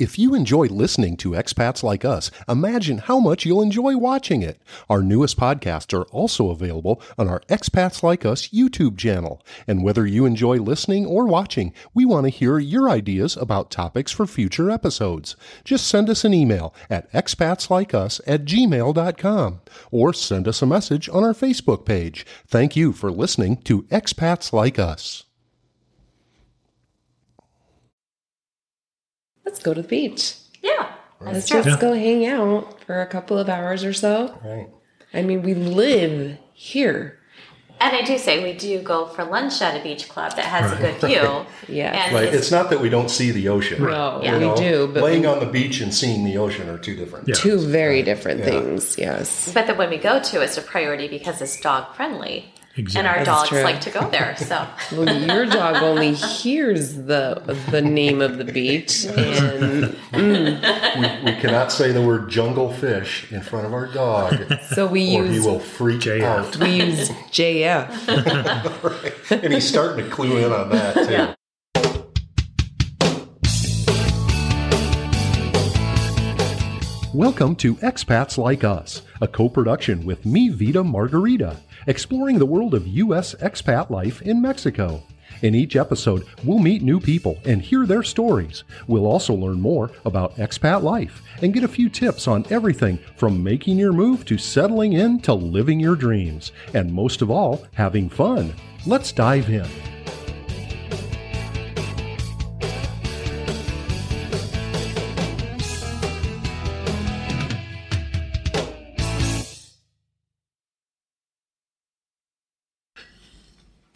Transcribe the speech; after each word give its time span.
If 0.00 0.18
you 0.18 0.34
enjoy 0.34 0.64
listening 0.68 1.18
to 1.18 1.32
expats 1.32 1.82
like 1.82 2.06
us, 2.06 2.30
imagine 2.48 2.96
how 2.96 3.20
much 3.20 3.44
you'll 3.44 3.60
enjoy 3.60 3.98
watching 3.98 4.40
it. 4.40 4.58
Our 4.88 5.02
newest 5.02 5.36
podcasts 5.36 5.92
are 5.92 6.04
also 6.04 6.48
available 6.48 7.02
on 7.18 7.28
our 7.28 7.40
Expats 7.50 8.02
Like 8.02 8.24
Us 8.24 8.48
YouTube 8.48 8.96
channel. 8.96 9.44
And 9.68 9.84
whether 9.84 10.06
you 10.06 10.24
enjoy 10.24 10.56
listening 10.56 11.04
or 11.04 11.26
watching, 11.26 11.74
we 11.92 12.06
want 12.06 12.24
to 12.24 12.30
hear 12.30 12.58
your 12.58 12.88
ideas 12.88 13.36
about 13.36 13.70
topics 13.70 14.10
for 14.10 14.26
future 14.26 14.70
episodes. 14.70 15.36
Just 15.64 15.86
send 15.86 16.08
us 16.08 16.24
an 16.24 16.32
email 16.32 16.74
at 16.88 17.12
expatslikeus 17.12 18.22
at 18.26 18.46
gmail.com 18.46 19.60
or 19.90 20.14
send 20.14 20.48
us 20.48 20.62
a 20.62 20.66
message 20.66 21.10
on 21.10 21.24
our 21.24 21.34
Facebook 21.34 21.84
page. 21.84 22.24
Thank 22.46 22.74
you 22.74 22.94
for 22.94 23.10
listening 23.10 23.58
to 23.64 23.82
Expats 23.82 24.50
Like 24.50 24.78
Us. 24.78 25.24
Let's 29.44 29.60
go 29.62 29.74
to 29.74 29.82
the 29.82 29.88
beach. 29.88 30.34
Yeah, 30.62 30.92
Let's 31.20 31.32
that's 31.34 31.48
true. 31.48 31.62
just 31.62 31.80
go 31.80 31.94
hang 31.94 32.26
out 32.26 32.80
for 32.84 33.00
a 33.00 33.06
couple 33.06 33.38
of 33.38 33.48
hours 33.48 33.84
or 33.84 33.92
so. 33.92 34.38
Right. 34.44 34.68
I 35.12 35.22
mean, 35.22 35.42
we 35.42 35.54
live 35.54 36.38
here. 36.52 37.16
And 37.82 37.96
I 37.96 38.02
do 38.02 38.18
say 38.18 38.42
we 38.44 38.52
do 38.52 38.82
go 38.82 39.06
for 39.06 39.24
lunch 39.24 39.62
at 39.62 39.74
a 39.80 39.82
beach 39.82 40.06
club 40.10 40.36
that 40.36 40.44
has 40.44 40.70
a 40.70 40.76
good 40.76 40.96
view. 41.00 41.46
yeah. 41.74 42.04
And 42.04 42.14
Right. 42.14 42.24
it's- 42.24 42.34
It's 42.42 42.50
not 42.50 42.68
that 42.70 42.80
we 42.80 42.90
don't 42.90 43.10
see 43.10 43.30
the 43.30 43.48
ocean. 43.48 43.82
No, 43.82 44.20
Yeah. 44.22 44.34
we 44.34 44.38
know, 44.40 44.54
do, 44.56 44.90
but 44.92 45.02
laying 45.02 45.22
we- 45.22 45.26
on 45.28 45.40
the 45.40 45.46
beach 45.46 45.80
and 45.80 45.92
seeing 45.94 46.22
the 46.24 46.36
ocean 46.36 46.68
are 46.68 46.76
two 46.76 46.94
different. 46.94 47.26
Yeah. 47.26 47.34
two 47.36 47.58
very 47.58 48.02
different 48.02 48.40
Yeah. 48.40 48.46
things. 48.50 48.98
Yes. 48.98 49.50
but 49.54 49.66
then 49.66 49.78
when 49.78 49.88
we 49.88 49.96
go 49.96 50.20
to, 50.20 50.42
it's 50.42 50.58
a 50.58 50.62
priority 50.62 51.08
because 51.08 51.40
it's 51.40 51.58
dog 51.58 51.94
friendly, 51.96 52.52
Exactly. 52.80 52.98
and 52.98 53.08
our 53.08 53.24
That's 53.24 53.38
dogs 53.40 53.48
true. 53.50 53.62
like 53.62 53.80
to 53.82 53.90
go 53.90 54.08
there. 54.10 54.36
So 54.36 54.66
Well, 54.92 55.20
your 55.26 55.46
dog 55.46 55.82
only 55.82 56.14
hears 56.14 56.94
the 56.94 57.40
the 57.70 57.82
name 57.82 58.20
of 58.22 58.38
the 58.38 58.44
beach, 58.44 59.04
and 59.16 59.84
mm. 60.12 61.24
We 61.24 61.32
cannot 61.40 61.70
say 61.72 61.92
the 61.92 62.02
word 62.02 62.28
jungle 62.30 62.72
fish 62.72 63.30
in 63.30 63.42
front 63.42 63.66
of 63.66 63.72
our 63.74 63.86
dog, 63.86 64.34
so 64.72 64.86
we 64.86 65.16
or 65.16 65.24
he 65.24 65.34
use 65.34 65.44
will 65.46 65.60
freak 65.60 66.00
JF. 66.00 66.22
out. 66.22 66.56
we 66.56 66.70
use 66.82 67.10
JF. 67.30 67.90
and 69.44 69.52
he's 69.52 69.68
starting 69.68 70.04
to 70.04 70.10
clue 70.10 70.38
in 70.38 70.52
on 70.52 70.70
that 70.70 70.94
too. 70.94 71.12
Yeah. 71.12 71.34
Welcome 77.12 77.56
to 77.56 77.74
Expats 77.76 78.38
Like 78.38 78.62
Us, 78.62 79.02
a 79.20 79.26
co 79.26 79.48
production 79.48 80.06
with 80.06 80.24
Me 80.24 80.48
Vita 80.48 80.84
Margarita, 80.84 81.56
exploring 81.88 82.38
the 82.38 82.46
world 82.46 82.72
of 82.72 82.86
U.S. 82.86 83.34
expat 83.34 83.90
life 83.90 84.22
in 84.22 84.40
Mexico. 84.40 85.02
In 85.42 85.56
each 85.56 85.74
episode, 85.74 86.24
we'll 86.44 86.60
meet 86.60 86.82
new 86.82 87.00
people 87.00 87.36
and 87.44 87.60
hear 87.60 87.84
their 87.84 88.04
stories. 88.04 88.62
We'll 88.86 89.06
also 89.06 89.34
learn 89.34 89.60
more 89.60 89.90
about 90.04 90.36
expat 90.36 90.84
life 90.84 91.24
and 91.42 91.52
get 91.52 91.64
a 91.64 91.68
few 91.68 91.88
tips 91.88 92.28
on 92.28 92.46
everything 92.48 93.00
from 93.16 93.42
making 93.42 93.76
your 93.76 93.92
move 93.92 94.24
to 94.26 94.38
settling 94.38 94.92
in 94.92 95.18
to 95.22 95.34
living 95.34 95.80
your 95.80 95.96
dreams. 95.96 96.52
And 96.74 96.92
most 96.92 97.22
of 97.22 97.30
all, 97.30 97.66
having 97.74 98.08
fun. 98.08 98.54
Let's 98.86 99.10
dive 99.10 99.50
in. 99.50 99.66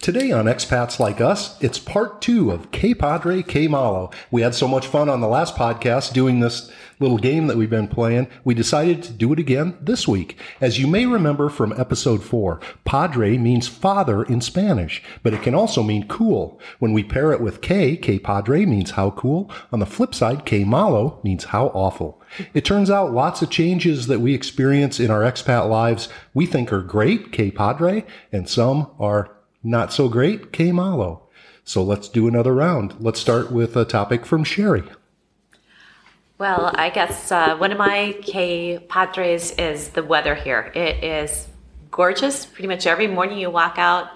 Today 0.04 0.32
on 0.32 0.44
Expats 0.44 0.98
Like 0.98 1.22
Us, 1.22 1.58
it's 1.62 1.78
part 1.78 2.20
two 2.20 2.50
of 2.50 2.70
Que 2.70 2.94
Padre 2.94 3.42
Que 3.42 3.66
Malo. 3.68 4.10
We 4.30 4.42
had 4.42 4.54
so 4.54 4.68
much 4.68 4.86
fun 4.86 5.08
on 5.08 5.22
the 5.22 5.26
last 5.26 5.56
podcast 5.56 6.12
doing 6.12 6.40
this 6.40 6.70
little 7.00 7.16
game 7.16 7.46
that 7.46 7.56
we've 7.56 7.70
been 7.70 7.88
playing. 7.88 8.28
We 8.44 8.52
decided 8.52 9.02
to 9.04 9.12
do 9.14 9.32
it 9.32 9.38
again 9.38 9.78
this 9.80 10.06
week. 10.06 10.38
As 10.60 10.78
you 10.78 10.86
may 10.86 11.06
remember 11.06 11.48
from 11.48 11.72
episode 11.80 12.22
four, 12.22 12.60
Padre 12.84 13.38
means 13.38 13.66
father 13.66 14.22
in 14.24 14.42
Spanish, 14.42 15.02
but 15.22 15.32
it 15.32 15.40
can 15.40 15.54
also 15.54 15.82
mean 15.82 16.06
cool. 16.06 16.60
When 16.80 16.92
we 16.92 17.02
pair 17.02 17.32
it 17.32 17.40
with 17.40 17.62
Que, 17.62 17.96
Que 17.96 18.18
Padre 18.18 18.66
means 18.66 18.90
how 18.90 19.12
cool. 19.12 19.50
On 19.72 19.78
the 19.78 19.86
flip 19.86 20.14
side, 20.14 20.44
Que 20.44 20.66
Malo 20.66 21.18
means 21.24 21.44
how 21.44 21.68
awful. 21.68 22.20
It 22.52 22.66
turns 22.66 22.90
out 22.90 23.14
lots 23.14 23.40
of 23.40 23.48
changes 23.48 24.06
that 24.08 24.20
we 24.20 24.34
experience 24.34 25.00
in 25.00 25.10
our 25.10 25.22
expat 25.22 25.70
lives 25.70 26.10
we 26.34 26.44
think 26.44 26.74
are 26.74 26.82
great, 26.82 27.32
Que 27.32 27.50
Padre, 27.50 28.04
and 28.30 28.46
some 28.46 28.90
are 28.98 29.30
not 29.64 29.92
so 29.92 30.08
great, 30.08 30.52
Que 30.52 30.72
Malo. 30.72 31.22
So 31.64 31.82
let's 31.82 32.08
do 32.08 32.28
another 32.28 32.54
round. 32.54 32.94
Let's 33.00 33.18
start 33.18 33.50
with 33.50 33.76
a 33.76 33.84
topic 33.84 34.26
from 34.26 34.44
Sherry. 34.44 34.84
Well, 36.36 36.72
I 36.74 36.90
guess 36.90 37.32
uh, 37.32 37.56
one 37.56 37.72
of 37.72 37.78
my 37.78 38.16
Que 38.22 38.78
Padres 38.80 39.52
is 39.52 39.88
the 39.90 40.02
weather 40.02 40.34
here. 40.34 40.70
It 40.74 41.02
is 41.02 41.48
gorgeous. 41.90 42.44
Pretty 42.44 42.68
much 42.68 42.86
every 42.86 43.06
morning 43.06 43.38
you 43.38 43.50
walk 43.50 43.78
out, 43.78 44.10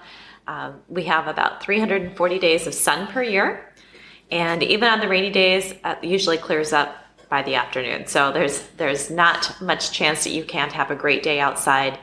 um, 0.47 0.81
we 0.89 1.03
have 1.03 1.27
about 1.27 1.63
340 1.63 2.39
days 2.39 2.67
of 2.67 2.73
sun 2.73 3.07
per 3.07 3.23
year. 3.23 3.73
And 4.31 4.61
even 4.61 4.89
on 4.89 4.99
the 4.99 5.07
rainy 5.07 5.31
days, 5.31 5.73
uh, 5.83 5.95
usually 6.03 6.37
clears 6.37 6.73
up 6.73 6.95
by 7.29 7.41
the 7.43 7.55
afternoon. 7.55 8.07
So 8.07 8.31
there's 8.31 8.67
there's 8.77 9.09
not 9.09 9.55
much 9.61 9.91
chance 9.91 10.23
that 10.23 10.31
you 10.31 10.43
can't 10.43 10.71
have 10.73 10.91
a 10.91 10.95
great 10.95 11.23
day 11.23 11.39
outside. 11.39 11.99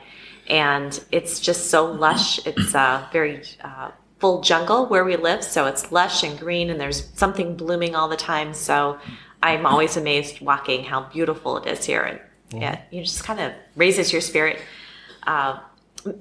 And 0.49 1.03
it's 1.11 1.39
just 1.39 1.69
so 1.69 1.91
lush. 1.91 2.45
It's 2.45 2.73
a 2.73 3.07
very 3.11 3.43
uh, 3.61 3.91
full 4.19 4.41
jungle 4.41 4.85
where 4.87 5.03
we 5.03 5.15
live, 5.15 5.43
so 5.43 5.65
it's 5.65 5.91
lush 5.91 6.23
and 6.23 6.39
green, 6.39 6.69
and 6.69 6.79
there's 6.79 7.09
something 7.15 7.55
blooming 7.55 7.95
all 7.95 8.07
the 8.07 8.17
time. 8.17 8.53
So 8.53 8.97
I'm 9.43 9.65
always 9.65 9.97
amazed 9.97 10.41
walking 10.41 10.83
how 10.83 11.03
beautiful 11.03 11.57
it 11.57 11.67
is 11.67 11.85
here, 11.85 12.01
and 12.01 12.61
yeah, 12.61 12.81
you 12.91 13.03
just 13.03 13.23
kind 13.23 13.39
of 13.39 13.53
raises 13.75 14.11
your 14.11 14.21
spirit. 14.21 14.59
Uh, 15.25 15.59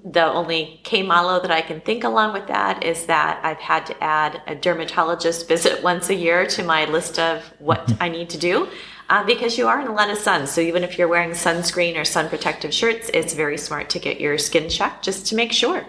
the 0.05 0.25
only 0.25 0.81
Que 0.83 1.03
malo 1.03 1.41
that 1.41 1.51
I 1.51 1.61
can 1.61 1.81
think 1.81 2.05
along 2.05 2.33
with 2.33 2.49
that 2.49 2.83
is 2.83 3.07
that 3.07 3.41
I've 3.45 3.59
had 3.59 3.87
to 3.87 4.05
add 4.05 4.43
a 4.47 4.55
dermatologist 4.55 5.47
visit 5.47 5.83
once 5.83 6.11
a 6.11 6.15
year 6.15 6.47
to 6.49 6.65
my 6.65 6.87
list 6.87 7.19
of 7.19 7.43
what 7.59 7.93
I 8.01 8.09
need 8.09 8.31
to 8.31 8.39
do. 8.39 8.69
Uh, 9.09 9.25
because 9.25 9.57
you 9.57 9.69
are 9.69 9.81
in 9.81 9.87
a 9.87 9.93
lot 9.93 10.11
of 10.11 10.19
sun. 10.19 10.47
So 10.47 10.61
even 10.61 10.83
if 10.83 10.99
you're 10.99 11.07
wearing 11.07 11.31
sunscreen 11.31 11.97
or 11.97 12.05
sun 12.05 12.29
protective 12.29 12.75
shirts, 12.75 13.09
it's 13.15 13.35
very 13.35 13.57
smart 13.57 13.89
to 13.91 14.01
get 14.01 14.21
your 14.21 14.37
skin 14.37 14.69
checked 14.69 15.05
just 15.05 15.27
to 15.29 15.37
make 15.37 15.53
sure. 15.53 15.87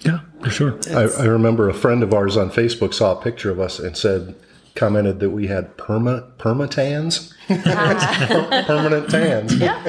Yeah, 0.00 0.20
for 0.40 0.50
sure. 0.50 0.78
I, 0.90 1.22
I 1.22 1.24
remember 1.24 1.68
a 1.68 1.74
friend 1.74 2.02
of 2.02 2.14
ours 2.14 2.36
on 2.36 2.50
Facebook 2.50 2.94
saw 2.94 3.18
a 3.18 3.20
picture 3.20 3.50
of 3.50 3.58
us 3.58 3.78
and 3.80 3.96
said, 3.96 4.36
commented 4.74 5.20
that 5.20 5.30
we 5.30 5.46
had 5.46 5.76
perma 5.76 6.30
permatans, 6.36 7.32
permanent 8.66 9.08
tans. 9.08 9.54
Yeah. 9.56 9.88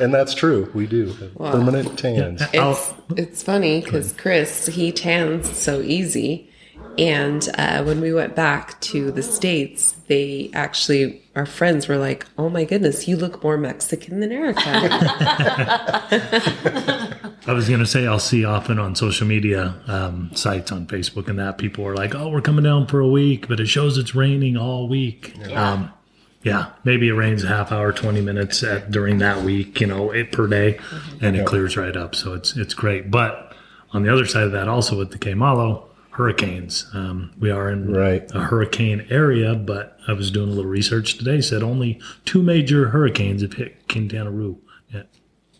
and 0.00 0.12
that's 0.12 0.34
true. 0.34 0.70
We 0.74 0.86
do 0.86 1.06
have 1.06 1.34
permanent 1.36 1.98
tans. 1.98 2.42
It's 2.52 2.94
it's 3.16 3.42
funny 3.42 3.80
because 3.80 4.12
Chris 4.12 4.66
he 4.66 4.92
tans 4.92 5.50
so 5.56 5.80
easy, 5.80 6.50
and 6.98 7.48
uh, 7.56 7.84
when 7.84 8.00
we 8.00 8.12
went 8.12 8.34
back 8.34 8.80
to 8.80 9.12
the 9.12 9.22
states, 9.22 9.92
they 10.08 10.50
actually 10.52 11.22
our 11.36 11.46
friends 11.46 11.86
were 11.86 11.96
like, 11.96 12.26
"Oh 12.36 12.48
my 12.48 12.64
goodness, 12.64 13.06
you 13.06 13.16
look 13.16 13.44
more 13.44 13.56
Mexican 13.56 14.18
than 14.18 14.32
Erica." 14.32 14.60
I 17.46 17.52
was 17.52 17.68
going 17.68 17.80
to 17.80 17.86
say 17.86 18.06
I'll 18.06 18.18
see 18.18 18.44
often 18.44 18.80
on 18.80 18.96
social 18.96 19.28
media 19.28 19.76
um, 19.86 20.30
sites 20.34 20.72
on 20.72 20.88
Facebook 20.88 21.28
and 21.28 21.38
that 21.38 21.56
people 21.56 21.86
are 21.86 21.94
like, 21.94 22.16
"Oh, 22.16 22.30
we're 22.30 22.40
coming 22.40 22.64
down 22.64 22.88
for 22.88 22.98
a 22.98 23.08
week, 23.08 23.46
but 23.46 23.60
it 23.60 23.66
shows 23.66 23.96
it's 23.96 24.16
raining 24.16 24.56
all 24.56 24.88
week." 24.88 25.34
Yeah, 25.46 25.72
um, 25.72 25.92
yeah 26.42 26.70
maybe 26.82 27.08
it 27.08 27.12
rains 27.12 27.44
a 27.44 27.48
half 27.48 27.70
hour, 27.70 27.92
twenty 27.92 28.22
minutes 28.22 28.64
at, 28.64 28.90
during 28.90 29.18
that 29.18 29.44
week, 29.44 29.80
you 29.80 29.86
know, 29.86 30.10
it, 30.10 30.32
per 30.32 30.48
day, 30.48 30.80
and 31.20 31.36
it 31.36 31.46
clears 31.46 31.76
right 31.76 31.96
up. 31.96 32.16
So 32.16 32.34
it's 32.34 32.56
it's 32.56 32.74
great. 32.74 33.08
But 33.08 33.54
on 33.92 34.02
the 34.02 34.12
other 34.12 34.26
side 34.26 34.42
of 34.42 34.52
that, 34.52 34.66
also 34.66 34.98
with 34.98 35.12
the 35.12 35.18
Que 35.18 35.34
Malo, 35.34 35.87
hurricanes. 36.18 36.86
Um, 36.92 37.30
we 37.38 37.48
are 37.50 37.70
in 37.70 37.92
Right. 37.92 38.28
a 38.34 38.40
hurricane 38.40 39.06
area, 39.08 39.54
but 39.54 39.96
I 40.08 40.12
was 40.14 40.32
doing 40.32 40.48
a 40.48 40.52
little 40.52 40.68
research 40.70 41.16
today. 41.16 41.40
Said 41.40 41.62
only 41.62 42.00
two 42.24 42.42
major 42.42 42.88
hurricanes 42.88 43.40
have 43.42 43.52
hit 43.52 43.88
Quintana 43.88 44.30
Roo 44.32 44.58
yet 44.92 45.08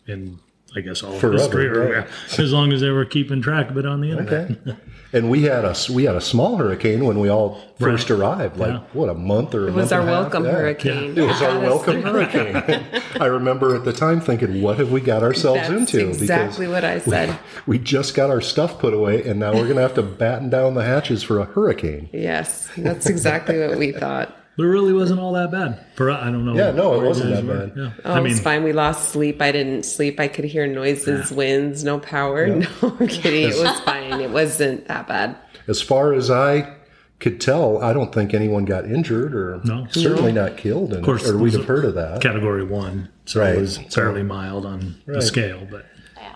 in 0.07 0.41
I 0.77 0.81
guess 0.81 1.03
all 1.03 1.19
Forever, 1.19 1.39
history, 1.39 1.67
or, 1.69 1.99
right. 2.01 2.09
as 2.39 2.53
long 2.53 2.73
as 2.73 2.81
they 2.83 2.91
were 2.91 3.05
keeping 3.05 3.41
track 3.41 3.71
of 3.71 3.79
it 3.79 3.87
on 3.87 4.01
the 4.01 4.11
internet. 4.11 4.51
Okay. 4.51 4.77
And 5.11 5.31
we 5.31 5.43
had 5.45 5.65
a 5.65 5.75
we 5.91 6.05
had 6.05 6.17
a 6.17 6.21
small 6.21 6.59
hurricane 6.59 7.05
when 7.05 7.19
we 7.19 7.31
all 7.31 7.61
first 7.79 8.11
arrived, 8.11 8.59
like 8.59 8.73
Yeah. 8.75 8.81
what 8.93 9.09
a 9.09 9.15
month 9.15 9.55
or 9.55 9.65
a 9.65 9.69
It 9.69 9.75
was 9.75 9.91
month 9.91 9.93
our 9.93 10.01
and 10.01 10.09
a 10.09 10.13
half? 10.13 10.23
welcome 10.23 10.45
Yeah. 10.45 10.51
hurricane. 10.53 11.17
It 11.17 11.23
was 11.23 11.41
our 11.43 11.59
welcome 11.61 12.03
hurricane. 12.03 12.85
I 13.21 13.25
remember 13.27 13.75
at 13.75 13.85
the 13.87 13.93
time 13.95 14.21
thinking, 14.21 14.61
"What 14.61 14.77
have 14.79 14.91
we 14.93 15.01
got 15.01 15.23
ourselves 15.23 15.61
That's 15.67 15.71
into?" 15.95 16.09
exactly 16.09 16.69
what 16.69 16.85
I 16.85 16.99
said. 16.99 17.39
We 17.67 17.79
just 17.79 18.15
got 18.15 18.29
our 18.29 18.43
stuff 18.43 18.79
put 18.79 18.93
away, 18.93 19.23
and 19.23 19.41
now 19.41 19.53
we're 19.55 19.65
going 19.65 19.77
to 19.77 19.83
have 19.83 19.95
to 19.95 20.03
batten 20.03 20.51
down 20.51 20.75
the 20.75 20.85
hatches 20.85 21.23
for 21.23 21.39
a 21.39 21.45
hurricane. 21.45 22.11
Yes, 22.13 22.69
that's 22.77 23.07
exactly 23.07 23.59
what 23.59 23.79
we 23.79 23.93
thought. 23.93 24.35
But 24.59 24.65
it 24.65 24.71
really 24.71 24.93
wasn't 24.93 25.21
all 25.21 25.33
that 25.35 25.53
bad. 25.53 25.79
For 25.95 26.11
I 26.11 26.25
don't 26.25 26.45
know. 26.45 26.55
Yeah, 26.57 26.73
no, 26.73 27.01
it 27.01 27.07
wasn't 27.07 27.31
that 27.31 27.45
were. 27.45 27.67
bad. 27.69 27.73
Yeah. 27.77 27.91
Oh, 28.05 28.13
I 28.15 28.21
mean, 28.21 28.33
it's 28.33 28.41
fine. 28.41 28.65
We 28.65 28.73
lost 28.73 29.11
sleep. 29.11 29.41
I 29.41 29.53
didn't 29.53 29.85
sleep. 29.85 30.19
I 30.19 30.27
could 30.27 30.45
hear 30.45 30.67
noises, 30.67 31.31
winds, 31.31 31.85
no 31.85 32.01
power. 32.01 32.47
No, 32.59 32.67
I'm 32.83 33.07
kidding. 33.07 33.45
It 33.51 33.57
was 33.57 33.79
fine. 33.81 34.21
It 34.21 34.31
wasn't 34.31 34.89
that 34.89 35.07
bad. 35.07 35.37
As 35.69 35.81
far 35.81 36.13
as 36.13 36.29
I 36.31 36.75
could 37.21 37.41
tell, 37.41 37.81
I 37.83 37.93
don't 37.93 38.13
think 38.13 38.35
anyone 38.35 38.65
got 38.65 38.85
injured 38.85 39.33
or 39.35 39.61
No. 39.65 39.87
certainly 39.91 40.33
not 40.33 40.57
killed. 40.57 40.93
In 40.93 40.99
Of 40.99 41.05
course, 41.05 41.29
or 41.29 41.39
we'd 41.39 41.53
have 41.53 41.65
heard 41.67 41.85
of 41.85 41.95
that. 41.95 42.21
Category 42.21 42.65
one, 42.65 43.11
so 43.27 43.41
Right. 43.41 43.55
it 43.55 43.61
was 43.61 43.79
fairly 43.95 44.23
mild 44.25 44.67
on 44.67 44.97
the 45.07 45.23
scale. 45.23 45.67
But 45.71 45.87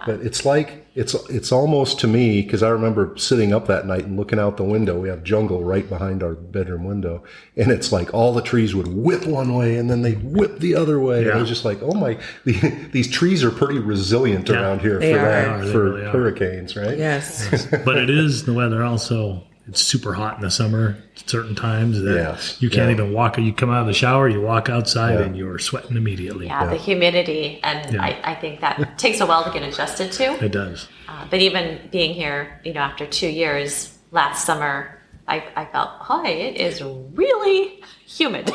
But 0.07 0.21
it's 0.21 0.45
like 0.45 0.87
it's 0.95 1.15
it's 1.31 1.53
almost 1.53 2.01
to 2.01 2.07
me 2.07 2.43
because 2.43 2.63
I 2.63 2.69
remember 2.69 3.17
sitting 3.17 3.53
up 3.55 3.67
that 3.69 3.87
night 3.87 4.05
and 4.05 4.17
looking 4.17 4.39
out 4.39 4.57
the 4.57 4.65
window. 4.65 4.99
We 4.99 5.09
have 5.09 5.23
jungle 5.25 5.63
right 5.65 5.89
behind 5.89 6.23
our 6.23 6.35
bedroom 6.35 6.85
window, 6.85 7.23
and 7.57 7.71
it's 7.71 7.93
like 7.93 8.13
all 8.13 8.33
the 8.35 8.43
trees 8.43 8.75
would 8.75 8.89
whip 8.89 9.25
one 9.27 9.55
way 9.55 9.77
and 9.77 9.89
then 9.89 10.03
they'd 10.03 10.23
whip 10.23 10.59
the 10.59 10.75
other 10.75 10.99
way. 11.01 11.23
And 11.23 11.33
I 11.33 11.37
was 11.39 11.49
just 11.49 11.65
like, 11.65 11.79
oh 11.83 11.95
my, 11.95 12.19
the, 12.45 12.53
these 12.93 13.11
trees 13.11 13.43
are 13.45 13.51
pretty 13.51 13.79
resilient 13.79 14.49
Yeah. 14.49 14.61
around 14.61 14.81
here 14.81 15.01
for 15.01 15.07
are. 15.07 15.13
that 15.15 15.49
are, 15.49 15.67
for 15.73 15.85
really 15.85 16.03
are. 16.07 16.11
hurricanes, 16.11 16.77
right? 16.77 16.99
Yes. 16.99 17.67
but 17.85 17.97
it 17.97 18.11
is 18.11 18.45
the 18.45 18.53
weather 18.53 18.83
also. 18.83 19.45
It's 19.69 19.81
super 19.81 20.13
hot 20.15 20.37
in 20.37 20.43
the 20.43 20.51
summer 20.51 20.97
at 21.17 21.29
certain 21.29 21.55
times 21.55 22.01
that 22.03 22.15
Yes. 22.17 22.57
you 22.61 22.69
can't 22.69 22.89
Yeah. 22.89 22.95
even 22.97 23.13
walk. 23.13 23.39
You 23.39 23.53
come 23.53 23.71
out 23.71 23.83
of 23.83 23.87
the 23.87 23.93
shower, 23.93 24.29
you 24.29 24.41
walk 24.41 24.69
outside, 24.69 25.15
Yeah. 25.21 25.25
and 25.27 25.37
you're 25.37 25.59
sweating 25.61 25.97
immediately. 25.97 26.47
Yeah, 26.47 26.67
the 26.67 26.77
humidity, 26.77 27.61
and 27.63 27.95
Yeah. 27.95 28.03
I, 28.03 28.19
I 28.25 28.35
think 28.35 28.61
that 28.61 28.99
takes 28.99 29.21
a 29.21 29.27
while 29.27 29.45
to 29.45 29.51
get 29.51 29.63
adjusted 29.63 30.11
to. 30.13 30.45
It 30.45 30.51
does. 30.53 30.89
Uh, 31.09 31.27
but 31.31 31.41
even 31.41 31.79
being 31.93 32.13
here, 32.13 32.61
you 32.65 32.73
know, 32.75 32.81
after 32.81 33.07
two 33.07 33.29
years, 33.29 33.97
last 34.11 34.45
summer, 34.45 34.99
I, 35.29 35.45
I 35.55 35.65
felt, 35.67 35.91
hi, 36.01 36.29
it 36.29 36.57
is 36.57 36.83
really 36.83 37.81
humid. 38.05 38.47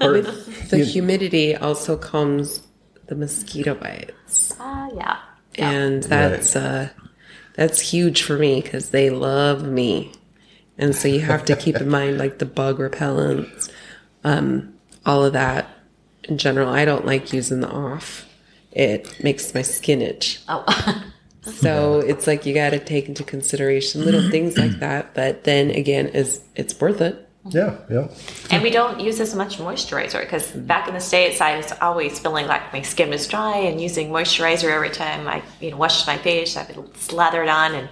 With 0.00 0.70
the 0.70 0.78
humidity 0.84 1.54
also 1.56 1.96
comes 1.96 2.62
the 3.06 3.14
mosquito 3.14 3.74
bites. 3.74 4.58
uh, 4.60 4.88
yeah. 4.96 5.18
and 5.56 6.02
that's 6.02 6.56
uh 6.56 6.88
that's 7.58 7.80
huge 7.80 8.22
for 8.22 8.38
me 8.38 8.62
because 8.62 8.90
they 8.90 9.10
love 9.10 9.64
me. 9.64 10.12
And 10.78 10.94
so 10.94 11.08
you 11.08 11.18
have 11.18 11.44
to 11.46 11.56
keep 11.56 11.74
in 11.74 11.88
mind 11.98 12.16
like 12.16 12.38
the 12.38 12.46
bug 12.46 12.78
repellents 12.78 13.68
um 14.22 14.74
all 15.04 15.24
of 15.24 15.32
that 15.32 15.68
in 16.22 16.38
general. 16.38 16.68
I 16.68 16.84
don't 16.84 17.04
like 17.04 17.32
using 17.32 17.58
the 17.58 17.68
off. 17.68 18.28
It 18.70 19.24
makes 19.24 19.52
my 19.54 19.62
skin 19.62 20.00
itch. 20.00 20.40
Oh, 20.48 21.02
so 21.42 21.98
it's 21.98 22.28
like 22.28 22.46
you 22.46 22.54
got 22.54 22.70
to 22.70 22.78
take 22.78 23.08
into 23.08 23.24
consideration 23.24 24.04
little 24.04 24.30
things 24.30 24.56
like 24.56 24.78
that. 24.78 25.14
But 25.14 25.42
then 25.42 25.70
again 25.70 26.06
is 26.06 26.40
it's 26.54 26.80
worth 26.80 27.00
it 27.00 27.27
Yeah, 27.50 27.76
yeah. 27.90 28.08
and 28.50 28.62
we 28.62 28.70
don't 28.70 29.00
use 29.00 29.20
as 29.20 29.34
much 29.34 29.58
moisturizer 29.58 30.20
because 30.20 30.50
back 30.50 30.88
in 30.88 30.94
the 30.94 31.00
States, 31.00 31.40
I 31.40 31.56
was 31.56 31.72
always 31.80 32.18
feeling 32.18 32.46
like 32.46 32.72
my 32.72 32.82
skin 32.82 33.10
was 33.10 33.26
dry 33.26 33.56
and 33.56 33.80
using 33.80 34.10
moisturizer 34.10 34.70
every 34.70 34.90
time 34.90 35.26
I, 35.28 35.42
you 35.60 35.70
know, 35.70 35.76
washed 35.76 36.06
my 36.06 36.18
face. 36.18 36.56
I 36.56 36.66
would 36.76 36.96
slather 36.96 37.42
it 37.42 37.48
on, 37.48 37.74
and 37.74 37.88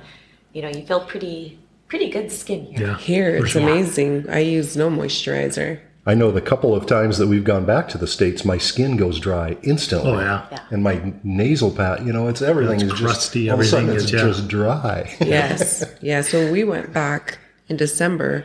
you 0.53 0.62
know, 0.62 0.69
you 0.69 0.87
feel 0.87 1.00
pretty, 1.00 1.58
pretty 1.88 2.11
good 2.11 2.32
skin 2.32 2.67
here. 2.67 2.88
Yeah. 2.88 2.99
here 2.99 3.37
it's 3.37 3.50
sure. 3.50 3.62
amazing 3.62 4.29
i 4.29 4.41
use 4.41 4.76
no 4.76 4.91
moisturizer 4.91 5.81
I 6.08 6.14
know 6.14 6.31
the 6.31 6.41
couple 6.41 6.73
of 6.73 6.87
times 6.87 7.19
that 7.19 7.26
we've 7.26 7.43
gone 7.43 7.64
back 7.64 7.88
to 7.88 7.99
the 7.99 8.06
states, 8.06 8.44
my 8.44 8.58
skin 8.58 8.97
goes 8.97 9.19
dry 9.19 9.56
instantly. 9.64 10.12
Oh 10.12 10.20
yeah. 10.20 10.47
Yeah. 10.53 10.62
And 10.70 10.85
my 10.85 11.12
nasal 11.25 11.73
pat, 11.73 12.06
you 12.06 12.12
know, 12.12 12.29
it's 12.29 12.41
everything 12.41 12.81
It's 12.81 12.93
is 12.93 13.00
crusty, 13.00 13.47
just 13.47 13.53
all 13.53 13.61
of 13.61 13.67
a 13.67 13.69
sudden 13.69 13.88
everything 13.88 14.05
it's 14.05 14.12
is, 14.14 14.20
yeah. 14.20 14.29
just 14.29 14.49
dry. 14.49 15.17
yes 15.20 15.85
yeah 16.00 16.20
so 16.20 16.53
we 16.53 16.62
went 16.62 16.93
back 16.93 17.38
in 17.69 17.76
december 17.76 18.44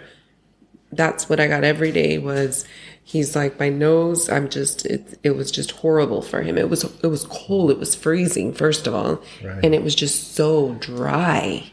that's 0.93 1.29
what 1.29 1.39
i 1.39 1.47
got 1.47 1.63
every 1.63 1.91
day 1.91 2.17
was 2.17 2.65
he's 3.03 3.35
like 3.35 3.59
my 3.59 3.69
nose 3.69 4.29
i'm 4.29 4.49
just 4.49 4.85
it, 4.85 5.19
it 5.23 5.31
was 5.35 5.51
just 5.51 5.71
horrible 5.71 6.21
for 6.21 6.41
him 6.41 6.57
it 6.57 6.69
was 6.69 6.83
it 7.03 7.07
was 7.07 7.25
cold 7.29 7.71
it 7.71 7.79
was 7.79 7.95
freezing 7.95 8.53
first 8.53 8.87
of 8.87 8.93
all 8.93 9.21
Right. 9.43 9.63
and 9.63 9.73
it 9.75 9.83
was 9.83 9.95
just 9.95 10.33
so 10.35 10.75
dry 10.75 11.69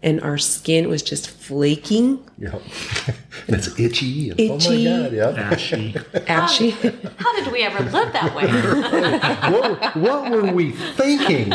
and 0.00 0.20
our 0.20 0.38
skin 0.38 0.88
was 0.88 1.02
just 1.02 1.28
flaking 1.28 2.20
Yep. 2.38 2.62
and 3.48 3.56
it's 3.56 3.80
itchy. 3.80 4.30
And, 4.30 4.38
Itchy. 4.38 4.86
Oh 4.86 5.00
my 5.02 5.08
god! 5.08 5.12
Yep. 5.12 5.38
Ashy. 5.38 5.96
ashy 6.28 6.70
How 6.70 7.34
did 7.34 7.50
we 7.52 7.62
ever 7.64 7.82
live 7.90 8.12
that 8.12 8.32
way? 8.36 8.46
what, 9.52 9.96
what 9.96 10.30
were 10.30 10.52
we 10.52 10.70
thinking? 10.70 11.50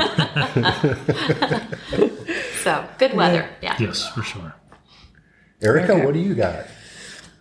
so 2.64 2.86
good 2.98 3.14
weather. 3.14 3.48
Yeah. 3.62 3.78
yes, 3.80 4.10
for 4.10 4.24
sure. 4.24 4.54
Erica, 5.62 5.94
Okay. 5.94 6.06
what 6.06 6.14
do 6.14 6.20
you 6.20 6.36
got? 6.36 6.66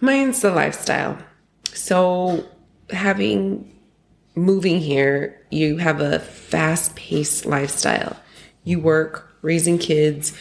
Mine's 0.02 0.40
the 0.42 0.50
lifestyle. 0.50 1.16
So, 1.72 2.44
having 2.90 3.70
moving 4.34 4.80
here, 4.80 5.40
you 5.50 5.76
have 5.78 6.00
a 6.00 6.18
fast 6.18 6.96
paced 6.96 7.46
lifestyle. 7.46 8.16
You 8.64 8.80
work, 8.80 9.32
raising 9.42 9.78
kids, 9.78 10.32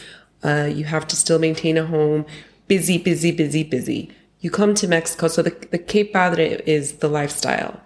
uh, 0.44 0.68
you 0.72 0.84
have 0.84 1.06
to 1.08 1.16
still 1.16 1.38
maintain 1.38 1.78
a 1.78 1.86
home, 1.86 2.26
busy, 2.66 2.98
busy, 2.98 3.30
busy, 3.30 3.62
busy. 3.62 4.10
You 4.40 4.50
come 4.50 4.74
to 4.74 4.88
Mexico, 4.88 5.28
so 5.28 5.42
the, 5.42 5.50
the 5.70 5.78
Que 5.78 6.04
Padre 6.04 6.60
is 6.66 6.94
the 6.94 7.08
lifestyle. 7.08 7.80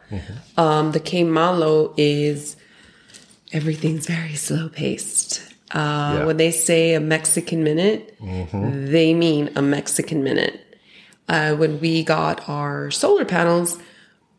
Um, 0.57 0.93
the 0.93 1.01
Que 1.01 1.25
Malo 1.25 1.93
is 1.99 2.57
everything's 3.53 4.07
very 4.07 4.35
slow 4.35 4.71
paced. 4.71 5.43
Uh, 5.75 6.15
Yeah. 6.19 6.25
When 6.25 6.37
they 6.39 6.51
say 6.53 6.95
a 6.95 7.01
Mexican 7.01 7.63
minute, 7.63 8.17
they 8.91 9.13
mean 9.13 9.51
a 9.57 9.61
Mexican 9.63 10.23
minute 10.25 10.63
uh, 11.29 11.55
when 11.57 11.81
we 11.81 12.03
got 12.05 12.49
our 12.49 12.91
solar 12.91 13.25
panels, 13.25 13.79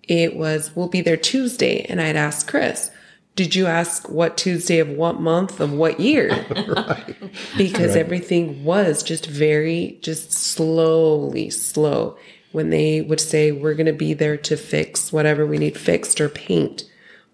it 0.04 0.36
was 0.36 0.76
we'll 0.76 0.88
be 0.88 1.02
there 1.02 1.18
Tuesday, 1.18 1.86
and 1.90 2.02
I'd 2.02 2.16
ask 2.16 2.48
Chris, 2.48 2.92
"Did 3.36 3.56
you 3.56 3.66
ask 3.68 4.08
what 4.10 4.38
Tuesday 4.38 4.80
of 4.80 4.90
what 4.90 5.20
month 5.20 5.60
of 5.60 5.74
what 5.74 6.00
year?" 6.00 6.46
Because 7.58 7.96
everything 7.96 8.64
was 8.64 9.04
just 9.04 9.26
very, 9.26 9.98
just 10.02 10.32
slowly, 10.32 11.50
slow. 11.50 12.18
When 12.52 12.70
they 12.70 13.02
would 13.02 13.20
say 13.20 13.52
we're 13.52 13.74
going 13.74 13.88
to 13.88 13.94
be 13.94 14.14
there 14.14 14.38
to 14.38 14.56
fix 14.58 15.12
whatever 15.12 15.46
we 15.46 15.58
need 15.58 15.78
fixed 15.78 16.22
or 16.22 16.30
paint, 16.30 16.84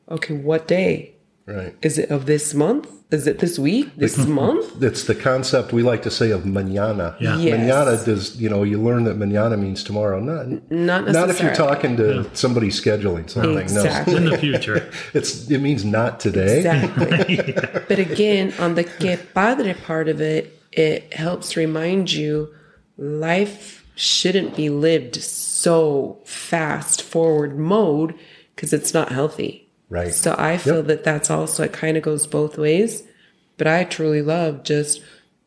okay, 0.10 0.34
what 0.34 0.68
day 0.68 1.14
Right. 1.46 1.76
is 1.82 1.98
it 1.98 2.10
of 2.10 2.26
this 2.26 2.54
month? 2.54 2.90
Is 3.13 3.27
it 3.27 3.38
this 3.38 3.60
week? 3.60 3.95
This 3.95 4.18
month? 4.18 4.81
It's 4.81 5.04
the 5.04 5.13
concept 5.13 5.71
we 5.71 5.83
like 5.83 6.01
to 6.01 6.10
say 6.10 6.31
of 6.31 6.44
mañana. 6.44 7.15
Yeah. 7.19 7.38
Yes. 7.38 7.60
Mañana 7.60 8.06
does, 8.06 8.42
you 8.42 8.50
know, 8.50 8.63
you 8.63 8.81
learn 8.81 9.04
that 9.04 9.18
mañana 9.19 9.57
means 9.57 9.83
tomorrow. 9.83 10.19
Not, 10.19 10.48
Not 10.71 11.07
not 11.10 11.30
if 11.30 11.39
you're 11.39 11.54
talking 11.54 11.95
to 11.98 12.27
somebody 12.36 12.69
scheduling 12.69 13.30
something. 13.30 13.54
No, 13.54 13.60
exactly. 13.60 14.15
In 14.15 14.25
the 14.25 14.38
future. 14.38 14.89
It's 15.13 15.50
it 15.51 15.60
means 15.60 15.86
not 15.86 16.19
today. 16.19 16.57
Exactly. 16.57 17.54
But 17.88 18.00
again, 18.00 18.54
on 18.57 18.74
the 18.74 18.83
que 18.83 19.18
padre 19.36 19.74
part 19.75 20.07
of 20.07 20.19
it, 20.19 20.59
it 20.71 21.13
helps 21.13 21.56
remind 21.56 22.12
you 22.12 22.50
life 22.98 23.86
shouldn't 23.95 24.56
be 24.56 24.69
lived 24.69 25.21
so 25.21 26.19
fast 26.25 27.04
forward 27.04 27.59
mode 27.59 28.16
because 28.56 28.73
it's 28.73 28.94
not 28.94 29.11
healthy. 29.11 29.63
Right. 29.94 30.12
So 30.14 30.33
I 30.40 30.57
feel 30.57 30.78
Yep. 30.78 30.88
that 30.88 31.04
that's 31.04 31.30
also, 31.30 31.64
it 31.64 31.71
kind 31.71 31.95
of 31.97 32.04
goes 32.04 32.26
both 32.26 32.57
ways. 32.57 33.04
But 33.59 33.68
I 33.68 33.83
truly 33.83 34.23
love 34.23 34.64
just, 34.64 35.02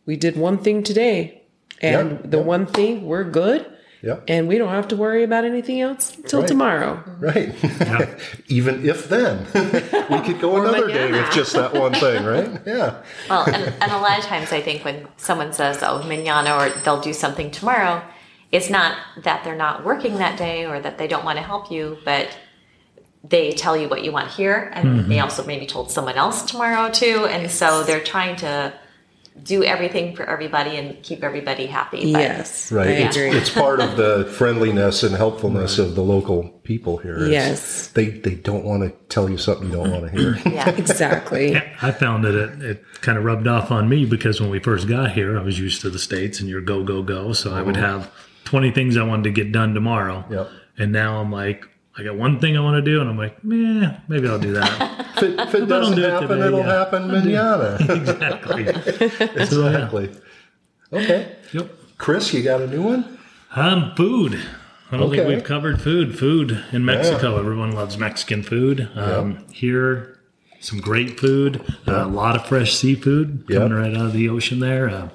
we 0.06 0.16
did 0.16 0.36
one 0.36 0.58
thing 0.58 0.84
today 0.84 1.42
and 1.82 2.12
Yep, 2.12 2.30
the 2.30 2.36
yep. 2.36 2.46
one 2.46 2.66
thing 2.66 3.04
we're 3.06 3.24
good 3.24 3.66
Yep. 4.02 4.22
and 4.28 4.46
we 4.46 4.56
don't 4.56 4.68
have 4.68 4.86
to 4.88 4.96
worry 4.96 5.24
about 5.24 5.44
anything 5.44 5.80
else 5.80 6.16
till 6.28 6.40
Right. 6.42 6.48
tomorrow. 6.48 7.02
Right. 7.18 7.52
Even 8.48 8.88
if 8.88 9.08
then. 9.08 9.46
we 10.10 10.20
could 10.20 10.40
go 10.40 10.58
another 10.62 10.86
day 10.86 11.10
with 11.10 11.28
just 11.32 11.52
that 11.54 11.74
one 11.74 11.94
thing, 11.94 12.24
right? 12.24 12.48
Yeah. 12.66 13.02
Well, 13.28 13.46
and, 13.46 13.74
and 13.82 13.90
a 13.90 13.98
lot 13.98 14.16
of 14.20 14.24
times 14.26 14.52
I 14.52 14.60
think 14.60 14.84
when 14.84 15.08
someone 15.16 15.52
says, 15.52 15.82
oh, 15.82 16.02
mañana, 16.06 16.52
or 16.56 16.80
they'll 16.84 17.00
do 17.00 17.12
something 17.12 17.50
tomorrow, 17.50 18.00
it's 18.52 18.70
not 18.70 18.96
that 19.24 19.42
they're 19.42 19.56
not 19.56 19.84
working 19.84 20.18
that 20.18 20.38
day 20.38 20.66
or 20.66 20.78
that 20.78 20.98
they 20.98 21.08
don't 21.08 21.24
want 21.24 21.38
to 21.38 21.42
help 21.42 21.72
you, 21.72 21.98
but 22.04 22.28
they 23.28 23.52
tell 23.52 23.76
you 23.76 23.88
what 23.88 24.04
you 24.04 24.12
want 24.12 24.30
here. 24.30 24.70
And 24.72 24.88
mm-hmm. 24.88 25.08
they 25.08 25.20
also 25.20 25.44
maybe 25.44 25.66
told 25.66 25.90
someone 25.90 26.16
else 26.16 26.42
tomorrow 26.42 26.90
too. 26.90 27.26
And 27.26 27.50
so 27.50 27.82
they're 27.82 28.00
trying 28.00 28.36
to 28.36 28.72
do 29.42 29.62
everything 29.62 30.16
for 30.16 30.24
everybody 30.24 30.76
and 30.76 31.02
keep 31.02 31.22
everybody 31.22 31.66
happy. 31.66 32.12
But 32.12 32.20
Yes. 32.20 32.72
Right. 32.72 32.88
I 32.88 32.90
It's, 32.92 33.16
it's 33.16 33.50
part 33.50 33.80
of 33.80 33.96
the 33.96 34.24
friendliness 34.32 35.02
and 35.02 35.14
helpfulness 35.14 35.78
of 35.78 35.94
the 35.94 36.02
local 36.02 36.48
people 36.64 36.96
here. 36.98 37.16
It's- 37.16 37.30
Yes. 37.30 37.86
They 37.88 38.06
they 38.08 38.34
don't 38.34 38.64
want 38.64 38.82
to 38.82 38.90
tell 39.08 39.28
you 39.28 39.36
something 39.36 39.68
you 39.68 39.74
don't 39.74 39.90
want 39.90 40.10
to 40.10 40.18
hear. 40.18 40.38
yeah. 40.52 40.70
Exactly. 40.70 41.56
I 41.82 41.92
found 41.92 42.24
that 42.24 42.34
it, 42.34 42.62
it 42.62 42.84
kind 43.02 43.18
of 43.18 43.24
rubbed 43.24 43.46
off 43.46 43.70
on 43.70 43.88
me 43.88 44.06
because 44.06 44.40
when 44.40 44.50
we 44.50 44.58
first 44.58 44.88
got 44.88 45.12
here, 45.12 45.38
I 45.38 45.42
was 45.42 45.58
used 45.58 45.82
to 45.82 45.90
the 45.90 45.98
States 45.98 46.40
and 46.40 46.48
you're 46.48 46.62
go, 46.62 46.82
go, 46.82 47.02
go. 47.02 47.32
So 47.32 47.54
I 47.54 47.60
would 47.60 47.74
mm-hmm. 47.74 47.84
have 47.84 48.10
20 48.44 48.70
things 48.70 48.96
I 48.96 49.02
wanted 49.02 49.24
to 49.24 49.30
get 49.30 49.52
done 49.52 49.74
tomorrow. 49.74 50.24
Yep. 50.30 50.50
And 50.78 50.92
now 50.92 51.20
I'm 51.20 51.30
like, 51.30 51.66
I 51.98 52.02
got 52.02 52.16
one 52.16 52.38
thing 52.40 52.56
I 52.56 52.60
want 52.60 52.84
to 52.84 52.90
do, 52.90 53.00
and 53.00 53.08
I'm 53.08 53.16
like, 53.16 53.42
meh, 53.42 53.96
maybe 54.08 54.28
I'll 54.28 54.38
do 54.38 54.52
that. 54.54 55.02
If 55.16 55.22
it, 55.22 55.40
if 55.40 55.54
it 55.54 55.54
I 55.54 55.58
don't 55.60 55.68
doesn't 55.68 55.96
do 55.96 56.04
it 56.04 56.10
happen, 56.10 56.28
today, 56.28 56.46
it'll 56.46 56.58
yeah. 56.58 56.66
happen 56.66 57.08
manana. 57.08 57.78
exactly. 57.88 58.66
exactly. 59.40 60.10
Okay. 60.92 61.36
Yep. 61.54 61.70
Chris, 61.96 62.34
you 62.34 62.42
got 62.42 62.60
a 62.60 62.66
new 62.66 62.82
one? 62.82 63.18
Um, 63.54 63.94
food. 63.96 64.38
I 64.92 64.98
don't 64.98 65.10
think 65.10 65.26
we've 65.26 65.42
covered 65.42 65.80
food. 65.80 66.18
Food 66.18 66.62
in 66.70 66.84
Mexico. 66.84 67.38
Everyone 67.38 67.72
loves 67.72 67.96
Mexican 67.96 68.42
food. 68.42 68.90
Um, 68.94 69.46
Here, 69.50 70.18
some 70.60 70.80
great 70.80 71.18
food. 71.18 71.64
Uh, 71.88 72.04
a 72.04 72.06
lot 72.06 72.36
of 72.36 72.44
fresh 72.46 72.74
seafood 72.76 73.46
coming 73.48 73.70
Yep. 73.70 73.78
right 73.78 73.96
out 73.96 74.06
of 74.06 74.12
the 74.12 74.28
ocean 74.28 74.60
there. 74.60 74.90
Uh, 74.90 75.08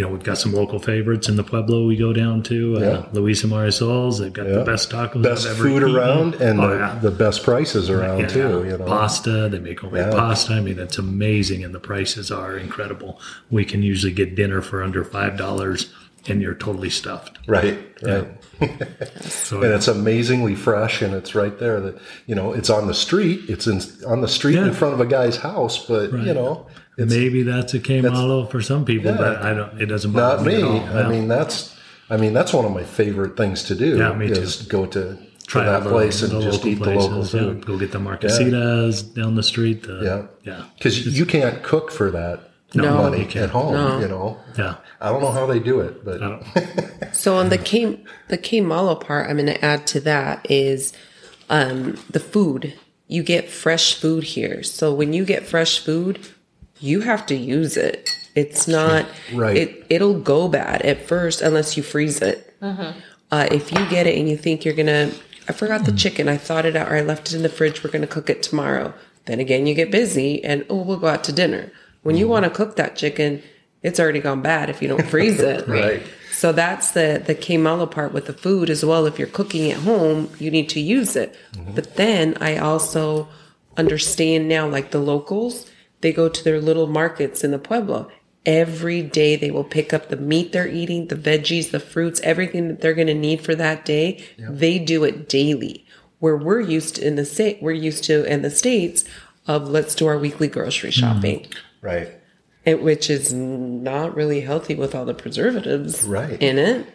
you 0.00 0.06
know, 0.06 0.12
we've 0.12 0.22
got 0.22 0.38
some 0.38 0.54
local 0.54 0.78
favorites 0.78 1.28
in 1.28 1.36
the 1.36 1.44
Pueblo 1.44 1.86
we 1.86 1.94
go 1.94 2.10
down 2.14 2.42
to. 2.44 2.76
Uh, 2.78 2.80
Yeah. 2.80 3.04
Luisa 3.12 3.46
Marisol's. 3.46 4.18
They've 4.18 4.32
got 4.32 4.46
Yeah. 4.46 4.54
the 4.54 4.64
best 4.64 4.88
tacos 4.90 5.22
Best 5.22 5.46
food 5.48 5.82
eaten. 5.82 5.94
around 5.94 6.36
and 6.36 6.58
Oh, 6.58 6.68
the, 6.70 6.76
yeah. 6.76 6.98
the 7.02 7.10
best 7.10 7.44
prices 7.44 7.90
around 7.90 8.30
too. 8.30 8.62
yeah. 8.64 8.72
You 8.72 8.78
know, 8.78 8.84
Pasta, 8.86 9.50
they 9.50 9.58
make 9.58 9.80
homemade 9.80 10.06
Yeah. 10.06 10.12
pasta. 10.18 10.54
I 10.54 10.60
mean, 10.60 10.78
it's 10.78 10.96
amazing, 10.96 11.64
and 11.64 11.74
the 11.74 11.80
prices 11.80 12.30
are 12.30 12.56
incredible. 12.56 13.20
We 13.50 13.66
can 13.66 13.82
usually 13.82 14.12
get 14.14 14.34
dinner 14.34 14.62
for 14.62 14.82
under 14.82 15.04
five 15.04 15.36
dollars, 15.36 15.92
and 16.26 16.40
you're 16.40 16.54
totally 16.54 16.88
stuffed. 16.88 17.36
right, 17.46 17.76
right. 18.02 18.26
So 19.20 19.62
and 19.62 19.72
it's 19.74 19.88
amazingly 19.88 20.54
fresh, 20.54 21.02
and 21.02 21.12
it's 21.14 21.34
right 21.34 21.58
there. 21.58 21.78
That 21.80 21.98
you 22.26 22.34
know, 22.34 22.54
it's 22.54 22.70
on 22.70 22.86
the 22.86 22.94
street. 22.94 23.40
It's 23.48 23.66
in 23.66 23.82
on 24.06 24.22
the 24.22 24.28
street 24.28 24.56
in 24.56 24.72
front 24.72 24.94
of 24.94 25.00
a 25.00 25.06
guy's 25.06 25.36
house, 25.36 25.84
but 25.86 26.10
you 26.12 26.18
Right. 26.18 26.34
know, 26.34 26.66
it's 27.02 27.12
maybe 27.14 27.42
that's 27.42 27.74
a 27.74 27.78
Que 27.80 28.02
malo 28.02 28.46
for 28.46 28.60
some 28.62 28.84
people, 28.84 29.10
Yeah. 29.12 29.16
but 29.16 29.36
I 29.42 29.54
don't. 29.54 29.80
It 29.80 29.86
doesn't 29.86 30.12
not 30.12 30.38
bother 30.38 30.50
me. 30.50 30.56
me. 30.56 30.62
at 30.62 30.64
all. 30.92 30.98
I 30.98 31.00
Yeah. 31.02 31.08
mean, 31.08 31.28
that's 31.28 31.74
I 32.12 32.16
mean, 32.16 32.32
that's 32.32 32.52
one 32.52 32.64
of 32.64 32.72
my 32.72 32.82
favorite 32.84 33.36
things 33.36 33.62
to 33.64 33.74
do. 33.74 33.96
Yeah, 33.98 34.12
me 34.14 34.28
too. 34.28 34.44
go 34.68 34.84
to, 34.86 35.00
to 35.14 35.18
Try 35.46 35.64
that 35.64 35.82
place 35.84 36.22
and 36.22 36.32
just 36.42 36.58
local 36.64 36.68
eat 36.68 36.78
the 36.80 36.90
local 36.90 37.08
places, 37.18 37.34
yeah. 37.34 37.52
Go 37.64 37.78
get 37.78 37.92
the 37.92 37.98
marcasitas 37.98 39.14
down 39.14 39.34
the 39.36 39.42
street. 39.42 39.82
The, 39.84 40.00
Yeah. 40.02 40.22
yeah, 40.52 40.64
Because 40.76 41.06
you 41.18 41.24
can't 41.26 41.62
cook 41.62 41.90
for 41.92 42.10
that 42.10 42.40
No. 42.74 42.94
money 42.96 43.18
you 43.20 43.24
can't. 43.26 43.44
at 43.44 43.50
home. 43.50 43.74
No. 43.74 44.00
You 44.00 44.08
know, 44.08 44.38
yeah. 44.58 44.74
I 45.00 45.10
don't 45.10 45.22
know 45.22 45.30
how 45.30 45.46
they 45.46 45.60
do 45.60 45.80
it, 45.80 46.04
but 46.04 46.20
I 46.22 46.28
don't, 46.28 46.44
So 47.14 47.36
on 47.36 47.48
the 47.48 47.58
Que 47.58 47.98
the 48.28 48.36
Que 48.38 48.60
Malo 48.60 48.94
part, 48.96 49.28
I'm 49.30 49.36
going 49.36 49.46
to 49.46 49.64
add 49.64 49.86
to 49.88 50.00
that 50.00 50.46
is 50.50 50.92
um, 51.48 51.96
the 52.10 52.20
food. 52.20 52.74
You 53.08 53.22
get 53.22 53.48
fresh 53.48 53.94
food 53.94 54.24
here. 54.24 54.62
So 54.62 54.92
when 54.94 55.12
you 55.12 55.24
get 55.24 55.46
fresh 55.46 55.78
food, 55.78 56.18
you 56.80 57.00
have 57.00 57.26
to 57.26 57.34
use 57.34 57.76
it. 57.76 58.16
It's 58.34 58.68
not 58.68 59.06
Right. 59.32 59.56
It 59.56 59.86
it'll 59.90 60.18
go 60.18 60.48
bad 60.48 60.82
at 60.82 61.06
first 61.06 61.40
unless 61.40 61.76
you 61.76 61.82
freeze 61.82 62.20
it. 62.20 62.54
Mm-hmm. 62.60 62.98
Uh, 63.30 63.48
if 63.50 63.70
you 63.70 63.88
get 63.88 64.06
it 64.06 64.18
and 64.18 64.28
you 64.28 64.36
think 64.36 64.64
you're 64.64 64.74
gonna, 64.74 65.12
I 65.48 65.52
forgot 65.52 65.84
the 65.84 65.92
chicken. 65.92 66.28
I 66.28 66.36
thought 66.36 66.66
it 66.66 66.74
out 66.74 66.88
or 66.88 66.96
I 66.96 67.02
left 67.02 67.28
it 67.28 67.36
in 67.36 67.42
the 67.42 67.48
fridge. 67.48 67.84
We're 67.84 67.90
gonna 67.90 68.06
cook 68.06 68.28
it 68.28 68.42
tomorrow. 68.42 68.92
Then 69.26 69.40
again, 69.40 69.66
you 69.66 69.74
get 69.74 69.90
busy 69.90 70.42
and 70.44 70.64
oh, 70.68 70.82
we'll 70.82 70.96
go 70.96 71.06
out 71.06 71.24
to 71.24 71.32
dinner. 71.32 71.70
When 72.02 72.16
you 72.16 72.24
mm-hmm. 72.24 72.32
want 72.32 72.44
to 72.44 72.50
cook 72.50 72.76
that 72.76 72.96
chicken, 72.96 73.42
it's 73.82 74.00
already 74.00 74.20
gone 74.20 74.42
bad 74.42 74.70
if 74.70 74.82
you 74.82 74.88
don't 74.88 75.06
freeze 75.06 75.40
it. 75.40 75.68
Right. 75.68 76.02
So 76.32 76.52
that's 76.52 76.92
the 76.92 77.22
the 77.24 77.34
Que 77.34 77.58
Malo 77.58 77.86
part 77.86 78.12
with 78.12 78.26
the 78.26 78.32
food 78.32 78.70
as 78.70 78.84
well. 78.84 79.04
If 79.06 79.18
you're 79.18 79.28
cooking 79.28 79.70
at 79.70 79.78
home, 79.78 80.30
you 80.38 80.50
need 80.50 80.68
to 80.70 80.80
use 80.80 81.14
it. 81.14 81.36
Mm-hmm. 81.52 81.74
But 81.74 81.96
then 81.96 82.36
I 82.40 82.56
also 82.56 83.28
understand 83.76 84.48
now, 84.48 84.66
like 84.66 84.90
the 84.90 85.00
locals, 85.00 85.69
they 86.00 86.12
go 86.12 86.28
to 86.28 86.44
their 86.44 86.60
little 86.60 86.86
markets 86.86 87.44
in 87.44 87.50
the 87.50 87.58
pueblo. 87.58 88.10
Every 88.46 89.02
day 89.02 89.36
they 89.36 89.50
will 89.50 89.64
pick 89.64 89.92
up 89.92 90.08
the 90.08 90.16
meat 90.16 90.52
they're 90.52 90.66
eating, 90.66 91.08
the 91.08 91.14
veggies, 91.14 91.70
the 91.70 91.80
fruits, 91.80 92.20
everything 92.22 92.68
that 92.68 92.80
they're 92.80 92.94
going 92.94 93.06
to 93.08 93.14
need 93.14 93.42
for 93.42 93.54
that 93.54 93.84
day. 93.84 94.24
They 94.38 94.78
do 94.78 95.04
it 95.04 95.28
daily. 95.28 95.84
Where 96.20 96.36
we're 96.36 96.60
used 96.60 96.96
to 96.96 97.06
in 97.06 97.16
the 97.16 97.24
state, 97.26 97.62
we're 97.62 97.72
used 97.72 98.04
to 98.04 98.24
in 98.24 98.42
the 98.42 98.50
states 98.50 99.04
of 99.46 99.68
let's 99.68 99.94
do 99.94 100.06
our 100.06 100.18
weekly 100.18 100.48
grocery 100.48 100.90
hmm. 100.90 101.00
shopping 101.00 101.46
right. 101.80 102.08
it, 102.64 102.82
which 102.82 103.10
is 103.10 103.32
not 103.32 104.14
really 104.14 104.40
healthy 104.40 104.74
with 104.74 104.94
all 104.94 105.04
the 105.04 105.14
preservatives 105.14 106.04
Right. 106.04 106.40
in 106.40 106.58
it. 106.58 106.86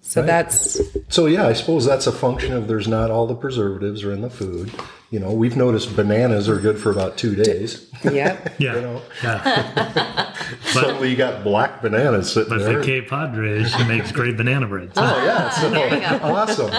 So 0.00 0.20
Right. 0.20 0.26
that's 0.26 0.80
So 1.08 1.26
yeah, 1.26 1.46
I 1.46 1.54
suppose 1.54 1.86
that's 1.86 2.06
a 2.06 2.12
function 2.12 2.52
of 2.52 2.68
there's 2.68 2.88
not 2.88 3.10
all 3.10 3.26
the 3.26 3.34
preservatives 3.34 4.04
are 4.04 4.12
in 4.12 4.20
the 4.20 4.30
food. 4.30 4.70
You 5.10 5.18
know, 5.20 5.32
we've 5.32 5.56
noticed 5.56 5.96
bananas 5.96 6.48
are 6.48 6.58
good 6.58 6.78
for 6.78 6.90
about 6.90 7.16
two 7.16 7.34
days. 7.34 7.90
Yep. 8.04 8.54
yeah, 8.58 8.74
You 8.74 8.80
know. 8.80 9.02
yeah. 9.22 10.34
Suddenly 10.64 11.10
you 11.10 11.16
got 11.16 11.42
black 11.44 11.80
bananas 11.82 12.32
sitting 12.32 12.50
But 12.50 12.58
there. 12.64 12.78
the 12.80 12.84
Que 12.84 13.02
Padres 13.02 13.72
makes 13.86 14.12
great 14.12 14.36
banana 14.36 14.66
bread. 14.66 14.94
So. 14.94 15.02
Oh 15.02 15.24
yeah, 15.24 15.50
so 15.60 15.70
There 15.70 15.94
you 15.94 16.00
go. 16.00 16.18
awesome. 16.24 16.70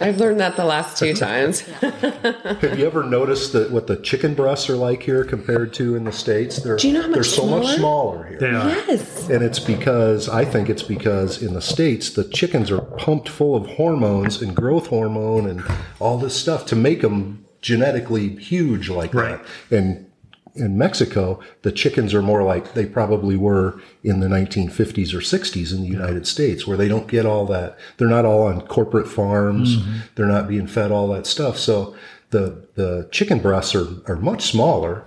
I've 0.00 0.18
learned 0.18 0.40
that 0.40 0.56
the 0.56 0.64
last 0.64 0.96
two 0.98 1.14
times. 1.14 1.60
Have 1.60 2.78
you 2.78 2.86
ever 2.86 3.04
noticed 3.04 3.52
that 3.52 3.70
what 3.70 3.86
the 3.86 3.96
chicken 3.96 4.34
breasts 4.34 4.68
are 4.70 4.76
like 4.76 5.02
here 5.02 5.24
compared 5.24 5.72
to 5.74 5.94
in 5.96 6.04
the 6.04 6.12
states? 6.12 6.56
They're 6.58 6.76
Do 6.76 6.88
you 6.88 6.94
know 6.94 7.02
how 7.02 7.08
much 7.08 7.14
they're 7.14 7.24
so 7.24 7.46
much 7.46 7.76
smaller 7.76 8.26
here. 8.26 8.38
They 8.38 8.50
are. 8.50 8.68
yes. 8.68 9.28
And 9.28 9.42
it's 9.42 9.60
because 9.60 10.28
I 10.28 10.44
think 10.44 10.68
it's 10.68 10.82
because 10.82 11.42
in 11.42 11.54
the 11.54 11.62
states 11.62 12.10
the 12.10 12.24
chickens 12.24 12.70
are 12.70 12.80
pumped 12.80 13.28
full 13.28 13.54
of 13.56 13.66
hormones 13.66 14.40
and 14.42 14.54
growth 14.56 14.88
hormone 14.88 15.48
and 15.48 15.62
all 16.00 16.18
this 16.18 16.34
stuff 16.34 16.66
to 16.66 16.76
make 16.76 17.02
them 17.02 17.44
genetically 17.60 18.36
huge 18.36 18.88
like 18.90 19.14
Right. 19.14 19.40
that. 19.70 19.76
And 19.78 20.06
in 20.54 20.78
Mexico, 20.78 21.40
the 21.62 21.72
chickens 21.72 22.14
are 22.14 22.22
more 22.22 22.42
like 22.42 22.74
they 22.74 22.86
probably 22.86 23.36
were 23.36 23.80
in 24.02 24.20
the 24.20 24.28
1950s 24.28 25.12
or 25.12 25.18
60s 25.18 25.72
in 25.72 25.82
the 25.82 25.88
United 25.88 26.26
States, 26.26 26.66
where 26.66 26.76
they 26.76 26.88
don't 26.88 27.08
get 27.08 27.26
all 27.26 27.44
that. 27.46 27.76
They're 27.96 28.08
not 28.08 28.24
all 28.24 28.42
on 28.44 28.60
corporate 28.66 29.08
farms. 29.08 29.76
Mm-hmm. 29.76 29.98
They're 30.14 30.26
not 30.26 30.46
being 30.48 30.66
fed 30.66 30.92
all 30.92 31.08
that 31.08 31.26
stuff. 31.26 31.58
So 31.58 31.96
the 32.30 32.66
the 32.74 33.08
chicken 33.10 33.38
breasts 33.40 33.74
are, 33.74 33.88
are 34.06 34.16
much 34.16 34.42
smaller, 34.42 35.04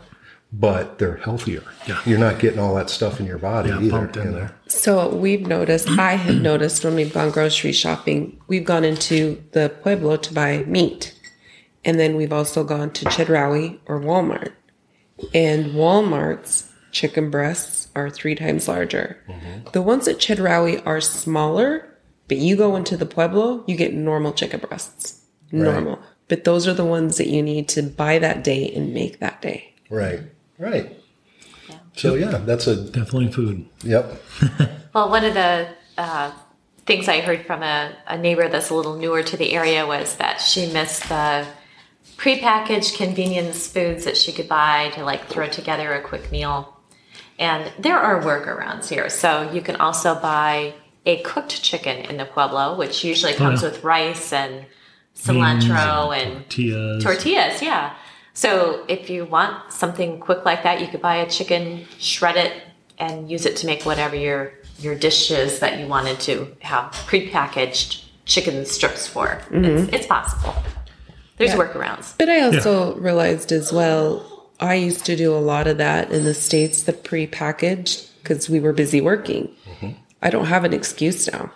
but 0.51 0.97
they're 0.99 1.17
healthier. 1.17 1.63
Yeah. 1.87 2.01
You're 2.05 2.19
not 2.19 2.39
getting 2.39 2.59
all 2.59 2.75
that 2.75 2.89
stuff 2.89 3.19
in 3.19 3.25
your 3.25 3.37
body 3.37 3.69
Yeah, 3.69 3.81
either. 3.81 4.07
in 4.07 4.13
you 4.13 4.23
know? 4.23 4.31
there. 4.31 4.55
So 4.67 5.13
we've 5.13 5.45
noticed, 5.45 5.89
I 5.89 6.13
have 6.13 6.41
noticed 6.41 6.83
when 6.83 6.95
we've 6.95 7.13
gone 7.13 7.31
grocery 7.31 7.71
shopping, 7.73 8.39
we've 8.47 8.65
gone 8.65 8.83
into 8.83 9.43
the 9.51 9.69
Pueblo 9.81 10.17
to 10.17 10.33
buy 10.33 10.63
meat. 10.67 11.13
And 11.85 11.99
then 11.99 12.15
we've 12.17 12.33
also 12.33 12.63
gone 12.63 12.91
to 12.91 13.05
Chedraui 13.05 13.79
or 13.85 13.99
Walmart. 13.99 14.51
And 15.33 15.67
Walmart's 15.73 16.71
chicken 16.91 17.29
breasts 17.29 17.89
are 17.95 18.09
three 18.09 18.35
times 18.35 18.67
larger. 18.67 19.17
The 19.73 19.81
ones 19.81 20.07
at 20.07 20.17
Chedraui 20.17 20.85
are 20.85 21.01
smaller, 21.01 21.87
but 22.27 22.37
you 22.37 22.55
go 22.55 22.75
into 22.75 22.97
the 22.97 23.05
Pueblo, 23.05 23.63
you 23.67 23.75
get 23.75 23.93
normal 23.93 24.33
chicken 24.33 24.59
breasts. 24.59 25.21
Normal. 25.51 25.99
But 26.27 26.43
those 26.43 26.67
are 26.67 26.73
the 26.73 26.85
ones 26.85 27.17
that 27.17 27.27
you 27.27 27.41
need 27.41 27.69
to 27.69 27.81
buy 27.83 28.19
that 28.19 28.43
day 28.43 28.71
and 28.73 28.93
make 28.93 29.19
that 29.19 29.41
day. 29.41 29.73
Right. 29.89 30.21
Right. 30.57 30.97
So 31.95 32.15
yeah, 32.15 32.37
that's 32.39 32.67
a 32.67 32.75
Definitely 32.75 33.31
food. 33.31 33.65
yep. 33.83 34.21
Well, 34.93 35.09
one 35.11 35.23
of 35.25 35.35
the 35.35 35.67
uh, 35.97 36.31
things 36.87 37.07
I 37.07 37.21
heard 37.21 37.45
from 37.45 37.61
a, 37.61 37.95
a 38.07 38.17
neighbor 38.17 38.49
that's 38.49 38.71
a 38.71 38.73
little 38.73 38.97
newer 38.97 39.21
to 39.21 39.37
the 39.37 39.53
area 39.53 39.85
was 39.85 40.15
that 40.15 40.41
she 40.41 40.71
missed 40.73 41.07
the 41.07 41.45
prepackaged 42.17 42.97
convenience 42.97 43.67
foods 43.67 44.05
that 44.05 44.17
she 44.17 44.31
could 44.31 44.49
buy 44.49 44.89
to 44.95 45.03
like 45.03 45.27
throw 45.27 45.47
together 45.47 45.93
a 45.93 46.01
quick 46.01 46.31
meal. 46.31 46.75
And 47.39 47.71
there 47.77 47.97
are 47.97 48.21
workarounds 48.21 48.89
here. 48.89 49.09
So 49.09 49.51
you 49.51 49.61
can 49.61 49.75
also 49.75 50.19
buy 50.19 50.73
a 51.05 51.21
cooked 51.21 51.61
chicken 51.61 51.97
in 52.05 52.17
the 52.17 52.25
Pueblo, 52.25 52.75
which 52.75 53.03
usually 53.03 53.33
oh, 53.35 53.37
comes 53.37 53.61
yeah. 53.61 53.69
with 53.69 53.83
rice 53.83 54.33
and 54.33 54.65
cilantro 55.15 56.15
and 56.15 56.49
Tortillas. 56.49 57.03
tortillas, 57.03 57.61
yeah. 57.61 57.95
So 58.33 58.85
if 58.87 59.09
you 59.09 59.25
want 59.25 59.71
something 59.71 60.19
quick 60.19 60.45
like 60.45 60.63
that, 60.63 60.81
you 60.81 60.87
could 60.87 61.01
buy 61.01 61.17
a 61.17 61.29
chicken, 61.29 61.85
shred 61.97 62.35
it, 62.35 62.53
and 62.99 63.29
use 63.29 63.45
it 63.45 63.55
to 63.57 63.65
make 63.65 63.83
whatever 63.83 64.15
your 64.15 64.53
your 64.79 64.93
dish 64.93 65.31
is 65.31 65.59
that 65.59 65.79
you 65.79 65.87
wanted 65.87 66.19
to 66.19 66.55
have 66.59 66.91
prepackaged 67.07 68.03
chicken 68.25 68.63
strips 68.65 69.07
for. 69.07 69.41
It's, 69.49 69.49
mm-hmm. 69.49 69.93
it's 69.93 70.05
possible. 70.05 70.53
There's 71.37 71.51
Yeah. 71.51 71.57
workarounds. 71.57 72.13
But 72.17 72.29
I 72.29 72.41
also 72.41 72.95
realized 72.95 73.51
as 73.51 73.71
well, 73.71 74.49
I 74.59 74.75
used 74.75 75.05
to 75.05 75.15
do 75.15 75.35
a 75.35 75.39
lot 75.39 75.67
of 75.67 75.77
that 75.77 76.11
in 76.11 76.23
the 76.23 76.33
States, 76.33 76.81
the 76.81 76.93
pre-packaged, 76.93 78.07
because 78.23 78.49
we 78.49 78.59
were 78.59 78.73
busy 78.73 79.01
working. 79.01 79.49
Mm-hmm. 79.69 79.89
I 80.21 80.29
don't 80.29 80.45
have 80.45 80.63
an 80.63 80.73
excuse 80.73 81.31
now. 81.31 81.51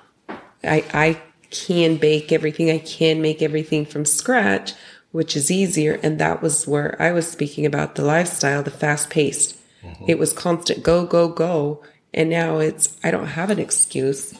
I, 0.64 0.86
I 0.94 1.18
can 1.50 1.98
bake 1.98 2.32
everything. 2.32 2.70
I 2.70 2.78
can 2.78 3.22
make 3.22 3.42
everything 3.42 3.86
from 3.86 4.06
scratch, 4.06 4.74
which 5.12 5.36
is 5.36 5.50
easier. 5.50 6.00
And 6.04 6.20
that 6.20 6.42
was 6.42 6.68
where 6.68 6.96
I 7.02 7.12
was 7.12 7.28
speaking 7.28 7.66
about 7.66 7.96
the 7.96 8.04
lifestyle, 8.04 8.62
the 8.62 8.72
fast 8.72 9.10
paced. 9.10 9.58
Mm-hmm. 9.84 10.06
It 10.08 10.20
was 10.20 10.32
constant 10.32 10.84
go, 10.84 11.06
go, 11.06 11.28
go. 11.28 11.82
And 12.14 12.30
now 12.30 12.60
it's, 12.60 12.96
I 13.04 13.10
don't 13.10 13.28
have 13.28 13.50
an 13.50 13.58
excuse. 13.60 14.36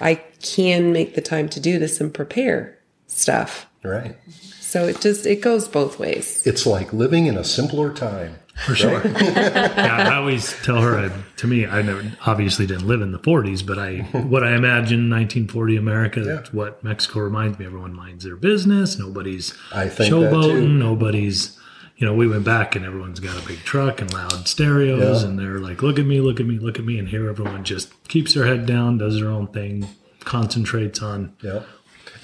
I 0.00 0.14
can 0.40 0.92
make 0.92 1.14
the 1.16 1.20
time 1.20 1.48
to 1.50 1.60
do 1.60 1.78
this 1.78 2.00
and 2.00 2.14
prepare 2.14 2.78
stuff. 3.08 3.66
Right. 3.82 4.16
So 4.74 4.88
it 4.88 5.00
just 5.00 5.24
it 5.24 5.40
goes 5.40 5.68
both 5.68 6.00
ways. 6.00 6.44
It's 6.44 6.66
like 6.66 6.92
living 6.92 7.26
in 7.26 7.36
a 7.38 7.44
simpler 7.44 7.94
time. 7.94 8.34
For 8.66 8.74
sure. 8.74 9.06
yeah, 9.06 10.08
I 10.10 10.16
always 10.16 10.52
tell 10.64 10.80
her. 10.82 10.98
I, 10.98 11.12
to 11.36 11.46
me, 11.46 11.64
I 11.64 11.80
never 11.80 12.02
obviously 12.26 12.66
didn't 12.66 12.88
live 12.88 13.00
in 13.00 13.12
the 13.12 13.20
'40s, 13.20 13.64
but 13.64 13.78
I 13.78 13.98
what 14.26 14.42
I 14.42 14.56
imagine 14.56 15.08
1940 15.08 15.76
America. 15.76 16.20
That's 16.24 16.52
what 16.52 16.82
Mexico 16.82 17.20
reminds 17.20 17.56
me. 17.60 17.66
Everyone 17.66 17.94
minds 17.94 18.24
their 18.24 18.34
business. 18.34 18.98
Nobody's 18.98 19.54
I 19.72 19.88
think 19.88 20.10
that 20.10 20.32
showboating. 20.32 20.70
Nobody's. 20.76 21.56
You 21.96 22.08
know, 22.08 22.14
we 22.14 22.26
went 22.26 22.42
back 22.44 22.74
and 22.74 22.84
everyone's 22.84 23.20
got 23.20 23.40
a 23.40 23.46
big 23.46 23.60
truck 23.60 24.00
and 24.00 24.12
loud 24.12 24.48
stereos, 24.48 25.22
Yeah. 25.22 25.28
and 25.28 25.38
they're 25.38 25.60
like, 25.60 25.82
"Look 25.84 26.00
at 26.00 26.04
me, 26.06 26.20
look 26.20 26.40
at 26.40 26.46
me, 26.46 26.58
look 26.58 26.80
at 26.80 26.84
me," 26.84 26.98
and 26.98 27.06
here 27.08 27.28
everyone 27.28 27.62
just 27.62 27.92
keeps 28.08 28.34
their 28.34 28.46
head 28.46 28.66
down, 28.66 28.98
does 28.98 29.20
their 29.20 29.28
own 29.28 29.46
thing, 29.46 29.86
concentrates 30.24 31.00
on 31.00 31.34
Yeah. 31.40 31.60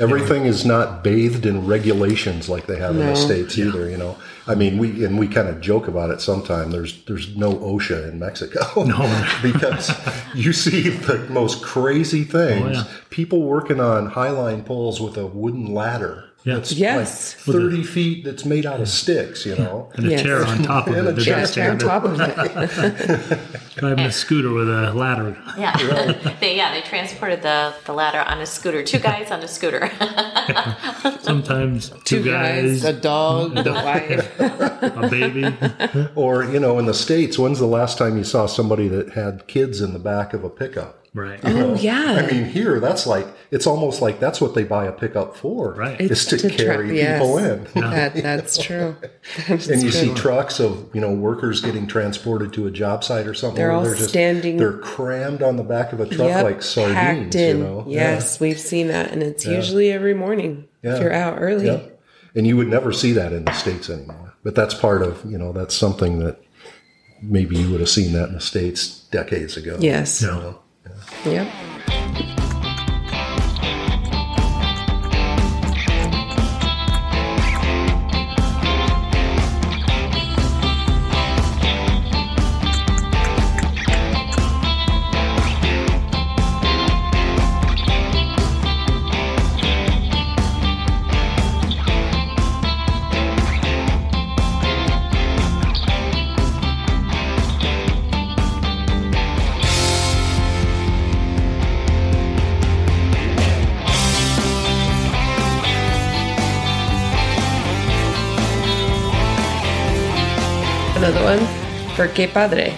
Everything 0.01 0.47
is 0.47 0.65
not 0.65 1.05
bathed 1.05 1.45
in 1.45 1.67
regulations 1.67 2.49
like 2.49 2.67
they 2.67 2.79
have 2.79 2.97
in 2.97 3.07
the 3.07 3.15
states 3.15 3.59
either. 3.59 3.89
You 3.89 3.99
know, 3.99 4.17
I 4.47 4.55
mean, 4.55 4.79
we 4.79 5.05
and 5.05 5.19
we 5.19 5.29
kind 5.29 5.49
of 5.49 5.61
joke 5.61 5.87
about 5.89 6.11
it 6.11 6.21
sometimes. 6.21 6.73
There's 6.73 7.05
there's 7.05 7.37
no 7.37 7.53
OSHA 7.55 8.11
in 8.11 8.19
Mexico, 8.19 8.83
No. 8.85 8.99
because 9.43 9.93
you 10.35 10.53
see 10.53 10.89
the 10.89 11.19
most 11.29 11.63
crazy 11.63 12.25
things. 12.25 12.79
Oh, 12.79 12.81
yeah. 12.81 12.85
People 13.11 13.43
working 13.43 13.81
on 13.81 14.11
highline 14.11 14.65
poles 14.65 15.01
with 15.01 15.17
a 15.17 15.27
wooden 15.27 15.75
ladder. 15.75 16.30
Yeah. 16.43 16.55
that's 16.55 16.73
Yes. 16.73 17.37
like 17.47 17.55
thirty 17.57 17.83
feet. 17.83 18.25
That's 18.25 18.45
made 18.47 18.65
out 18.65 18.81
of 18.81 18.89
sticks. 18.89 19.45
You 19.45 19.57
know. 19.57 19.91
And 19.95 20.07
a 20.07 20.11
Yes. 20.11 20.23
chair 20.23 20.45
on 20.45 20.63
top 20.63 20.87
of 20.87 20.97
And 20.97 21.07
a 21.07 21.11
it. 21.11 21.17
the 21.17 21.23
chair 21.25 21.39
Yeah, 21.41 21.47
chair 21.47 21.71
on 21.73 21.79
top 21.79 22.05
of 22.05 22.19
it. 22.19 23.39
Driving 23.77 24.05
a 24.07 24.13
scooter 24.13 24.51
with 24.53 24.69
a 24.69 24.93
ladder. 24.95 25.37
Yeah. 25.59 25.77
they 26.41 26.57
yeah, 26.57 26.73
they 26.75 26.81
transported 26.81 27.43
the, 27.43 27.75
the 27.85 27.93
ladder 27.93 28.21
on 28.21 28.41
a 28.41 28.47
scooter. 28.47 28.83
Two 28.83 28.99
guys 28.99 29.31
on 29.31 29.41
a 29.43 29.49
scooter. 29.49 29.91
Sometimes 31.21 31.91
Two 32.05 32.23
guys, 32.25 32.85
a 32.85 32.93
dog, 32.93 33.55
the 33.65 33.73
wife. 33.73 34.41
a 34.41 35.09
baby. 35.11 35.55
Or 36.15 36.45
you 36.45 36.59
know, 36.61 36.79
in 36.79 36.87
the 36.87 36.95
states, 36.95 37.39
when's 37.39 37.59
the 37.59 37.67
last 37.67 37.99
time 37.99 38.17
you 38.17 38.25
saw 38.25 38.47
somebody 38.47 38.89
that 38.89 39.11
had 39.13 39.47
kids 39.47 39.81
in 39.81 39.93
the 39.93 39.99
back 39.99 40.33
of 40.35 40.45
a 40.45 40.51
pickup? 40.51 41.00
Right. 41.13 41.41
Oh 41.43 41.75
yeah. 41.75 42.25
I 42.25 42.31
mean, 42.33 42.45
here 42.45 42.79
that's 42.79 43.05
like 43.05 43.27
it's 43.51 43.67
almost 43.67 44.01
like 44.01 44.21
that's 44.21 44.41
what 44.41 44.55
they 44.55 44.63
buy 44.63 44.87
a 44.87 44.93
pickup 44.93 45.35
for, 45.37 45.75
Right. 45.75 46.01
Is 46.01 46.25
to, 46.27 46.39
tra- 46.39 46.51
carry 46.51 46.97
yes. 46.97 47.21
people 47.21 47.39
in. 47.39 47.67
That 47.75 48.15
that's 48.23 48.57
true. 48.59 48.95
That's 49.49 49.67
And 49.69 49.83
you 49.83 49.91
see 49.91 50.15
trucks 50.15 50.61
of 50.61 50.89
you 50.95 51.01
know 51.01 51.13
workers 51.13 51.61
getting 51.61 51.89
transported 51.89 52.53
to 52.53 52.69
a 52.69 52.71
job 52.71 53.03
site 53.03 53.27
or 53.27 53.35
something. 53.35 53.57
They're 53.57 53.71
where 53.77 53.91
all 53.91 53.95
standing- 53.97 54.57
They're 54.57 54.79
crammed 54.79 55.43
on 55.43 55.57
the 55.57 55.65
back 55.65 55.93
of 55.93 55.99
a 55.99 56.07
truck 56.07 56.29
Yep, 56.29 56.45
like 56.45 56.63
sardines. 56.63 56.95
packed 56.95 57.35
in. 57.35 57.59
You 57.59 57.65
know. 57.65 57.85
Yes, 57.89 58.39
we've 58.39 58.61
seen 58.61 58.87
that, 58.89 59.11
and 59.11 59.21
it's 59.23 59.45
usually 59.45 59.91
every 59.91 60.15
morning 60.15 60.69
Yeah. 60.83 60.95
if 60.95 61.03
you're 61.03 61.13
out 61.13 61.39
early. 61.41 61.67
Yeah. 61.67 61.81
And 62.37 62.47
you 62.47 62.57
would 62.57 62.69
never 62.69 62.93
see 62.93 63.11
that 63.15 63.33
in 63.33 63.45
the 63.47 63.53
states 63.53 63.91
anymore. 63.91 64.35
But 64.45 64.55
that's 64.55 64.75
part 64.75 65.03
of 65.03 65.25
you 65.29 65.37
know 65.39 65.53
that's 65.53 65.75
something 65.75 66.21
that 66.21 66.41
maybe 67.21 67.57
you 67.59 67.69
would 67.73 67.81
have 67.81 67.89
seen 67.91 68.13
that 68.13 68.29
in 68.29 68.35
the 68.35 68.41
states 68.41 69.01
decades 69.11 69.57
ago. 69.57 69.77
Yes. 69.81 70.23
You 70.23 70.29
know? 70.29 70.59
Yep. 71.25 72.40
For 112.01 112.09
Que 112.09 112.27
Padre. 112.27 112.75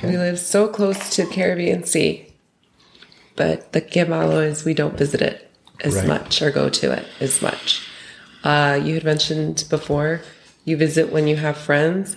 We 0.00 0.16
live 0.16 0.38
so 0.38 0.68
close 0.68 1.16
to 1.16 1.24
the 1.24 1.32
Caribbean 1.32 1.82
Sea, 1.82 2.32
but 3.34 3.72
the 3.72 3.80
Que 3.80 4.04
Malo 4.04 4.38
is 4.38 4.64
we 4.64 4.74
don't 4.74 4.96
visit 4.96 5.20
it 5.20 5.50
as 5.82 5.96
Right. 5.96 6.06
much 6.06 6.40
or 6.40 6.52
go 6.52 6.68
to 6.68 6.92
it 6.92 7.04
as 7.18 7.42
much. 7.42 7.80
Uh, 8.44 8.78
you 8.80 8.94
had 8.94 9.02
mentioned 9.02 9.64
before 9.68 10.20
you 10.64 10.76
visit 10.76 11.10
when 11.10 11.26
you 11.26 11.34
have 11.34 11.56
friends. 11.56 12.14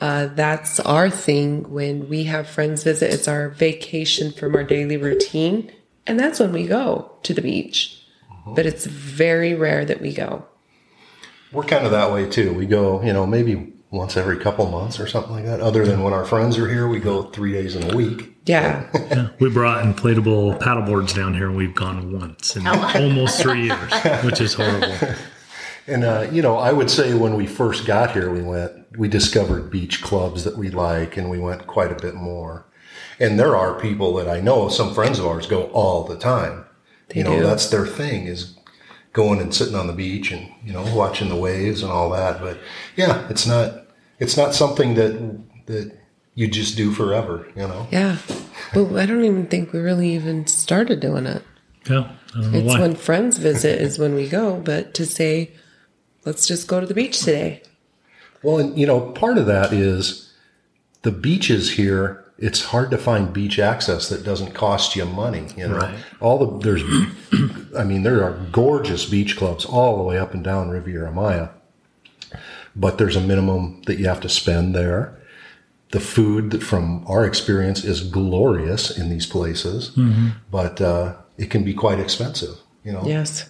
Uh, 0.00 0.26
that's 0.34 0.80
our 0.80 1.08
thing 1.08 1.70
when 1.70 2.08
we 2.08 2.24
have 2.24 2.48
friends 2.48 2.82
visit. 2.82 3.12
It's 3.14 3.28
our 3.28 3.50
vacation 3.50 4.32
from 4.32 4.56
our 4.56 4.64
daily 4.64 4.96
routine, 4.96 5.70
and 6.08 6.18
that's 6.18 6.40
when 6.40 6.50
we 6.50 6.66
go 6.66 7.12
to 7.22 7.32
the 7.32 7.40
beach. 7.40 8.02
But 8.44 8.66
it's 8.66 8.84
very 8.84 9.54
rare 9.54 9.84
that 9.84 10.00
we 10.00 10.12
go. 10.12 10.44
We're 11.52 11.62
kind 11.62 11.86
of 11.86 11.92
that 11.92 12.12
way 12.12 12.28
too. 12.28 12.52
We 12.52 12.66
go, 12.66 13.00
you 13.00 13.12
know, 13.12 13.28
maybe 13.28 13.73
once 13.94 14.16
every 14.16 14.36
couple 14.36 14.66
months 14.66 14.98
or 14.98 15.06
something 15.06 15.32
like 15.32 15.44
that. 15.44 15.60
Other 15.60 15.86
than 15.86 16.02
when 16.02 16.12
our 16.12 16.24
friends 16.24 16.58
are 16.58 16.68
here, 16.68 16.88
we 16.88 16.98
go 16.98 17.22
three 17.22 17.52
days 17.52 17.76
in 17.76 17.90
a 17.90 17.96
week. 17.96 18.36
Yeah. 18.44 18.86
Yeah. 18.94 19.28
We 19.38 19.50
brought 19.50 19.84
inflatable 19.84 20.60
paddle 20.60 20.82
boards 20.82 21.14
down 21.14 21.34
here 21.34 21.48
and 21.48 21.56
we've 21.56 21.74
gone 21.74 22.12
once 22.12 22.56
in 22.56 22.66
almost 22.66 23.40
three 23.40 23.66
years, 23.66 23.92
which 24.24 24.40
is 24.40 24.54
horrible. 24.54 24.94
And 25.86 26.04
uh, 26.04 26.28
you 26.32 26.42
know, 26.42 26.56
I 26.56 26.72
would 26.72 26.90
say 26.90 27.14
when 27.14 27.34
we 27.34 27.46
first 27.46 27.86
got 27.86 28.12
here, 28.12 28.30
we 28.30 28.42
went, 28.42 28.72
we 28.98 29.08
discovered 29.08 29.70
beach 29.70 30.02
clubs 30.02 30.44
that 30.44 30.56
we 30.56 30.70
like, 30.70 31.16
and 31.16 31.28
we 31.28 31.38
went 31.38 31.66
quite 31.66 31.92
a 31.92 32.00
bit 32.00 32.14
more. 32.14 32.64
And 33.20 33.38
there 33.38 33.54
are 33.54 33.78
people 33.78 34.14
that 34.14 34.28
I 34.28 34.40
know, 34.40 34.68
some 34.68 34.94
friends 34.94 35.18
of 35.18 35.26
ours 35.26 35.46
go 35.46 35.64
all 35.72 36.04
the 36.04 36.16
time. 36.16 36.64
They 37.08 37.18
you 37.18 37.24
know, 37.24 37.38
do. 37.38 37.42
that's 37.42 37.68
their 37.68 37.86
thing 37.86 38.26
is 38.26 38.56
going 39.12 39.40
and 39.40 39.54
sitting 39.54 39.74
on 39.76 39.86
the 39.86 39.92
beach 39.92 40.32
and 40.32 40.50
you 40.64 40.72
know 40.72 40.84
watching 40.94 41.28
the 41.28 41.36
waves 41.36 41.82
and 41.82 41.92
all 41.92 42.10
that. 42.10 42.40
But 42.40 42.58
yeah, 42.96 43.26
it's 43.28 43.46
not 43.46 43.83
it's 44.18 44.36
not 44.36 44.54
something 44.54 44.94
that 44.94 45.66
that 45.66 45.92
you 46.34 46.48
just 46.48 46.76
do 46.76 46.92
forever. 46.92 47.46
You 47.56 47.68
know. 47.68 47.86
Yeah. 47.90 48.18
But 48.72 48.94
I 48.96 49.06
don't 49.06 49.24
even 49.24 49.46
think 49.46 49.72
we 49.72 49.78
really 49.80 50.10
even 50.14 50.46
started 50.46 51.00
doing 51.00 51.26
it. 51.26 51.42
Yeah. 51.88 52.10
I 52.34 52.40
don't 52.40 52.52
know 52.52 52.58
It's 52.58 52.68
why. 52.68 52.80
when 52.80 52.94
friends 52.96 53.38
visit 53.38 53.80
is 53.80 53.98
when 53.98 54.14
we 54.14 54.28
go, 54.28 54.56
but 54.60 54.94
to 54.94 55.06
say, 55.06 55.52
let's 56.24 56.46
just 56.46 56.66
go 56.66 56.80
to 56.80 56.86
the 56.86 56.94
beach 56.94 57.20
today. 57.20 57.62
Well, 58.42 58.58
and 58.58 58.76
you 58.78 58.86
know, 58.86 59.00
part 59.12 59.38
of 59.38 59.46
that 59.46 59.72
is 59.72 60.32
the 61.02 61.12
beaches 61.12 61.72
here. 61.72 62.20
It's 62.36 62.64
hard 62.64 62.90
to 62.90 62.98
find 62.98 63.32
beach 63.32 63.58
access 63.60 64.08
that 64.08 64.24
doesn't 64.24 64.54
cost 64.54 64.96
you 64.96 65.04
money. 65.04 65.46
You 65.56 65.68
know, 65.68 65.76
Right. 65.78 65.94
all 66.20 66.38
the 66.44 66.58
there's, 66.58 66.82
I 67.78 67.84
mean, 67.84 68.02
there 68.02 68.24
are 68.24 68.32
gorgeous 68.50 69.08
beach 69.08 69.36
clubs 69.36 69.64
all 69.64 69.96
the 69.96 70.02
way 70.02 70.18
up 70.18 70.34
and 70.34 70.42
down 70.42 70.68
Riviera 70.70 71.12
Maya, 71.12 71.50
but 72.76 72.98
there's 72.98 73.16
a 73.16 73.20
minimum 73.20 73.82
that 73.86 73.98
you 73.98 74.06
have 74.06 74.20
to 74.20 74.28
spend 74.28 74.74
there. 74.74 75.16
The 75.90 76.00
food, 76.00 76.50
that 76.50 76.62
from 76.62 77.04
our 77.06 77.24
experience, 77.24 77.84
is 77.84 78.00
glorious 78.00 78.96
in 78.96 79.10
these 79.10 79.26
places, 79.26 79.96
but 80.50 80.80
uh, 80.80 81.14
it 81.38 81.50
can 81.50 81.62
be 81.64 81.72
quite 81.74 82.00
expensive. 82.00 82.56
You 82.84 82.92
know, 82.92 83.02
Yes. 83.06 83.48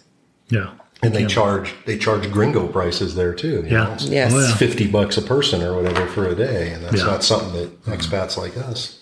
yeah. 0.49 0.71
and 1.03 1.13
they 1.15 1.27
charge 1.27 1.75
they 1.87 1.99
charge 1.99 2.31
gringo 2.31 2.67
prices 2.69 3.15
there 3.15 3.35
too. 3.35 3.63
you 3.67 3.71
Yeah. 3.73 3.85
know? 3.85 3.97
Yes. 4.01 4.33
Oh, 4.35 4.41
yeah. 4.41 4.55
50 4.57 4.87
bucks 4.89 5.17
a 5.19 5.23
person 5.23 5.63
or 5.63 5.75
whatever 5.75 6.07
for 6.07 6.27
a 6.29 6.35
day. 6.35 6.71
And 6.73 6.85
that's 6.85 6.99
Yeah. 6.99 7.05
not 7.07 7.25
something 7.25 7.53
that 7.55 7.85
expats 7.87 8.37
like 8.37 8.57
us 8.57 8.99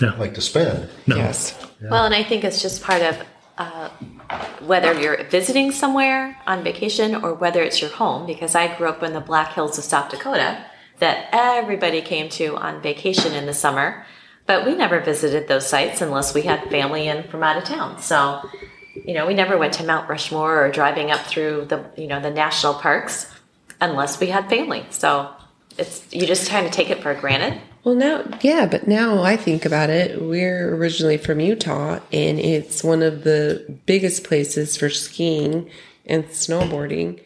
Yeah. 0.00 0.14
like 0.18 0.34
to 0.34 0.40
spend. 0.40 0.88
No. 1.06 1.16
Yes. 1.16 1.54
Well, 1.82 2.04
and 2.06 2.14
I 2.14 2.22
think 2.22 2.44
it's 2.44 2.62
just 2.62 2.82
part 2.82 3.02
of 3.02 3.16
uh, 3.56 3.88
whether 4.60 4.98
you're 5.00 5.24
visiting 5.24 5.70
somewhere 5.70 6.36
on 6.46 6.64
vacation 6.64 7.14
or 7.14 7.34
whether 7.34 7.62
it's 7.62 7.80
your 7.80 7.90
home, 7.90 8.26
because 8.26 8.54
I 8.54 8.76
grew 8.76 8.88
up 8.88 9.02
in 9.02 9.12
the 9.12 9.20
Black 9.20 9.52
Hills 9.52 9.78
of 9.78 9.84
South 9.84 10.10
Dakota 10.10 10.64
that 10.98 11.28
everybody 11.32 12.00
came 12.00 12.28
to 12.30 12.56
on 12.56 12.82
vacation 12.82 13.32
in 13.32 13.46
the 13.46 13.54
summer, 13.54 14.04
but 14.46 14.66
we 14.66 14.74
never 14.74 15.00
visited 15.00 15.48
those 15.48 15.66
sites 15.66 16.00
unless 16.00 16.34
we 16.34 16.42
had 16.42 16.70
family 16.70 17.08
in 17.08 17.22
from 17.24 17.42
out 17.42 17.56
of 17.56 17.64
town. 17.64 18.00
So, 18.00 18.48
you 19.04 19.14
know, 19.14 19.26
we 19.26 19.34
never 19.34 19.56
went 19.56 19.74
to 19.74 19.84
Mount 19.84 20.08
Rushmore 20.08 20.64
or 20.64 20.70
driving 20.70 21.10
up 21.10 21.20
through 21.20 21.66
the, 21.66 21.84
you 21.96 22.06
know, 22.06 22.20
the 22.20 22.30
national 22.30 22.74
parks 22.74 23.32
unless 23.80 24.20
we 24.20 24.28
had 24.28 24.48
family. 24.48 24.84
So 24.90 25.30
it's, 25.78 26.12
you 26.12 26.26
just 26.26 26.48
kind 26.48 26.66
of 26.66 26.72
take 26.72 26.90
it 26.90 27.02
for 27.02 27.14
granted. 27.14 27.60
Well, 27.84 27.94
now, 27.94 28.24
yeah, 28.40 28.64
but 28.64 28.88
now 28.88 29.22
I 29.22 29.36
think 29.36 29.66
about 29.66 29.90
it, 29.90 30.22
we're 30.22 30.74
originally 30.74 31.18
from 31.18 31.38
Utah, 31.40 32.00
and 32.12 32.40
it's 32.40 32.82
one 32.82 33.02
of 33.02 33.24
the 33.24 33.62
biggest 33.84 34.24
places 34.24 34.74
for 34.76 34.88
skiing 34.88 35.68
and 36.06 36.24
snowboarding. 36.28 37.20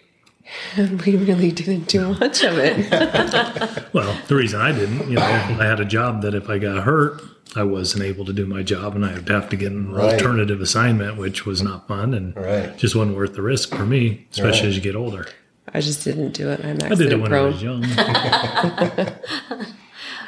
And 0.76 1.00
we 1.02 1.14
really 1.16 1.52
didn't 1.52 1.88
do 1.88 2.14
much 2.14 2.42
of 2.42 2.58
it. 2.58 3.84
Well, 3.94 4.16
the 4.28 4.34
reason 4.34 4.60
I 4.60 4.70
didn't, 4.72 5.08
you 5.10 5.16
know, 5.16 5.22
I 5.58 5.64
had 5.64 5.80
a 5.80 5.84
job 5.84 6.20
that 6.22 6.34
if 6.34 6.50
I 6.50 6.58
got 6.58 6.84
hurt, 6.84 7.22
I 7.56 7.62
wasn't 7.62 8.04
able 8.04 8.24
to 8.26 8.32
do 8.34 8.44
my 8.44 8.62
job 8.62 8.94
and 8.94 9.04
I 9.04 9.14
would 9.14 9.28
have 9.28 9.48
to 9.50 9.56
get 9.56 9.72
an 9.72 9.92
Right. 9.92 10.12
alternative 10.12 10.60
assignment, 10.60 11.16
which 11.16 11.46
was 11.46 11.62
not 11.62 11.88
fun 11.88 12.12
and 12.14 12.36
Right. 12.36 12.76
just 12.76 12.94
wasn't 12.94 13.16
worth 13.16 13.34
the 13.34 13.42
risk 13.42 13.74
for 13.74 13.86
me, 13.86 14.26
especially 14.30 14.60
Right. 14.60 14.68
as 14.68 14.76
you 14.76 14.82
get 14.82 14.94
older. 14.94 15.26
I 15.72 15.80
just 15.80 16.04
didn't 16.04 16.32
do 16.32 16.50
it. 16.50 16.60
I'm 16.64 16.76
I 16.82 16.94
did 16.94 17.12
it 17.12 17.14
accident 17.20 17.22
when 17.22 17.32
I 17.32 17.40
was 17.42 17.62
young. 17.62 17.82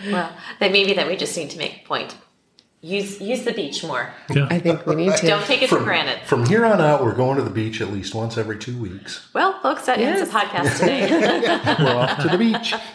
Well, 0.11 0.33
then 0.59 0.73
maybe 0.73 0.95
that 0.95 1.07
we 1.07 1.17
just 1.17 1.37
need 1.37 1.51
to 1.51 1.59
make 1.59 1.83
a 1.85 1.87
point. 1.87 2.17
Use 2.83 3.21
use 3.21 3.45
the 3.45 3.53
beach 3.53 3.85
more. 3.85 4.11
Yeah. 4.35 4.47
I 4.49 4.59
think 4.59 4.87
we 4.87 4.95
need 4.95 5.15
to. 5.17 5.27
Don't 5.27 5.45
take 5.45 5.61
it 5.61 5.69
for 5.69 5.81
granted. 5.81 6.21
from 6.27 6.47
here 6.47 6.65
on 6.65 6.81
out, 6.81 7.05
we're 7.05 7.15
going 7.15 7.37
to 7.37 7.43
the 7.43 7.51
beach 7.51 7.83
at 7.83 7.93
least 7.93 8.15
once 8.15 8.39
every 8.39 8.57
two 8.59 8.79
weeks. 8.81 9.29
Well, 9.35 9.61
folks, 9.61 9.85
that 9.85 9.99
ends 9.99 10.23
the 10.27 10.39
podcast 10.39 10.79
today. 10.81 11.11
We're 11.79 11.95
off 11.95 12.23
to 12.23 12.29
the 12.29 12.39
beach. 12.39 12.73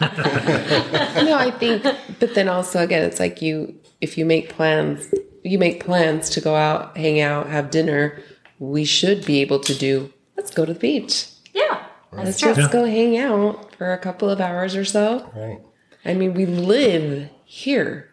no, 1.24 1.36
I 1.36 1.52
think, 1.52 1.84
but 2.18 2.34
then 2.34 2.48
also 2.48 2.80
again, 2.82 3.04
it's 3.04 3.20
like 3.20 3.40
you, 3.40 3.76
if 4.00 4.18
you 4.18 4.24
make 4.24 4.48
plans, 4.48 5.14
you 5.44 5.56
make 5.58 5.84
plans 5.84 6.30
to 6.30 6.40
go 6.40 6.56
out, 6.56 6.96
hang 6.96 7.20
out, 7.20 7.46
have 7.48 7.70
dinner. 7.70 8.20
We 8.58 8.84
should 8.84 9.24
be 9.24 9.40
able 9.40 9.60
to 9.60 9.74
do 9.74 10.12
let's 10.36 10.50
go 10.50 10.64
to 10.64 10.74
the 10.74 10.80
beach. 10.80 11.28
Yeah, 11.54 11.84
that's 12.12 12.24
Let's 12.24 12.40
true. 12.40 12.54
just 12.54 12.72
go 12.72 12.84
hang 12.86 13.16
out 13.18 13.74
for 13.76 13.92
a 13.92 13.98
couple 13.98 14.28
of 14.30 14.40
hours 14.40 14.74
or 14.76 14.84
so. 14.84 15.30
Right. 15.34 15.60
I 16.06 16.14
mean, 16.14 16.34
we 16.34 16.46
live 16.46 17.28
here. 17.44 18.10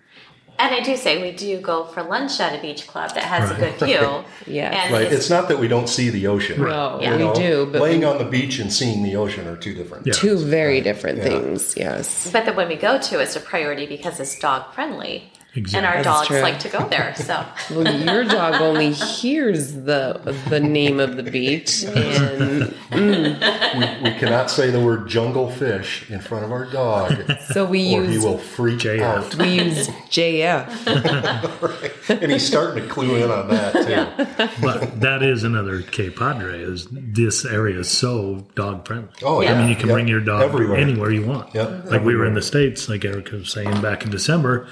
And 0.60 0.74
I 0.74 0.82
do 0.82 0.96
say 0.96 1.20
we 1.22 1.32
do 1.32 1.60
go 1.60 1.84
for 1.86 2.04
lunch 2.04 2.40
at 2.40 2.58
a 2.58 2.62
beach 2.62 2.86
club 2.88 3.14
that 3.16 3.24
has 3.24 3.50
a 3.50 3.56
good 3.56 3.74
view. 3.80 4.24
yeah, 4.56 4.92
Right. 4.94 5.02
it's- 5.02 5.14
It's 5.14 5.30
not 5.30 5.48
that 5.48 5.58
we 5.60 5.68
don't 5.68 5.90
see 5.90 6.10
the 6.10 6.28
ocean. 6.28 6.62
No, 6.62 7.00
Yeah. 7.02 7.12
we 7.14 7.18
know, 7.24 7.34
do, 7.34 7.70
but 7.72 7.82
laying 7.82 8.02
we- 8.02 8.06
on 8.06 8.20
the 8.20 8.26
beach 8.26 8.60
and 8.60 8.72
seeing 8.72 9.02
the 9.04 9.16
ocean 9.16 9.48
are 9.48 9.56
two 9.58 9.74
different. 9.74 10.06
Yeah. 10.06 10.14
two 10.14 10.38
very 10.38 10.80
different 10.80 11.18
Yeah. 11.18 11.24
things. 11.24 11.74
Yes. 11.76 12.30
But 12.32 12.46
then 12.46 12.56
when 12.56 12.68
we 12.68 12.76
go 12.76 13.00
to, 13.00 13.20
it's 13.20 13.36
a 13.36 13.40
priority 13.40 13.88
because 13.88 14.20
it's 14.20 14.38
dog 14.38 14.72
friendly. 14.74 15.32
Exactly. 15.56 15.78
And 15.78 15.86
our 15.86 16.04
That's 16.04 16.06
dogs 16.06 16.28
true. 16.30 16.42
like 16.42 16.60
to 16.60 16.70
go 16.70 16.88
there. 16.88 17.14
So 17.24 17.46
Well, 17.72 17.96
your 17.96 18.24
dog 18.24 18.60
only 18.62 18.92
hears 18.92 19.74
the 19.74 20.36
the 20.50 20.60
name 20.60 21.00
of 21.00 21.16
the 21.16 21.24
beach, 21.24 21.84
and 21.86 22.74
mm. 22.90 24.04
We, 24.04 24.10
we 24.10 24.18
cannot 24.20 24.50
say 24.50 24.72
the 24.72 24.80
word 24.84 25.08
jungle 25.08 25.50
fish 25.52 26.10
in 26.10 26.20
front 26.22 26.44
of 26.46 26.52
our 26.52 26.66
dog, 26.66 27.24
so 27.52 27.66
we 27.66 27.96
or 27.96 28.04
he 28.04 28.14
use 28.14 28.24
will 28.24 28.38
freak 28.40 28.80
JF. 28.80 29.02
out. 29.02 29.36
we 29.36 29.50
use 29.64 29.88
JF. 30.10 31.90
And 32.10 32.32
he's 32.32 32.46
starting 32.46 32.84
to 32.84 32.90
clue 32.90 33.16
in 33.16 33.32
on 33.32 33.48
that 33.50 33.74
too. 33.74 34.62
But 34.62 35.00
that 35.00 35.24
is 35.24 35.44
another 35.46 35.82
Que 35.82 36.12
Padre. 36.12 36.62
Is 36.62 36.88
this 36.92 37.46
area 37.46 37.80
is 37.80 37.90
so 37.90 38.46
dog 38.56 38.86
friendly? 38.86 39.08
Oh, 39.24 39.40
yeah. 39.42 39.54
I 39.54 39.58
mean, 39.60 39.70
you 39.70 39.76
can 39.76 39.88
Yeah. 39.88 39.94
bring 39.94 40.08
your 40.10 40.20
dog 40.20 40.42
Everywhere. 40.44 40.78
anywhere 40.78 41.12
you 41.12 41.26
want. 41.26 41.56
Yep. 41.56 41.86
Like 41.86 42.04
we 42.04 42.16
were 42.16 42.26
in 42.26 42.34
the 42.34 42.42
states, 42.42 42.90
like 42.90 43.06
Erica 43.06 43.38
was 43.38 43.52
saying 43.52 43.82
back 43.82 44.04
in 44.04 44.12
December, 44.12 44.68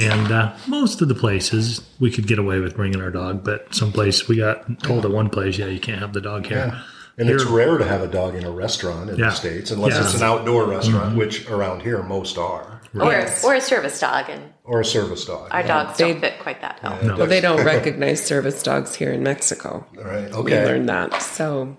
and 0.00 0.32
uh, 0.32 0.56
most 0.66 1.00
of 1.02 1.08
the 1.08 1.14
places 1.14 1.80
we 1.98 2.10
could 2.10 2.26
get 2.26 2.38
away 2.38 2.60
with 2.60 2.74
bringing 2.76 3.00
our 3.00 3.10
dog, 3.10 3.44
but 3.44 3.74
some 3.74 3.92
place 3.92 4.28
we 4.28 4.36
got 4.36 4.82
told 4.82 5.04
at 5.04 5.10
one 5.10 5.28
place, 5.30 5.58
yeah, 5.58 5.66
you 5.66 5.80
can't 5.80 5.98
have 6.00 6.12
the 6.12 6.20
dog 6.20 6.46
here. 6.46 6.58
Yeah. 6.72 6.82
And 7.18 7.28
it's 7.28 7.44
rare 7.44 7.76
to 7.76 7.84
have 7.84 8.00
a 8.00 8.06
dog 8.08 8.34
in 8.34 8.44
a 8.44 8.50
restaurant 8.50 9.10
in 9.10 9.18
Yeah. 9.18 9.26
the 9.26 9.34
States, 9.34 9.70
unless 9.70 9.92
Yeah. 9.94 10.04
it's 10.04 10.14
an 10.14 10.22
outdoor 10.22 10.64
restaurant, 10.64 11.16
which 11.18 11.46
around 11.50 11.82
here 11.82 12.02
most 12.02 12.38
are, 12.38 12.80
or 12.94 13.12
or 13.44 13.54
a 13.54 13.60
service 13.60 14.00
dog, 14.00 14.24
and 14.30 14.42
or 14.64 14.80
a 14.80 14.84
service 14.84 15.26
dog. 15.26 15.48
our 15.50 15.60
Yeah. 15.60 15.66
dogs 15.66 15.98
They- 15.98 16.12
don't 16.12 16.20
fit 16.20 16.38
quite 16.40 16.62
that 16.62 16.80
well. 16.82 16.98
Yeah. 17.02 17.16
Well, 17.16 17.26
they 17.26 17.42
don't 17.42 17.62
recognize 17.76 18.24
service 18.24 18.62
dogs 18.62 18.94
here 18.94 19.12
in 19.12 19.22
Mexico. 19.22 19.86
All 19.98 20.04
right. 20.04 20.32
We 20.34 20.52
learned 20.54 20.88
that. 20.88 21.20
So 21.20 21.76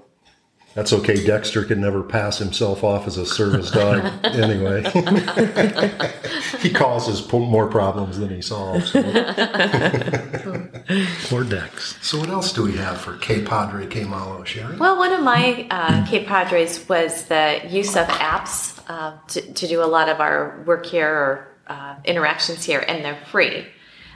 That's 0.74 0.94
okay. 0.94 1.26
Dexter 1.26 1.66
can 1.66 1.82
never 1.82 2.02
pass 2.02 2.38
himself 2.38 2.84
off 2.84 3.08
as 3.08 3.18
a 3.18 3.26
service 3.26 3.72
dog 3.72 4.06
anyway. 4.26 4.84
he 6.60 6.70
causes 6.70 7.20
po- 7.20 7.40
more 7.40 7.68
problems 7.68 8.18
than 8.18 8.30
he 8.30 8.42
solves. 8.42 8.92
Poor 11.30 11.44
Dex. 11.44 11.98
So, 12.02 12.20
what 12.20 12.30
else 12.30 12.54
do 12.54 12.64
we 12.64 12.74
have 12.74 13.02
for 13.02 13.18
Que 13.18 13.44
Padre 13.44 13.86
Que 13.88 14.06
Malo, 14.06 14.44
Sherry? 14.46 14.78
Well, 14.78 14.98
one 14.98 15.12
of 15.12 15.22
my 15.22 15.68
uh, 15.70 16.08
Que 16.08 16.26
Padres 16.26 16.88
was 16.88 17.26
the 17.26 17.62
use 17.68 17.98
of 17.98 18.08
apps 18.08 18.80
uh, 18.88 19.18
to, 19.28 19.42
to 19.54 19.68
do 19.68 19.84
a 19.84 19.86
lot 19.86 20.08
of 20.08 20.22
our 20.22 20.64
work 20.66 20.86
here 20.86 21.10
or 21.10 21.48
uh, 21.68 21.96
interactions 22.06 22.64
here, 22.64 22.84
and 22.88 23.04
they're 23.04 23.20
free. 23.26 23.66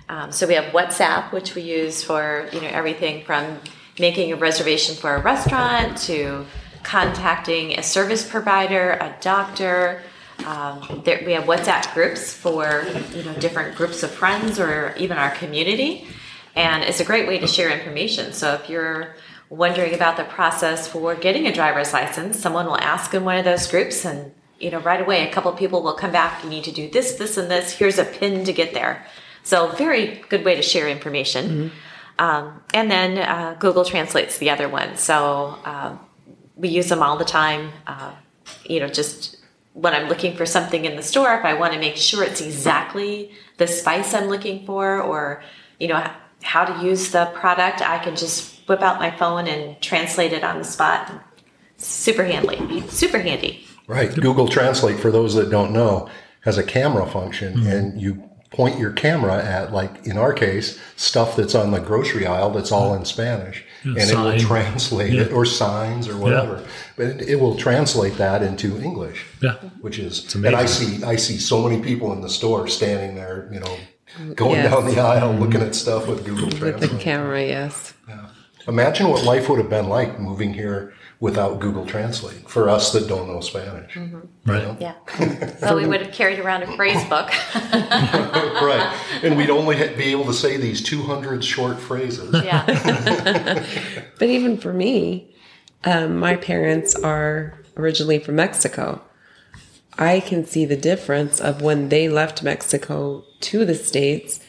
Um, 0.07 0.31
so 0.31 0.47
we 0.47 0.53
have 0.53 0.71
WhatsApp, 0.73 1.31
which 1.31 1.55
we 1.55 1.63
use 1.63 2.03
for 2.03 2.47
you 2.53 2.61
know 2.61 2.67
everything 2.67 3.25
from 3.25 3.59
making 3.99 4.31
a 4.31 4.35
reservation 4.35 4.95
for 4.95 5.15
a 5.15 5.21
restaurant 5.21 5.97
to 5.97 6.45
contacting 6.83 7.77
a 7.77 7.83
service 7.83 8.27
provider, 8.27 8.91
a 8.91 9.15
doctor. 9.21 10.01
Um, 10.45 11.01
there, 11.03 11.23
we 11.25 11.33
have 11.33 11.45
WhatsApp 11.45 11.93
groups 11.93 12.33
for 12.33 12.85
you 13.13 13.23
know 13.23 13.33
different 13.35 13.75
groups 13.75 14.03
of 14.03 14.11
friends 14.11 14.59
or 14.59 14.93
even 14.97 15.17
our 15.17 15.31
community, 15.31 16.07
and 16.55 16.83
it's 16.83 16.99
a 16.99 17.05
great 17.05 17.27
way 17.27 17.39
to 17.39 17.47
share 17.47 17.69
information. 17.69 18.33
So 18.33 18.53
if 18.53 18.69
you're 18.69 19.15
wondering 19.49 19.93
about 19.93 20.17
the 20.17 20.23
process 20.25 20.87
for 20.87 21.15
getting 21.15 21.47
a 21.47 21.53
driver's 21.53 21.93
license, 21.93 22.39
someone 22.39 22.65
will 22.65 22.77
ask 22.77 23.13
in 23.13 23.23
one 23.23 23.37
of 23.37 23.45
those 23.45 23.67
groups, 23.67 24.05
and 24.05 24.31
you 24.59 24.69
know 24.71 24.79
right 24.79 25.01
away 25.01 25.27
a 25.27 25.31
couple 25.31 25.51
people 25.53 25.81
will 25.81 25.93
come 25.93 26.11
back. 26.11 26.43
You 26.43 26.49
need 26.49 26.65
to 26.65 26.71
do 26.71 26.89
this, 26.89 27.13
this, 27.13 27.37
and 27.37 27.49
this. 27.49 27.71
Here's 27.71 27.97
a 27.97 28.05
pin 28.05 28.43
to 28.45 28.53
get 28.53 28.73
there. 28.73 29.05
So 29.43 29.69
very 29.69 30.23
good 30.29 30.43
way 30.43 30.55
to 30.55 30.61
share 30.61 30.89
information. 30.89 31.71
Um, 32.17 32.61
and 32.73 32.89
then 32.89 33.17
uh, 33.17 33.55
Google 33.59 33.85
Translate's 33.85 34.37
the 34.37 34.49
other 34.49 34.69
one. 34.69 34.97
So 34.97 35.57
um, 35.65 35.99
we 36.55 36.69
use 36.69 36.89
them 36.89 37.03
all 37.03 37.17
the 37.17 37.25
time. 37.25 37.71
Uh, 37.87 38.13
you 38.65 38.79
know, 38.79 38.87
just 38.87 39.37
when 39.73 39.93
I'm 39.93 40.07
looking 40.07 40.35
for 40.35 40.45
something 40.45 40.85
in 40.85 40.95
the 40.95 41.03
store, 41.03 41.33
if 41.33 41.43
I 41.43 41.53
want 41.53 41.73
to 41.73 41.79
make 41.79 41.97
sure 41.97 42.23
it's 42.23 42.41
exactly 42.41 43.31
the 43.57 43.67
spice 43.67 44.13
I'm 44.13 44.27
looking 44.27 44.65
for, 44.65 45.01
or 45.01 45.43
you 45.79 45.87
know, 45.87 46.09
how 46.43 46.63
to 46.63 46.85
use 46.85 47.11
the 47.11 47.25
product, 47.33 47.81
I 47.81 47.99
can 47.99 48.15
just 48.15 48.67
whip 48.69 48.81
out 48.81 48.99
my 48.99 49.11
phone 49.11 49.47
and 49.47 49.81
translate 49.81 50.31
it 50.31 50.43
on 50.43 50.59
the 50.59 50.63
spot. 50.63 51.11
Super 51.77 52.23
handy. 52.23 52.81
Super 52.87 53.19
handy. 53.19 53.67
Right. 53.87 54.13
Google 54.13 54.47
Translate, 54.47 54.99
for 54.99 55.11
those 55.11 55.35
that 55.35 55.49
don't 55.49 55.71
know, 55.71 56.09
has 56.41 56.57
a 56.57 56.63
camera 56.63 57.05
function, 57.05 57.65
and 57.67 57.99
you 58.01 58.24
point 58.55 58.79
your 58.79 58.91
camera 58.91 59.43
at, 59.43 59.73
like 59.73 60.05
in 60.07 60.17
our 60.17 60.33
case, 60.33 60.79
stuff 60.95 61.35
that's 61.35 61.53
on 61.53 61.71
the 61.71 61.79
grocery 61.79 62.25
aisle 62.25 62.51
that's 62.51 62.71
all 62.71 62.93
in 62.93 63.03
Spanish, 63.03 63.63
and 63.83 63.97
it 63.97 64.15
will 64.15 64.31
sign. 64.31 64.39
translate 64.39 65.13
it, 65.13 65.31
or 65.33 65.45
signs, 65.45 66.07
or 66.07 66.17
whatever. 66.17 66.63
But 66.95 67.07
it, 67.07 67.29
it 67.29 67.39
will 67.39 67.55
translate 67.55 68.15
that 68.17 68.41
into 68.41 68.81
English. 68.81 69.25
Yeah. 69.41 69.55
which 69.81 69.99
is 69.99 70.33
amazing. 70.33 70.45
and 70.45 70.55
I 70.55 70.65
see 70.65 71.03
I 71.03 71.15
see 71.17 71.37
so 71.37 71.67
many 71.67 71.81
people 71.83 72.13
in 72.13 72.21
the 72.21 72.29
store 72.29 72.67
standing 72.67 73.15
there, 73.15 73.49
you 73.51 73.59
know, 73.59 73.77
mm, 74.17 74.35
going 74.35 74.55
Yes. 74.55 74.71
down 74.71 74.85
the 74.85 74.99
aisle 74.99 75.33
mm-hmm. 75.33 75.43
looking 75.43 75.61
at 75.61 75.75
stuff 75.75 76.07
with 76.07 76.25
Google 76.25 76.47
with 76.47 76.79
the 76.79 76.97
camera, 76.99 77.43
yes. 77.43 77.93
Imagine 78.67 79.09
what 79.09 79.23
life 79.23 79.47
would 79.47 79.59
have 79.59 79.69
been 79.69 79.89
like 79.89 80.19
moving 80.19 80.51
here 80.51 80.93
without 81.25 81.59
Google 81.59 81.87
Translate 81.87 82.47
for 82.47 82.69
us 82.69 82.91
that 82.93 83.07
don't 83.07 83.27
know 83.27 83.41
Spanish. 83.41 83.97
Right. 84.45 84.79
Yeah. 84.79 84.93
well, 85.59 85.75
we 85.75 85.87
would 85.87 85.99
have 85.99 86.13
carried 86.13 86.37
around 86.37 86.61
a 86.61 86.67
phrase 86.75 87.03
book. 87.05 87.29
right. 87.55 88.95
And 89.23 89.35
we'd 89.35 89.49
only 89.49 89.75
be 89.95 90.11
able 90.11 90.25
to 90.25 90.35
say 90.35 90.57
these 90.57 90.83
200 90.83 91.43
short 91.43 91.79
phrases. 91.79 92.31
yeah. 92.43 93.65
But 94.19 94.29
even 94.29 94.57
for 94.57 94.71
me, 94.71 95.33
um, 95.83 96.17
my 96.19 96.35
parents 96.35 96.93
are 96.93 97.57
originally 97.75 98.19
from 98.19 98.35
Mexico. 98.35 99.01
I 99.97 100.19
can 100.19 100.45
see 100.45 100.63
the 100.63 100.77
difference 100.77 101.41
of 101.41 101.59
when 101.59 101.89
they 101.89 102.07
left 102.07 102.43
Mexico 102.43 103.25
to 103.41 103.65
the 103.65 103.73
States. 103.73 104.44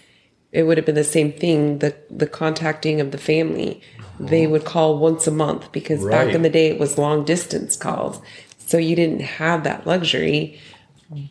It 0.57 0.63
would 0.63 0.79
have 0.79 0.87
been 0.87 0.95
the 0.95 1.05
same 1.05 1.33
thing, 1.33 1.81
the, 1.81 1.95
the 2.09 2.27
contacting 2.27 2.99
of 3.03 3.11
the 3.11 3.19
family. 3.19 3.83
They 4.19 4.47
would 4.47 4.65
call 4.65 4.97
once 4.97 5.27
a 5.27 5.31
month 5.31 5.71
because 5.71 6.03
back 6.03 6.33
in 6.35 6.41
the 6.41 6.49
day 6.49 6.69
it 6.69 6.81
was 6.81 6.97
long 6.97 7.27
distance 7.27 7.77
calls. 7.77 8.23
So 8.57 8.79
you 8.79 8.97
didn't 8.97 9.21
have 9.21 9.65
that 9.65 9.87
luxury. 9.87 10.59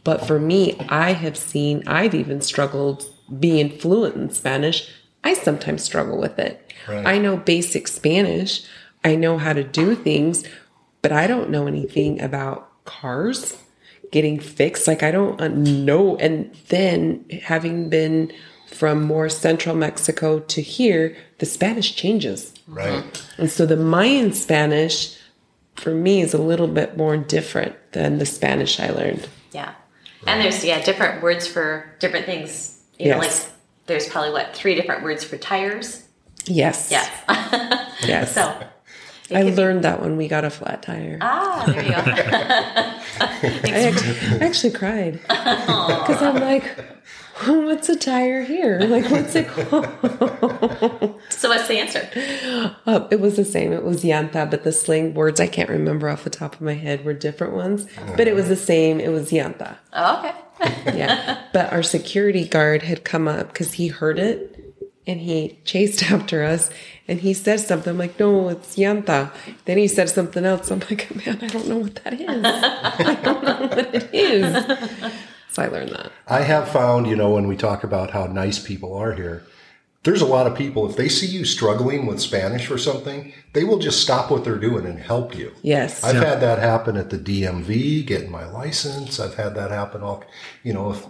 But 0.04 0.28
for 0.28 0.40
me, 0.40 0.80
I 0.90 1.14
have 1.14 1.38
seen, 1.38 1.82
I've 1.88 2.14
even 2.14 2.40
struggled 2.42 3.10
being 3.40 3.76
fluent 3.80 4.16
in 4.16 4.30
Spanish. 4.30 4.92
I 5.24 5.34
sometimes 5.34 5.84
struggle 5.84 6.20
with 6.20 6.38
it. 6.38 6.72
Right. 6.88 7.08
I 7.08 7.18
know 7.18 7.36
basic 7.36 7.88
Spanish. 7.88 8.64
I 9.04 9.16
know 9.16 9.40
how 9.40 9.54
to 9.54 9.64
do 9.64 9.96
things, 9.96 10.44
but 11.02 11.12
I 11.12 11.26
don't 11.26 11.50
know 11.50 11.66
anything 11.66 12.22
about 12.22 12.70
cars 12.86 13.58
getting 14.12 14.40
fixed. 14.40 14.88
Like 14.88 15.02
I 15.02 15.10
don't 15.10 15.42
uh, 15.42 15.48
know. 15.48 16.16
And 16.18 16.56
then 16.70 17.26
having 17.42 17.90
been 17.90 18.32
from 18.76 19.04
more 19.04 19.30
central 19.30 19.76
Mexico 19.76 20.40
to 20.40 20.62
here, 20.62 21.16
the 21.40 21.46
Spanish 21.46 21.96
changes. 21.96 22.54
Right. 22.68 23.04
And 23.38 23.50
so 23.50 23.66
the 23.66 23.78
Mayan 23.78 24.34
Spanish 24.34 25.18
for 25.76 25.92
me 25.94 26.22
is 26.22 26.34
a 26.34 26.38
little 26.38 26.68
bit 26.68 26.98
more 26.98 27.16
different 27.18 27.76
than 27.94 28.18
the 28.18 28.26
Spanish 28.26 28.80
I 28.80 28.90
learned. 28.90 29.28
Yeah. 29.54 29.74
And 30.28 30.42
there's 30.42 30.64
yeah 30.66 30.84
different 30.84 31.22
words 31.24 31.48
for 31.48 31.86
different 32.00 32.26
things. 32.26 32.82
You 33.00 33.12
know, 33.12 33.20
like 33.20 33.32
there's 33.86 34.08
probably 34.10 34.32
what 34.32 34.56
three 34.56 34.76
different 34.76 35.04
words 35.04 35.24
for 35.24 35.38
tires. 35.38 36.04
Yes. 36.46 36.90
Yes. 36.92 37.10
Yes. 38.06 38.34
so 38.36 38.42
I 39.32 39.42
could 39.42 39.56
be- 39.56 39.56
learned 39.56 39.84
that 39.86 40.02
when 40.02 40.18
we 40.18 40.28
got 40.28 40.44
a 40.44 40.50
flat 40.50 40.84
tire. 40.84 41.18
ah, 41.22 41.64
there 41.66 41.82
you 41.84 41.90
go. 41.92 41.96
I 43.72 43.90
actually, 43.90 44.40
I 44.42 44.46
actually 44.46 44.72
cried 44.74 45.14
because 45.22 46.22
I'm 46.22 46.36
like, 46.42 46.78
what's 47.44 47.90
a 47.90 47.96
tire 47.96 48.44
here? 48.44 48.80
Like, 48.80 49.10
what's 49.12 49.36
it 49.36 49.48
called? 49.50 49.86
so 51.30 51.50
what's 51.50 51.68
the 51.68 51.80
answer? 51.80 52.10
Uh, 52.86 53.08
it 53.12 53.20
was 53.20 53.36
the 53.36 53.46
same. 53.46 53.74
It 53.74 53.84
was 53.84 54.04
llanta, 54.04 54.50
but 54.50 54.64
the 54.64 54.72
slang 54.72 55.14
words 55.14 55.40
I 55.40 55.48
can't 55.48 55.70
remember 55.70 56.10
off 56.10 56.24
the 56.24 56.30
top 56.30 56.56
of 56.56 56.62
my 56.62 56.74
head 56.74 57.04
were 57.04 57.14
different 57.14 57.54
ones. 57.54 57.88
But 58.16 58.28
it 58.28 58.36
was 58.36 58.48
the 58.48 58.56
same. 58.56 59.00
It 59.00 59.10
was 59.10 59.32
llanta. 59.32 59.78
Oh, 59.94 60.20
okay. 60.20 60.34
Yeah. 60.98 61.42
but 61.52 61.74
our 61.74 61.84
security 61.84 62.48
guard 62.48 62.84
had 62.84 63.04
come 63.04 63.28
up 63.28 63.48
because 63.50 63.74
he 63.74 63.90
heard 63.90 64.18
it 64.18 64.74
and 65.06 65.20
he 65.20 65.60
chased 65.66 66.04
after 66.12 66.44
us 66.44 66.70
and 67.10 67.20
he 67.20 67.34
said 67.34 67.60
something. 67.60 67.92
I'm 67.92 67.98
like, 67.98 68.18
no, 68.20 68.48
it's 68.50 68.78
llanta. 68.78 69.34
Then 69.66 69.78
he 69.78 69.90
said 69.90 70.10
something 70.10 70.46
else. 70.46 70.72
I'm 70.72 70.80
like, 70.80 71.14
man, 71.14 71.40
I 71.42 71.48
don't 71.48 71.68
know 71.68 71.78
what 71.80 71.96
that 72.06 72.14
is. 72.14 72.28
I 72.30 73.16
don't 73.22 73.44
know 73.44 73.68
what 73.68 73.94
it 73.96 74.10
is. 74.14 75.12
So 75.56 75.64
I 75.64 75.68
learned 75.68 75.92
that. 75.92 76.12
I 76.28 76.42
have 76.42 76.68
found, 76.68 77.08
you 77.08 77.16
know, 77.16 77.30
when 77.30 77.48
we 77.48 77.56
talk 77.56 77.86
about 77.86 78.12
how 78.12 78.26
nice 78.26 78.60
people 78.60 78.94
are 78.94 79.14
here, 79.14 79.46
there's 80.04 80.22
a 80.22 80.26
lot 80.26 80.48
of 80.48 80.58
people, 80.58 80.86
if 80.90 80.98
they 80.98 81.08
see 81.08 81.28
you 81.28 81.46
struggling 81.46 82.06
with 82.06 82.20
Spanish 82.20 82.70
or 82.70 82.78
something, 82.78 83.32
they 83.54 83.64
will 83.64 83.80
just 83.80 84.02
stop 84.02 84.30
what 84.30 84.44
they're 84.44 84.58
doing 84.58 84.86
and 84.86 85.00
help 85.00 85.34
you. 85.34 85.54
Yes. 85.62 86.04
I've 86.04 86.18
had 86.18 86.42
that 86.42 86.60
happen 86.60 86.98
at 86.98 87.10
the 87.10 87.18
DMV, 87.18 88.06
getting 88.06 88.30
my 88.30 88.46
license. 88.46 89.18
I've 89.18 89.36
had 89.36 89.56
that 89.56 89.72
happen 89.72 90.04
all, 90.04 90.26
you 90.62 90.74
know, 90.74 90.92
if 90.92 91.06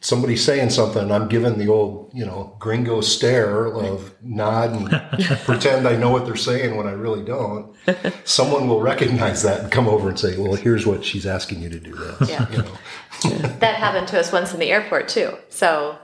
somebody's 0.00 0.44
saying 0.44 0.70
something 0.70 1.10
I'm 1.10 1.28
giving 1.28 1.58
the 1.58 1.68
old, 1.68 2.10
you 2.14 2.24
know, 2.24 2.54
gringo 2.58 3.00
stare 3.00 3.66
of 3.66 4.14
nod 4.22 4.70
and 4.70 4.90
pretend 5.44 5.88
I 5.88 5.96
know 5.96 6.10
what 6.10 6.24
they're 6.24 6.36
saying 6.36 6.76
when 6.76 6.86
I 6.86 6.92
really 6.92 7.24
don't, 7.24 7.74
someone 8.24 8.68
will 8.68 8.80
recognize 8.80 9.42
that 9.42 9.60
and 9.60 9.72
come 9.72 9.88
over 9.88 10.08
and 10.08 10.18
say, 10.18 10.36
well, 10.36 10.54
here's 10.54 10.86
what 10.86 11.04
she's 11.04 11.26
asking 11.26 11.62
you 11.62 11.68
to 11.70 11.80
do 11.80 11.94
this. 11.94 12.30
Yeah. 12.30 12.48
You 12.50 12.58
know? 12.58 12.78
that 13.58 13.76
happened 13.76 14.08
to 14.08 14.20
us 14.20 14.32
once 14.32 14.54
in 14.54 14.60
the 14.60 14.70
airport 14.70 15.08
too. 15.08 15.36
So 15.48 15.98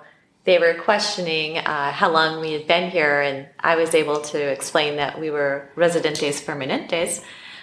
they 0.45 0.59
were 0.59 0.75
questioning 0.75 1.59
uh, 1.59 1.93
how 1.93 2.11
long 2.11 2.41
we 2.41 2.53
had 2.53 2.67
been 2.67 2.91
here, 2.91 3.21
and 3.21 3.47
I 3.61 3.77
was 3.77 3.95
able 3.95 4.21
to 4.21 4.39
explain 4.39 4.97
that 4.97 5.19
we 5.19 5.31
were 5.31 5.71
residentes 5.75 6.45
permanentes. 6.45 7.23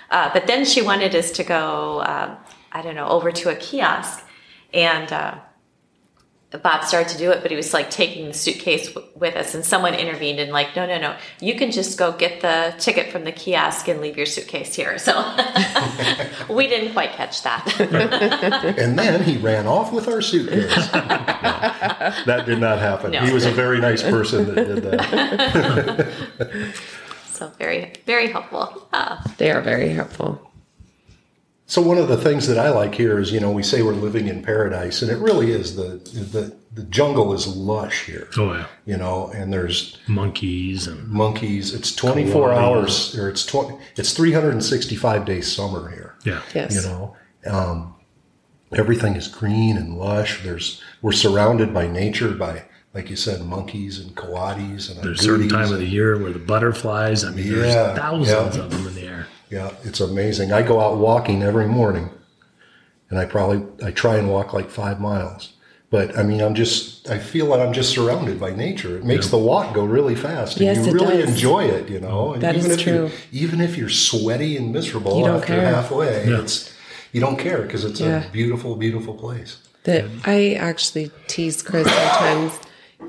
Uh, 0.10 0.32
but 0.34 0.48
then 0.48 0.66
she 0.66 0.82
wanted 0.82 1.14
us 1.14 1.32
to 1.32 1.44
go, 1.44 2.02
um, 2.02 2.38
I 2.72 2.82
don't 2.82 2.96
know, 2.96 3.08
over 3.08 3.32
to 3.32 3.50
a 3.50 3.56
kiosk, 3.56 4.26
and 4.74 5.12
uh, 5.14 5.36
Bob 6.58 6.84
started 6.84 7.10
to 7.14 7.18
do 7.18 7.32
it, 7.32 7.42
but 7.42 7.50
he 7.52 7.56
was 7.58 7.74
like 7.74 7.90
taking 7.90 8.28
the 8.28 8.34
suitcase 8.34 8.88
w- 8.94 9.08
with 9.16 9.36
us, 9.36 9.56
and 9.56 9.64
someone 9.64 9.94
intervened 9.94 10.40
and 10.40 10.52
like, 10.52 10.76
no, 10.76 10.86
no, 10.86 11.00
no, 11.00 11.16
you 11.40 11.56
can 11.56 11.72
just 11.72 11.98
go 11.98 12.12
get 12.12 12.42
the 12.42 12.74
ticket 12.78 13.10
from 13.12 13.24
the 13.24 13.32
kiosk 13.32 13.88
and 13.88 14.02
leave 14.02 14.18
your 14.18 14.26
suitcase 14.26 14.76
here. 14.76 14.98
So 14.98 15.14
we 16.50 16.68
didn't 16.68 16.92
quite 16.94 17.12
catch 17.14 17.42
that. 17.44 17.66
And 18.82 18.98
then 19.00 19.24
he 19.24 19.38
ran 19.38 19.66
off 19.68 19.94
with 19.94 20.08
our 20.08 20.22
suitcase. 20.22 20.76
No, 20.76 21.02
that 22.26 22.44
did 22.46 22.60
not 22.60 22.80
happen. 22.80 23.12
No. 23.12 23.22
He 23.22 23.32
was 23.32 23.46
a 23.46 23.52
very 23.52 23.80
nice 23.80 24.02
person 24.04 24.54
that 24.54 24.56
did 24.56 24.84
that. 24.84 26.08
so 27.28 27.48
very, 27.58 27.94
very 28.06 28.28
helpful. 28.30 28.88
Uh, 28.92 29.18
They 29.38 29.52
are 29.52 29.62
very 29.62 29.90
helpful. 29.90 30.51
So 31.72 31.82
one 31.82 31.98
of 31.98 32.10
the 32.10 32.18
things 32.18 32.48
that 32.48 32.58
I 32.58 32.70
like 32.70 32.94
here 32.96 33.18
is, 33.18 33.32
you 33.32 33.40
know, 33.40 33.50
we 33.50 33.64
say 33.64 33.82
we're 33.82 33.94
living 33.94 34.28
in 34.28 34.44
paradise, 34.44 35.02
and 35.02 35.10
it 35.10 35.16
really 35.20 35.52
is. 35.52 35.78
the 35.78 36.02
the 36.34 36.54
The 36.74 36.84
jungle 36.84 37.32
is 37.34 37.48
lush 37.48 38.08
here, 38.08 38.28
Oh 38.38 38.52
yeah, 38.52 38.66
you 38.86 38.98
know, 38.98 39.32
and 39.34 39.54
there's 39.54 39.98
monkeys 40.06 40.86
and 40.86 41.08
monkeys. 41.08 41.74
It's 41.74 41.96
24 41.96 42.50
Koalas. 42.50 42.58
hours, 42.58 43.18
or 43.18 43.30
it's 43.30 43.46
20, 43.46 43.78
it's 43.96 44.12
365 44.12 45.24
days 45.24 45.50
summer 45.50 45.90
here. 45.90 46.16
yeah, 46.26 46.42
Yes. 46.54 46.76
You 46.76 46.82
know, 46.82 47.16
um, 47.48 47.96
everything 48.74 49.16
is 49.16 49.30
green 49.30 49.78
and 49.78 49.98
lush. 49.98 50.44
There's 50.44 50.82
we're 51.02 51.14
surrounded 51.14 51.74
by 51.74 51.88
nature, 51.88 52.32
by 52.32 52.66
like 52.94 53.10
you 53.10 53.16
said, 53.16 53.46
monkeys 53.46 53.98
and 54.00 54.14
coatis 54.16 54.90
and 54.92 55.02
There's 55.02 55.22
a 55.22 55.24
certain 55.24 55.48
agoutis 55.48 55.52
time 55.52 55.74
of 55.74 55.80
the 55.80 55.86
year 55.86 56.20
where 56.22 56.34
the 56.34 56.40
butterflies. 56.40 57.24
I 57.24 57.32
mean, 57.32 57.48
Yeah, 57.48 57.56
there's 57.56 57.98
thousands 57.98 58.56
yeah. 58.58 58.64
of 58.64 58.72
them 58.72 58.88
in 58.88 58.94
the 58.94 59.01
air. 59.01 59.01
Yeah, 59.52 59.74
it's 59.84 60.00
amazing. 60.00 60.52
I 60.54 60.62
go 60.62 60.80
out 60.80 60.98
walking 60.98 61.44
every 61.44 61.68
morning, 61.68 62.10
and 63.10 63.20
I 63.20 63.26
probably 63.26 63.66
I 63.86 63.92
try 63.92 64.16
and 64.18 64.30
walk 64.30 64.54
like 64.54 64.70
five 64.70 65.00
miles. 65.02 65.54
But 65.90 66.18
I 66.18 66.24
mean, 66.24 66.40
I'm 66.42 66.56
just 66.56 67.10
I 67.10 67.18
feel 67.20 67.48
like 67.48 67.60
I'm 67.60 67.74
just 67.74 67.92
surrounded 67.92 68.40
by 68.40 68.52
nature. 68.52 68.98
It 68.98 69.04
makes 69.04 69.28
the 69.28 69.38
walk 69.38 69.74
go 69.76 69.84
really 69.84 70.16
fast, 70.16 70.56
and 70.58 70.66
Yes, 70.66 70.78
you 70.78 70.92
it 70.92 70.94
really 70.94 71.18
does. 71.18 71.32
enjoy 71.32 71.66
it. 71.66 71.90
You 71.90 72.00
know, 72.00 72.34
and 72.34 72.42
That 72.42 72.56
even 72.56 72.72
is 72.72 72.78
if 72.80 72.86
you're- 72.88 73.10
true. 73.10 73.18
even 73.34 73.60
if 73.60 73.78
you're 73.78 73.90
sweaty 73.90 74.56
and 74.56 74.72
miserable 74.72 75.18
You 75.20 75.26
don't 75.26 75.36
after 75.42 75.48
care. 75.48 75.66
halfway, 75.66 76.30
Yeah. 76.30 76.42
it's 76.42 76.72
you 77.12 77.20
don't 77.20 77.38
care 77.38 77.62
because 77.64 77.84
it's 77.84 78.00
Yeah. 78.00 78.26
a 78.26 78.32
beautiful, 78.32 78.76
beautiful 78.76 79.14
place. 79.16 79.58
that 79.84 80.06
I 80.26 80.54
actually 80.54 81.10
tease 81.28 81.64
Chris 81.64 81.88
sometimes. 81.92 82.54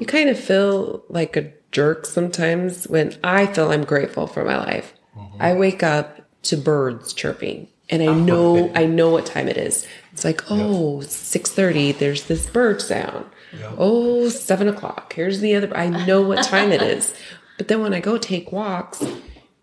You 0.00 0.07
kind 0.07 0.31
of 0.31 0.38
feel 0.40 1.02
like 1.11 1.37
a 1.37 1.50
jerk 1.70 2.07
sometimes 2.07 2.88
when 2.88 3.14
I 3.22 3.44
feel 3.44 3.70
I'm 3.70 3.85
grateful 3.85 4.26
for 4.26 4.42
my 4.42 4.57
life. 4.57 4.94
Mm-hmm. 5.14 5.42
I 5.42 5.52
wake 5.52 5.83
up 5.83 6.21
to 6.42 6.57
birds 6.57 7.12
chirping 7.12 7.68
and 7.92 8.02
I 8.02 8.14
know 8.14 8.72
I 8.74 8.87
know 8.87 9.11
what 9.11 9.26
time 9.26 9.48
it 9.48 9.59
is. 9.59 9.87
It's 10.12 10.24
like, 10.24 10.50
oh, 10.50 11.00
6.30, 11.02 11.98
there's 11.98 12.24
this 12.24 12.46
bird 12.46 12.81
sound. 12.81 13.26
Oh, 13.76 14.31
seven 14.31 14.66
o'clock. 14.66 15.12
Here's 15.12 15.40
the 15.40 15.55
other 15.55 15.76
I 15.76 15.88
know 16.07 16.22
what 16.22 16.42
time 16.44 16.72
it 16.72 16.81
is. 16.81 17.14
But 17.59 17.68
then 17.68 17.83
when 17.83 17.92
I 17.92 18.00
go 18.00 18.16
take 18.16 18.50
walks, 18.50 19.05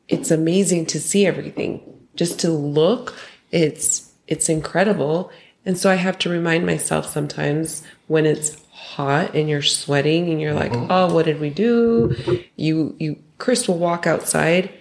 it's 0.08 0.30
amazing 0.30 0.86
to 0.88 1.00
see 1.00 1.26
everything. 1.26 1.82
Just 2.15 2.39
to 2.42 2.52
look, 2.52 3.15
it's 3.52 4.12
it's 4.28 4.48
incredible. 4.48 5.32
And 5.65 5.76
so 5.78 5.89
I 5.89 5.96
have 5.96 6.20
to 6.20 6.30
remind 6.30 6.68
myself 6.68 7.08
sometimes 7.08 7.84
when 8.08 8.28
it's 8.28 8.58
hot 8.72 9.36
and 9.36 9.50
you're 9.50 9.63
sweating 9.63 10.30
and 10.30 10.39
you're 10.39 10.54
like, 10.54 10.72
"Oh, 10.74 11.12
what 11.13 11.26
did 11.26 11.39
we 11.39 11.50
do?" 11.50 12.44
You 12.56 12.96
you 13.00 13.18
Chris 13.39 13.68
will 13.68 13.80
walk 13.80 14.06
outside 14.06 14.72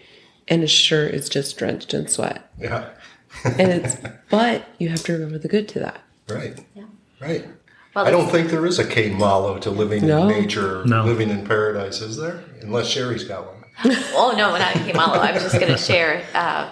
and 0.50 0.62
his 0.62 0.70
shirt 0.70 1.14
is 1.14 1.28
just 1.28 1.56
drenched 1.58 1.94
in 1.94 2.08
sweat. 2.08 2.50
Yeah, 2.58 2.90
And 3.44 3.70
it's 3.72 3.96
but 4.30 4.66
you 4.78 4.88
have 4.88 5.02
to 5.04 5.12
remember 5.12 5.38
the 5.38 5.48
good 5.48 5.68
to 5.68 5.78
that. 5.80 6.00
right, 6.28 6.58
Yeah. 6.74 6.84
right. 7.20 7.46
Well, 7.94 8.06
I 8.06 8.10
don't 8.10 8.30
think 8.30 8.50
there 8.50 8.66
is 8.66 8.78
a 8.78 8.86
Que 8.86 9.08
Malo 9.10 9.58
to 9.58 9.70
living 9.70 10.06
No. 10.06 10.28
in 10.28 10.40
nature, 10.42 10.84
No. 10.84 11.04
living 11.04 11.30
in 11.30 11.44
paradise, 11.46 12.00
is 12.00 12.16
there? 12.16 12.44
Unless 12.62 12.88
Sherry's 12.88 13.24
got 13.24 13.46
one. 13.46 13.54
Oh 14.14 14.34
no, 14.36 14.52
when 14.52 14.62
I 14.62 14.72
came 14.72 14.96
out, 14.96 15.16
I 15.18 15.32
was 15.32 15.42
just 15.42 15.58
going 15.58 15.72
to 15.72 15.78
share. 15.78 16.24
Uh, 16.34 16.70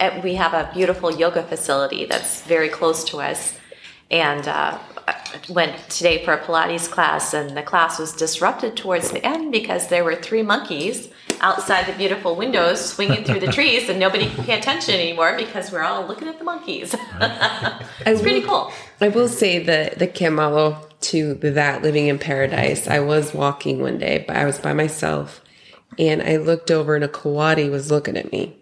uh, 0.00 0.20
we 0.22 0.34
have 0.34 0.54
a 0.54 0.70
beautiful 0.74 1.12
yoga 1.14 1.42
facility 1.42 2.04
that's 2.06 2.42
very 2.42 2.68
close 2.68 3.02
to 3.04 3.18
us, 3.20 3.56
and 4.10 4.46
uh, 4.46 4.78
went 5.48 5.76
today 5.88 6.24
for 6.24 6.32
a 6.34 6.38
Pilates 6.44 6.88
class, 6.90 7.32
and 7.34 7.56
the 7.56 7.62
class 7.62 7.98
was 7.98 8.12
disrupted 8.12 8.76
towards 8.76 9.10
the 9.10 9.24
end 9.26 9.50
because 9.52 9.88
there 9.88 10.04
were 10.04 10.14
three 10.14 10.42
monkeys 10.42 11.08
outside 11.40 11.86
the 11.86 11.96
beautiful 11.96 12.36
windows 12.36 12.92
swinging 12.92 13.24
through 13.24 13.40
the 13.40 13.52
trees, 13.52 13.88
and 13.88 13.98
nobody 13.98 14.28
can 14.28 14.44
pay 14.44 14.58
attention 14.58 14.94
anymore 14.94 15.36
because 15.36 15.70
we're 15.72 15.82
all 15.82 16.06
looking 16.06 16.28
at 16.28 16.38
the 16.38 16.44
monkeys. 16.44 16.94
it's 17.20 18.22
pretty 18.22 18.42
cool. 18.42 18.72
I 19.00 19.08
will 19.08 19.28
say 19.28 19.58
that 19.64 19.98
the 19.98 20.06
Que 20.06 20.30
Malo 20.30 20.88
to 21.00 21.34
that 21.34 21.82
living 21.82 22.08
in 22.08 22.18
paradise. 22.18 22.88
I 22.88 23.00
was 23.00 23.32
walking 23.34 23.80
one 23.80 23.98
day, 23.98 24.24
but 24.26 24.36
I 24.36 24.44
was 24.44 24.58
by 24.58 24.72
myself, 24.72 25.42
and 25.98 26.22
I 26.22 26.36
looked 26.36 26.70
over, 26.70 26.94
and 26.94 27.04
a 27.04 27.08
coati 27.08 27.70
was 27.70 27.90
looking 27.90 28.16
at 28.16 28.32
me, 28.32 28.56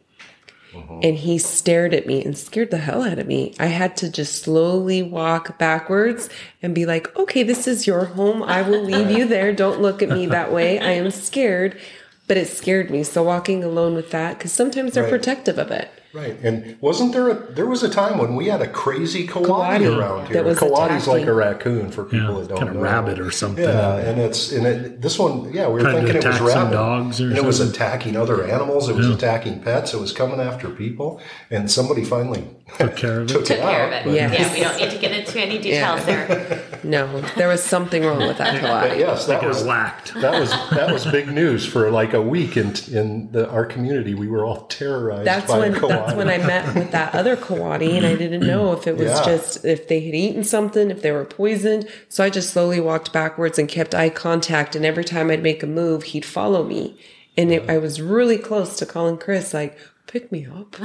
uh-huh. 0.74 1.00
and 1.02 1.16
he 1.16 1.38
stared 1.38 1.94
at 1.94 2.06
me 2.06 2.24
and 2.24 2.36
scared 2.36 2.70
the 2.70 2.78
hell 2.78 3.02
out 3.02 3.18
of 3.18 3.26
me. 3.26 3.54
I 3.58 3.66
had 3.66 3.96
to 3.98 4.10
just 4.10 4.42
slowly 4.42 5.02
walk 5.02 5.58
backwards 5.58 6.28
and 6.62 6.74
be 6.74 6.84
like, 6.84 7.14
"Okay, 7.16 7.42
this 7.42 7.66
is 7.66 7.86
your 7.86 8.04
home. 8.04 8.42
I 8.42 8.62
will 8.62 8.82
leave 8.82 9.10
you 9.10 9.26
there. 9.26 9.52
Don't 9.52 9.80
look 9.80 10.02
at 10.02 10.10
me 10.10 10.26
that 10.26 10.52
way. 10.52 10.78
I 10.78 10.92
am 10.92 11.10
scared." 11.10 11.80
But 12.26 12.36
it 12.36 12.48
scared 12.48 12.90
me. 12.90 13.02
So 13.04 13.22
walking 13.22 13.62
alone 13.62 13.94
with 13.94 14.10
that, 14.10 14.38
because 14.38 14.52
sometimes 14.52 14.94
they're 14.94 15.04
Right. 15.04 15.10
protective 15.10 15.58
of 15.58 15.70
it. 15.70 15.90
Right, 16.16 16.38
and 16.42 16.76
wasn't 16.80 17.12
there 17.12 17.28
a 17.28 17.34
there 17.52 17.66
was 17.66 17.82
a 17.82 17.90
time 17.90 18.16
when 18.18 18.36
we 18.36 18.46
had 18.46 18.62
a 18.62 18.66
crazy 18.66 19.26
coati, 19.26 19.44
Coati 19.46 19.98
around 19.98 20.26
here? 20.28 20.34
that 20.36 20.44
was 20.46 20.58
Coati's 20.58 21.06
like 21.06 21.26
a 21.26 21.32
raccoon 21.34 21.90
for 21.90 22.04
people 22.04 22.34
Yeah, 22.36 22.40
that 22.40 22.48
don't 22.48 22.58
kind 22.58 22.68
of 22.70 22.76
know. 22.76 22.80
rabbit 22.80 23.18
or 23.20 23.30
something. 23.30 23.62
Yeah, 23.64 23.96
and 23.98 24.18
it's 24.18 24.50
and 24.50 24.66
it, 24.66 25.02
this 25.02 25.18
one, 25.18 25.52
yeah, 25.52 25.66
we 25.66 25.74
were 25.74 25.80
Trying 25.80 26.06
to 26.06 26.12
thinking 26.12 26.16
it 26.22 26.26
was 26.26 26.36
attack 26.36 26.38
some 26.38 26.62
rabbit. 26.64 26.72
dogs 26.74 27.20
or 27.20 27.26
and 27.28 27.36
it 27.36 27.44
was 27.44 27.60
attacking 27.60 28.16
other 28.16 28.44
animals. 28.44 28.88
It 28.88 28.96
was 28.96 29.08
Yeah. 29.08 29.14
attacking 29.14 29.60
pets. 29.60 29.92
It 29.92 30.00
was 30.00 30.12
coming 30.12 30.40
after 30.40 30.70
people, 30.70 31.20
and 31.50 31.70
somebody 31.70 32.02
finally 32.02 32.44
Took 32.78 32.96
care 32.96 33.20
of 33.20 33.24
it. 33.24 33.32
took, 33.32 33.44
Took 33.44 33.58
it 33.58 33.60
care 33.60 33.82
out. 33.82 33.88
of 33.88 33.92
it. 33.92 34.04
but- 34.06 34.14
Yes. 34.14 34.32
Yeah, 34.40 34.52
we 34.54 34.60
don't 34.60 34.76
need 34.78 34.90
to 34.90 34.98
get 34.98 35.12
into 35.12 35.38
any 35.40 35.58
details 35.58 36.04
there. 36.06 36.62
No, 36.84 37.20
there 37.36 37.48
was 37.48 37.64
something 37.64 38.04
wrong 38.04 38.18
with 38.20 38.38
that 38.38 38.62
But 38.62 38.90
coati. 38.92 38.98
yes, 39.00 39.26
that 39.26 39.40
Got 39.40 39.48
was 39.48 39.64
whacked. 39.64 40.14
that 40.14 40.38
was 40.40 40.50
that 40.70 40.92
was 40.92 41.04
big 41.04 41.26
news 41.32 41.66
for 41.66 41.90
like 41.90 42.12
a 42.14 42.22
week 42.22 42.56
in 42.56 42.74
in 42.92 43.32
the, 43.32 43.50
our 43.50 43.64
community. 43.66 44.14
We 44.14 44.28
were 44.28 44.44
all 44.44 44.66
terrorized 44.66 45.26
That's 45.26 45.50
by 45.50 45.58
when 45.58 45.74
a 45.74 45.78
coati. 45.80 46.05
That's 46.06 46.16
when 46.16 46.28
I 46.28 46.38
met 46.38 46.74
with 46.74 46.90
that 46.92 47.14
other 47.14 47.36
coati, 47.36 47.96
and 47.96 48.06
I 48.06 48.14
didn't 48.16 48.46
know 48.46 48.72
if 48.72 48.86
it 48.86 48.96
was 48.96 49.10
Yeah. 49.10 49.24
just 49.24 49.64
if 49.64 49.88
they 49.88 50.00
had 50.00 50.14
eaten 50.14 50.44
something, 50.44 50.90
if 50.90 51.02
they 51.02 51.10
were 51.12 51.24
poisoned. 51.24 51.88
So 52.08 52.22
I 52.24 52.30
just 52.30 52.50
slowly 52.50 52.80
walked 52.80 53.12
backwards 53.12 53.58
and 53.58 53.68
kept 53.68 53.94
eye 53.94 54.08
contact. 54.10 54.74
And 54.76 54.84
every 54.86 55.04
time 55.04 55.30
I'd 55.30 55.42
make 55.42 55.62
a 55.62 55.66
move, 55.66 56.04
he'd 56.04 56.24
follow 56.24 56.64
me. 56.64 56.96
And 57.36 57.52
it, 57.52 57.68
I 57.68 57.78
was 57.78 58.00
really 58.00 58.38
close 58.38 58.76
to 58.78 58.86
calling 58.86 59.18
Chris, 59.18 59.52
like, 59.52 59.76
"Pick 60.06 60.32
me 60.32 60.46
up." 60.46 60.74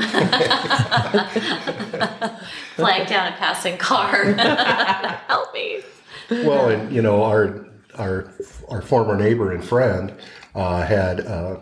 Flag 2.76 3.08
down 3.08 3.32
a 3.34 3.36
passing 3.38 3.78
car. 3.78 4.24
Help 5.28 5.54
me. 5.54 5.82
Well, 6.30 6.70
and 6.70 6.92
you 6.94 7.02
know, 7.02 7.24
our 7.24 7.66
our 7.98 8.32
our 8.70 8.82
former 8.82 9.16
neighbor 9.18 9.52
and 9.54 9.64
friend 9.64 10.14
uh, 10.56 10.82
had 10.86 11.20
a 11.22 11.62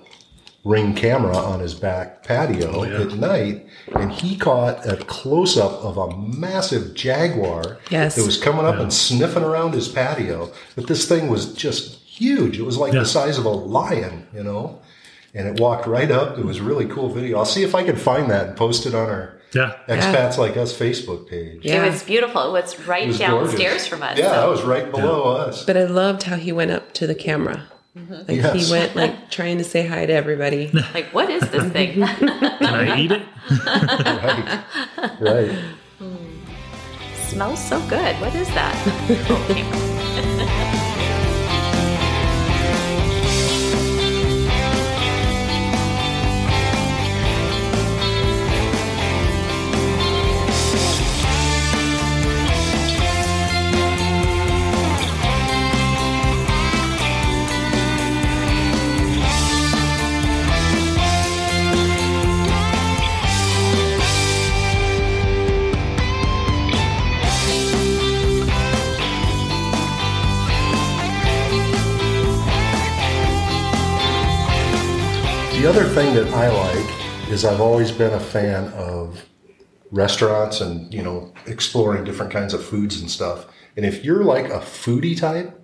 ring 0.65 0.93
camera 0.93 1.35
on 1.37 1.59
his 1.61 1.73
back 1.73 2.23
patio 2.23 2.71
oh, 2.81 2.83
yeah. 2.83 3.01
at 3.01 3.13
night, 3.13 3.65
and 3.95 4.11
he 4.11 4.35
caught 4.35 4.85
a 4.85 4.97
close 4.97 5.57
up 5.57 5.71
of 5.83 5.97
a 5.97 6.15
massive 6.17 6.93
jaguar 6.93 7.77
Yes. 7.89 8.15
that 8.15 8.25
was 8.25 8.37
coming 8.37 8.65
up 8.65 8.75
and 8.75 8.91
sniffing 8.91 9.43
around 9.43 9.73
his 9.73 9.87
patio. 9.87 10.51
But 10.75 10.87
this 10.87 11.07
thing 11.07 11.29
was 11.29 11.53
just 11.53 11.95
huge. 12.03 12.59
It 12.59 12.63
was 12.63 12.77
like 12.77 12.93
Yeah. 12.93 12.99
the 12.99 13.05
size 13.05 13.37
of 13.37 13.45
a 13.45 13.49
lion, 13.49 14.27
you 14.33 14.43
know. 14.43 14.79
And 15.33 15.47
it 15.47 15.59
walked 15.61 15.85
right 15.87 16.09
up. 16.11 16.37
It 16.37 16.45
was 16.45 16.57
a 16.57 16.63
really 16.63 16.85
cool 16.87 17.07
video. 17.09 17.37
I'll 17.37 17.45
see 17.45 17.63
if 17.63 17.73
I 17.75 17.83
can 17.83 17.95
find 17.95 18.29
that 18.31 18.47
and 18.47 18.57
post 18.57 18.85
it 18.85 18.93
on 18.95 19.07
our 19.09 19.35
Yeah. 19.53 19.73
Expats 19.87 20.37
Like 20.37 20.57
Us 20.57 20.77
Facebook 20.77 21.29
page. 21.29 21.61
Yeah. 21.63 21.85
It 21.85 21.91
was 21.91 22.03
beautiful. 22.03 22.43
It 22.47 22.51
was 22.61 22.79
right 22.87 23.03
It 23.03 23.07
was 23.09 23.19
downstairs 23.19 23.57
gorgeous. 23.59 23.87
from 23.87 24.03
us. 24.03 24.17
Yeah, 24.17 24.25
so- 24.29 24.41
that 24.41 24.49
was 24.49 24.61
right 24.63 24.91
below 24.91 25.23
us. 25.35 25.63
But 25.65 25.77
I 25.77 25.85
loved 25.85 26.23
how 26.23 26.35
he 26.35 26.51
went 26.51 26.71
up 26.71 26.93
to 26.93 27.07
the 27.07 27.15
camera. 27.15 27.63
Mm-hmm. 27.99 28.13
Like 28.13 28.37
Yes. 28.37 28.65
he 28.67 28.71
went 28.71 28.95
like 28.95 29.29
trying 29.29 29.57
to 29.57 29.63
say 29.63 29.85
hi 29.85 30.05
to 30.05 30.13
everybody. 30.13 30.71
Like, 30.93 31.13
what 31.13 31.29
is 31.29 31.41
this 31.49 31.71
thing? 31.71 31.93
Can 32.05 32.63
I 32.63 32.97
eat 32.99 33.11
it? 33.11 33.23
Right. 35.21 35.51
Right. 35.51 35.51
smells 37.27 37.59
so 37.67 37.79
good. 37.87 38.15
What 38.21 38.33
is 38.35 38.47
that? 38.49 38.75
The 75.59 75.67
other 75.67 75.83
thing 75.83 76.15
that 76.15 76.27
I 76.33 76.49
like 76.49 77.29
is 77.29 77.43
I've 77.43 77.59
always 77.59 77.91
been 77.91 78.13
a 78.13 78.19
fan 78.19 78.69
of 78.69 79.25
restaurants 79.91 80.61
and 80.61 80.91
you 80.93 81.03
know 81.03 81.33
exploring 81.47 82.05
different 82.05 82.31
kinds 82.31 82.53
of 82.53 82.63
foods 82.63 83.01
and 83.01 83.11
stuff. 83.11 83.45
And 83.75 83.85
if 83.85 84.05
you're 84.05 84.23
like 84.23 84.45
a 84.45 84.59
foodie 84.59 85.19
type, 85.19 85.59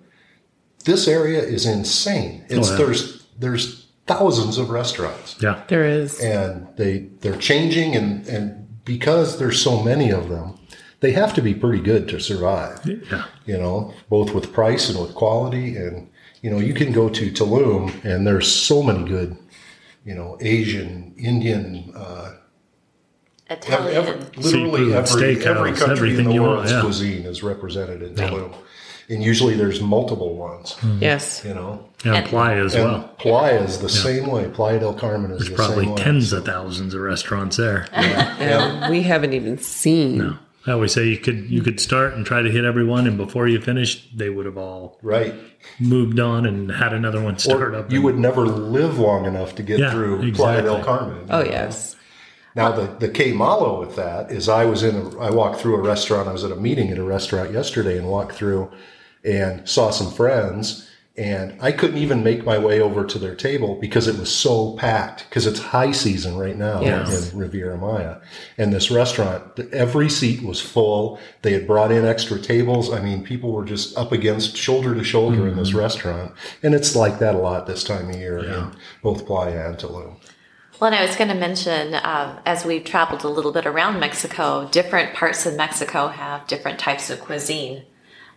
this 0.84 1.08
area 1.08 1.40
is 1.42 1.64
insane. 1.64 2.44
Oh, 2.50 2.56
it's 2.56 2.68
Oh, 2.68 2.72
yeah. 2.72 2.78
there's 2.78 3.26
there's 3.38 3.86
thousands 4.06 4.58
of 4.58 4.68
restaurants 4.70 5.36
Yeah. 5.40 5.62
There 5.68 5.84
is. 5.84 6.20
and 6.20 6.66
they 6.76 7.08
they're 7.20 7.36
changing 7.38 7.96
and 7.96 8.26
and 8.28 8.84
because 8.84 9.38
there's 9.38 9.60
so 9.62 9.82
many 9.82 10.10
of 10.12 10.28
them, 10.28 10.58
they 11.00 11.12
have 11.12 11.32
to 11.34 11.42
be 11.42 11.54
pretty 11.54 11.82
good 11.82 12.06
to 12.08 12.20
survive 12.20 12.80
Yeah. 12.86 13.24
you 13.46 13.56
know, 13.56 13.94
both 14.10 14.34
with 14.34 14.52
price 14.52 14.90
and 14.90 14.98
with 15.00 15.14
quality. 15.14 15.74
And, 15.76 16.08
you 16.42 16.50
know, 16.50 16.58
you 16.58 16.74
can 16.74 16.92
go 16.92 17.08
to 17.08 17.30
Tulum 17.32 18.04
and 18.04 18.24
there's 18.26 18.46
so 18.46 18.82
many 18.82 19.02
good, 19.08 19.36
you 20.06 20.14
know, 20.14 20.38
Asian, 20.40 21.12
Indian, 21.18 21.92
uh, 21.94 22.32
ev- 23.50 23.58
Italian. 23.58 23.96
ev- 23.96 24.36
literally 24.38 24.90
Seafood, 24.90 24.92
every, 24.92 25.36
steakhouse, 25.36 25.46
every 25.56 25.72
country 25.72 26.16
in 26.16 26.24
the 26.24 26.32
you 26.32 26.42
want, 26.42 26.52
world's 26.58 26.70
yeah. 26.72 26.80
cuisine 26.80 27.22
is 27.26 27.42
represented 27.42 28.00
in 28.02 28.14
Tulum. 28.14 28.54
And 29.08 29.22
usually 29.22 29.54
there's 29.54 29.80
multiple 29.80 30.34
ones, 30.36 30.74
Yes. 31.00 31.42
you 31.44 31.54
know. 31.54 31.84
And 32.04 32.16
And- 32.16 32.26
Playa 32.26 32.64
as 32.64 32.74
And 32.74 32.84
well. 32.84 33.10
Playa 33.18 33.62
is 33.62 33.78
the 33.78 33.88
same 33.88 34.26
way. 34.28 34.48
Playa 34.52 34.80
del 34.80 34.94
Carmen 34.94 35.30
is 35.32 35.38
There's 35.38 35.50
the 35.50 35.56
probably 35.56 35.84
same 35.86 35.94
way. 35.94 36.02
tens 36.02 36.32
of 36.32 36.44
thousands 36.44 36.92
of 36.94 37.00
restaurants 37.00 37.56
there. 37.56 37.86
And 37.92 38.90
we 38.90 39.02
haven't 39.02 39.32
even 39.32 39.58
seen. 39.58 40.36
I 40.66 40.72
always 40.72 40.92
say 40.92 41.06
you 41.06 41.18
could 41.18 41.48
you 41.48 41.62
could 41.62 41.78
start 41.80 42.14
and 42.14 42.26
try 42.26 42.42
to 42.42 42.50
hit 42.50 42.64
everyone, 42.64 43.06
and 43.06 43.16
before 43.16 43.46
you 43.46 43.60
finish, 43.60 44.08
they 44.14 44.30
would 44.30 44.46
have 44.46 44.58
all 44.58 44.98
Right. 45.02 45.34
moved 45.78 46.18
on 46.18 46.44
and 46.44 46.70
had 46.72 46.92
another 46.92 47.20
one 47.20 47.38
start 47.38 47.62
Or 47.62 47.74
up. 47.76 47.92
you 47.92 48.02
would 48.02 48.18
never 48.18 48.46
live 48.46 48.98
long 48.98 49.24
enough 49.26 49.54
to 49.56 49.62
get 49.62 49.78
Yeah, 49.78 49.90
through 49.92 50.32
Playa 50.32 50.62
del. 50.62 50.82
Carmen. 50.82 51.26
Oh 51.30 51.42
know? 51.42 51.48
yes. 51.48 51.94
Now 52.56 52.72
the 52.72 52.88
the 52.98 53.08
Que 53.08 53.32
Malo 53.32 53.78
with 53.80 53.96
that 53.96 54.30
is 54.32 54.48
I 54.48 54.64
was 54.64 54.82
in 54.82 54.96
a 54.96 55.18
I 55.20 55.30
walked 55.30 55.60
through 55.60 55.76
a 55.76 55.80
restaurant. 55.82 56.28
I 56.28 56.32
was 56.32 56.42
at 56.42 56.50
a 56.50 56.56
meeting 56.56 56.90
at 56.90 56.98
a 56.98 57.02
restaurant 57.04 57.52
yesterday 57.52 57.96
and 57.98 58.08
walked 58.08 58.32
through 58.32 58.70
and 59.24 59.68
saw 59.68 59.90
some 59.90 60.10
friends 60.10 60.85
and 61.18 61.56
I 61.62 61.72
couldn't 61.72 61.96
even 61.98 62.22
make 62.22 62.44
my 62.44 62.58
way 62.58 62.80
over 62.80 63.04
to 63.04 63.18
their 63.18 63.34
table 63.34 63.76
because 63.80 64.06
it 64.06 64.18
was 64.18 64.30
so 64.30 64.76
packed 64.76 65.24
because 65.28 65.46
it's 65.46 65.58
high 65.60 65.92
season 65.92 66.36
right 66.36 66.56
now 66.56 66.82
Yes. 66.82 67.32
in 67.32 67.38
Riviera 67.38 67.78
Maya. 67.78 68.16
And 68.58 68.72
this 68.72 68.90
restaurant, 68.90 69.58
every 69.72 70.10
seat 70.10 70.42
was 70.42 70.60
full. 70.60 71.18
They 71.42 71.52
had 71.52 71.66
brought 71.66 71.90
in 71.90 72.04
extra 72.04 72.38
tables. 72.38 72.92
I 72.92 73.00
mean, 73.00 73.24
people 73.24 73.52
were 73.52 73.64
just 73.64 73.96
up 73.96 74.12
against 74.12 74.56
shoulder 74.56 74.94
to 74.94 75.02
shoulder 75.04 75.48
in 75.48 75.56
this 75.56 75.72
restaurant. 75.72 76.32
And 76.62 76.74
it's 76.74 76.94
like 76.94 77.18
that 77.20 77.34
a 77.34 77.38
lot 77.38 77.66
this 77.66 77.82
time 77.82 78.10
of 78.10 78.16
year 78.16 78.38
in 78.38 78.72
both 79.02 79.26
Playa 79.26 79.68
and 79.70 79.78
Tulum. 79.78 80.16
Well, 80.78 80.92
and 80.92 81.00
I 81.00 81.06
was 81.06 81.16
going 81.16 81.28
to 81.28 81.34
mention, 81.34 81.94
um, 82.02 82.38
as 82.44 82.66
we've 82.66 82.84
traveled 82.84 83.24
a 83.24 83.28
little 83.28 83.52
bit 83.52 83.64
around 83.64 83.98
Mexico, 83.98 84.68
different 84.70 85.14
parts 85.14 85.46
of 85.46 85.56
Mexico 85.56 86.08
have 86.08 86.46
different 86.46 86.78
types 86.78 87.08
of 87.08 87.20
cuisine. 87.20 87.84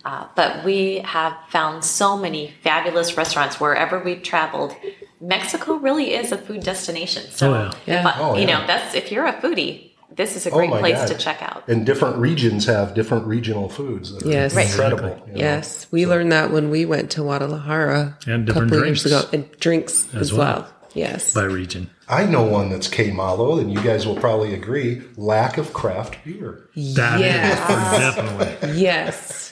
Uh, 0.06 0.26
but 0.36 0.64
we 0.64 1.00
have 1.00 1.34
found 1.50 1.84
so 1.84 2.18
many 2.18 2.54
fabulous 2.64 3.18
restaurants 3.18 3.60
wherever 3.60 4.00
we've 4.00 4.24
traveled. 4.24 4.76
Mexico 5.22 5.74
really 5.76 6.14
is 6.14 6.32
a 6.32 6.38
food 6.38 6.64
destination. 6.64 7.24
So, 7.32 7.52
Oh, 7.52 7.54
yeah. 7.54 7.68
if 7.70 8.04
Yeah. 8.04 8.08
I- 8.08 8.20
Oh, 8.20 8.36
you 8.36 8.48
yeah. 8.48 8.60
know, 8.60 8.68
that's 8.68 8.96
if 8.96 9.12
you're 9.12 9.26
a 9.26 9.34
foodie, 9.34 9.92
this 10.16 10.36
is 10.38 10.46
a 10.46 10.52
Oh, 10.52 10.56
great 10.58 10.70
my 10.70 10.80
place 10.80 10.98
God. 11.00 11.08
to 11.10 11.16
check 11.16 11.42
out. 11.42 11.64
And 11.68 11.86
different 11.86 12.16
regions 12.18 12.66
have 12.66 12.94
different 12.94 13.28
regional 13.28 13.68
foods 13.70 14.14
that 14.14 14.26
are 14.26 14.30
Yes. 14.32 14.56
Right. 14.56 14.68
incredible. 14.68 15.18
you 15.28 15.34
know. 15.34 15.40
Yes. 15.40 15.88
We 15.92 16.06
learned 16.08 16.32
that 16.32 16.52
when 16.52 16.70
we 16.70 16.86
went 16.86 17.10
to 17.12 17.22
Guadalajara 17.22 18.18
And 18.26 18.44
a 18.44 18.46
different 18.46 18.72
couple 18.72 18.86
years 18.86 19.04
drinks. 19.04 19.24
ago. 19.24 19.30
And 19.34 19.46
drinks 19.60 20.08
as, 20.16 20.32
well. 20.34 20.40
well. 20.62 20.68
Yes. 20.94 21.34
by 21.34 21.44
region. 21.44 21.90
I 22.08 22.24
know 22.24 22.42
one 22.42 22.70
that's 22.72 22.88
Que 22.88 23.12
Malo, 23.12 23.60
and 23.60 23.72
you 23.72 23.80
guys 23.82 24.08
will 24.08 24.16
probably 24.16 24.56
agree 24.56 25.04
lack 25.18 25.60
of 25.60 25.72
craft 25.74 26.18
beer. 26.26 26.62
That 26.76 27.20
is 27.22 27.26
yes. 27.28 28.00
definitely. 28.16 28.82
yes. 28.82 29.49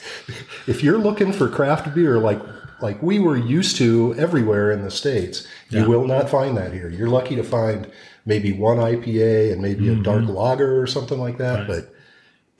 If 0.66 0.82
you're 0.82 0.98
looking 0.98 1.32
for 1.32 1.48
craft 1.48 1.94
beer 1.94 2.18
like 2.18 2.40
like 2.80 3.02
we 3.02 3.18
were 3.18 3.36
used 3.36 3.76
to 3.78 4.14
everywhere 4.16 4.70
in 4.70 4.82
the 4.82 4.90
States, 4.90 5.46
you 5.70 5.80
Yeah. 5.80 5.86
will 5.86 6.06
not 6.06 6.30
find 6.30 6.56
that 6.56 6.72
here. 6.72 6.88
You're 6.88 7.08
lucky 7.08 7.34
to 7.36 7.42
find 7.42 7.88
maybe 8.24 8.52
one 8.52 8.78
IPA 8.78 9.52
and 9.52 9.60
maybe 9.62 9.88
a 9.88 9.96
dark 9.96 10.26
lager 10.28 10.80
or 10.80 10.86
something 10.86 11.18
like 11.18 11.38
that, 11.38 11.60
Mm-hmm. 11.60 11.72
Right. 11.72 11.84
but 11.86 11.94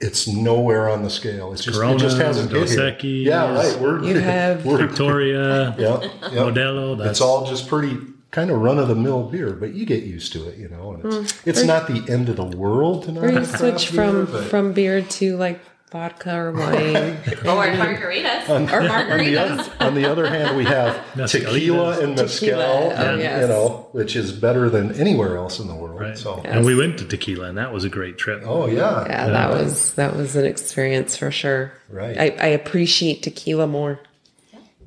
it's 0.01 0.27
nowhere 0.27 0.89
on 0.89 1.03
the 1.03 1.09
scale. 1.09 1.51
It's 1.53 1.63
just 1.63 1.79
it 1.81 1.97
just 1.99 2.17
hasn't 2.17 2.51
hit 2.51 2.59
Dos 2.59 2.71
here. 2.71 2.91
Equis. 2.91 3.25
Yeah, 3.25 3.53
right. 3.53 3.79
We're 3.79 4.03
You 4.03 4.19
have- 4.19 4.65
we're 4.69 4.77
Victoria, 4.87 5.75
yeah, 5.79 5.99
yeah. 6.31 6.39
Modelo. 6.41 6.97
That's 6.97 7.11
it's 7.11 7.21
all 7.21 7.45
just 7.45 7.67
pretty 7.67 7.97
kind 8.31 8.49
of 8.51 8.59
run 8.61 8.77
of 8.79 8.87
the 8.87 8.95
mill 8.95 9.23
beer, 9.23 9.51
but 9.53 9.73
you 9.73 9.85
get 9.85 10.03
used 10.03 10.31
to 10.33 10.47
it, 10.49 10.57
you 10.57 10.69
know. 10.69 10.93
And 10.93 11.13
it's 11.25 11.33
it's 11.45 11.63
not 11.63 11.87
the 11.87 12.03
end 12.11 12.29
of 12.29 12.35
the 12.37 12.45
world 12.45 13.03
to 13.05 13.19
Or 13.19 13.29
you 13.31 13.45
switch 13.45 13.87
from 13.87 14.25
beer, 14.25 14.25
but- 14.25 14.43
from 14.45 14.73
beer 14.73 15.01
to 15.01 15.37
like 15.37 15.59
vodka 15.91 16.35
or 16.35 16.51
wine. 16.51 17.17
Oh, 17.45 17.57
or 17.57 17.65
margaritas. 17.67 18.47
or 18.49 18.53
on 19.13 19.19
the, 19.19 19.37
other, 19.37 19.71
on 19.79 19.95
the 19.95 20.05
other 20.09 20.27
hand, 20.27 20.55
we 20.57 20.65
have 20.65 21.01
tequila 21.27 21.99
and 22.01 22.15
mezcal, 22.15 22.47
Tequila, 22.49 22.65
oh, 22.65 22.89
and, 22.91 23.21
yes. 23.21 23.41
you 23.41 23.47
know, 23.47 23.87
which 23.91 24.15
is 24.15 24.31
better 24.31 24.69
than 24.69 24.91
anywhere 24.93 25.37
else 25.37 25.59
in 25.59 25.67
the 25.67 25.75
world. 25.75 25.99
right. 25.99 26.17
So, 26.17 26.35
And 26.43 26.65
we 26.65 26.75
went 26.75 26.99
to 26.99 27.05
Tequila, 27.05 27.47
and 27.49 27.57
that 27.57 27.71
was 27.73 27.83
a 27.85 27.89
great 27.89 28.17
trip. 28.17 28.43
oh 28.45 28.67
yeah, 28.67 29.05
Yeah, 29.07 29.29
that 29.29 29.49
was 29.51 29.93
that 29.93 30.15
was 30.15 30.35
an 30.35 30.45
experience 30.45 31.15
for 31.15 31.31
sure. 31.31 31.71
Right. 31.89 32.17
I, 32.17 32.23
I 32.39 32.47
appreciate 32.47 33.23
tequila 33.23 33.67
more. 33.67 33.99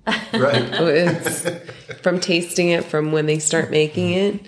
right. 0.06 0.68
It's 0.80 1.46
from 2.02 2.18
tasting 2.20 2.70
it 2.70 2.84
from 2.84 3.12
when 3.12 3.26
they 3.26 3.38
start 3.38 3.70
making 3.70 4.12
it 4.12 4.40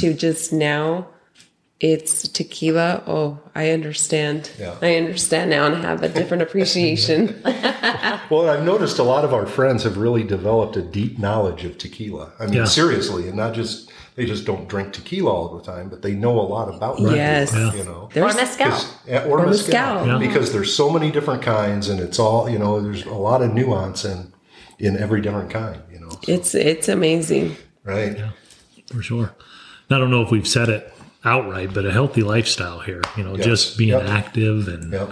to 0.00 0.12
just 0.14 0.52
now. 0.52 1.08
It's 1.82 2.28
tequila. 2.28 3.02
Oh, 3.08 3.40
I 3.56 3.70
understand. 3.70 4.50
Yeah. 4.56 4.76
I 4.80 4.94
understand 4.94 5.50
now 5.50 5.66
and 5.66 5.74
have 5.84 6.02
a 6.04 6.08
different 6.08 6.42
appreciation. 6.44 7.42
Well, 8.30 8.48
I've 8.48 8.64
noticed 8.64 8.98
a 8.98 9.02
lot 9.02 9.24
of 9.26 9.34
our 9.34 9.44
friends 9.46 9.82
have 9.82 9.98
really 9.98 10.22
developed 10.22 10.76
a 10.76 10.80
deep 10.82 11.18
knowledge 11.18 11.64
of 11.64 11.76
tequila. 11.76 12.32
I 12.40 12.44
mean, 12.46 12.54
Yeah. 12.54 12.64
seriously, 12.64 13.26
and 13.28 13.36
not 13.36 13.52
just 13.52 13.90
they 14.14 14.24
just 14.24 14.46
don't 14.46 14.68
drink 14.68 14.92
tequila 14.94 15.30
all 15.30 15.58
the 15.58 15.62
time, 15.62 15.90
but 15.90 16.00
they 16.00 16.12
know 16.14 16.40
a 16.40 16.46
lot 16.56 16.74
about 16.74 16.96
tequila. 16.96 17.16
Yes. 17.16 17.52
Yeah. 17.52 17.74
You 17.74 17.84
know. 17.84 18.02
Or 18.04 18.08
There's 18.14 18.36
mezcal. 18.36 18.70
'Cause- 18.70 18.94
yeah, 19.06 19.24
or, 19.24 19.40
Or 19.40 19.46
mezcal, 19.46 19.72
mezcal. 19.94 20.06
Yeah. 20.06 20.18
because 20.18 20.52
there's 20.52 20.74
so 20.74 20.88
many 20.88 21.10
different 21.10 21.42
kinds, 21.42 21.88
and 21.90 22.00
it's 22.00 22.18
all 22.18 22.48
you 22.48 22.58
know. 22.58 22.80
There's 22.80 23.04
a 23.04 23.12
lot 23.12 23.42
of 23.42 23.52
nuance 23.52 24.04
in 24.04 24.32
in 24.78 24.96
every 24.96 25.20
different 25.20 25.50
kind. 25.50 25.82
You 25.92 26.00
know, 26.00 26.10
so, 26.10 26.18
it's 26.28 26.54
it's 26.54 26.88
amazing. 26.88 27.56
right? 27.84 28.16
for 28.90 29.02
sure. 29.02 29.34
I 29.90 29.98
don't 29.98 30.10
know 30.10 30.22
if 30.22 30.30
we've 30.30 30.48
said 30.48 30.68
it 30.70 30.90
outright, 31.24 31.72
but 31.74 31.84
a 31.84 31.92
healthy 31.92 32.22
lifestyle 32.22 32.80
here. 32.80 33.02
You 33.16 33.24
know, 33.24 33.36
Yes. 33.36 33.44
just 33.44 33.78
being 33.78 33.90
Yep. 33.90 34.08
active 34.08 34.68
and 34.68 34.92
Yep. 34.92 35.10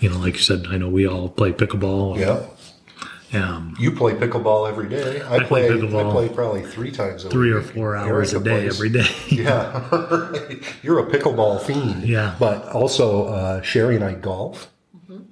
you 0.00 0.10
know, 0.10 0.18
like 0.18 0.34
you 0.34 0.40
said, 0.42 0.66
I 0.70 0.76
know 0.76 0.88
we 0.88 1.06
all 1.06 1.28
play 1.28 1.52
pickleball. 1.52 2.18
Yeah. 2.18 2.40
Um, 3.34 3.74
You 3.78 3.90
play 3.90 4.12
pickleball 4.14 4.68
every 4.68 4.88
day. 4.88 5.20
I, 5.28 5.40
play 5.40 5.66
play. 5.66 5.68
pickleball 5.70 6.08
I 6.08 6.12
play 6.12 6.28
probably 6.28 6.62
three 6.62 6.90
times 6.92 7.24
a 7.24 7.28
three 7.28 7.50
or 7.50 7.60
four 7.60 7.96
hours 7.96 8.32
a 8.32 8.40
day 8.40 8.60
plays- 8.68 8.74
every 8.74 8.88
day. 8.88 9.06
Yeah, 9.28 9.80
you're 10.82 11.00
a 11.00 11.06
pickleball 11.10 11.60
fiend. 11.62 12.04
Yeah. 12.04 12.34
but 12.38 12.68
also 12.68 13.26
uh, 13.26 13.62
Sherry 13.62 13.96
and 13.96 14.04
I 14.04 14.12
golf, 14.14 14.70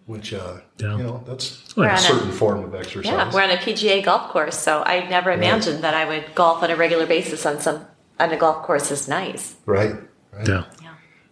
which 0.07 0.34
uh, 0.34 0.55
Yeah. 0.78 0.96
you 0.96 1.03
know 1.05 1.22
that's 1.26 1.72
We're 1.76 1.86
a 1.86 1.90
on 1.90 1.94
a- 1.94 1.99
certain 1.99 2.32
form 2.32 2.64
of 2.64 2.74
exercise. 2.74 3.12
Yeah, 3.12 3.30
we're 3.32 3.42
on 3.42 3.51
a 3.51 3.57
PGA 3.59 4.03
golf 4.05 4.28
course, 4.30 4.59
so 4.59 4.82
I 4.84 5.07
never 5.09 5.30
imagined 5.30 5.84
that 5.84 5.94
I 5.94 6.05
would 6.05 6.24
golf 6.34 6.62
on 6.62 6.70
a 6.70 6.76
regular 6.76 7.07
basis 7.07 7.46
on 7.46 7.61
some 7.61 7.86
on 8.18 8.30
a 8.32 8.36
golf 8.36 8.62
course 8.64 8.90
is 8.90 9.09
nice. 9.09 9.55
right. 9.66 9.94
Right. 10.37 10.49
yeah. 10.49 10.64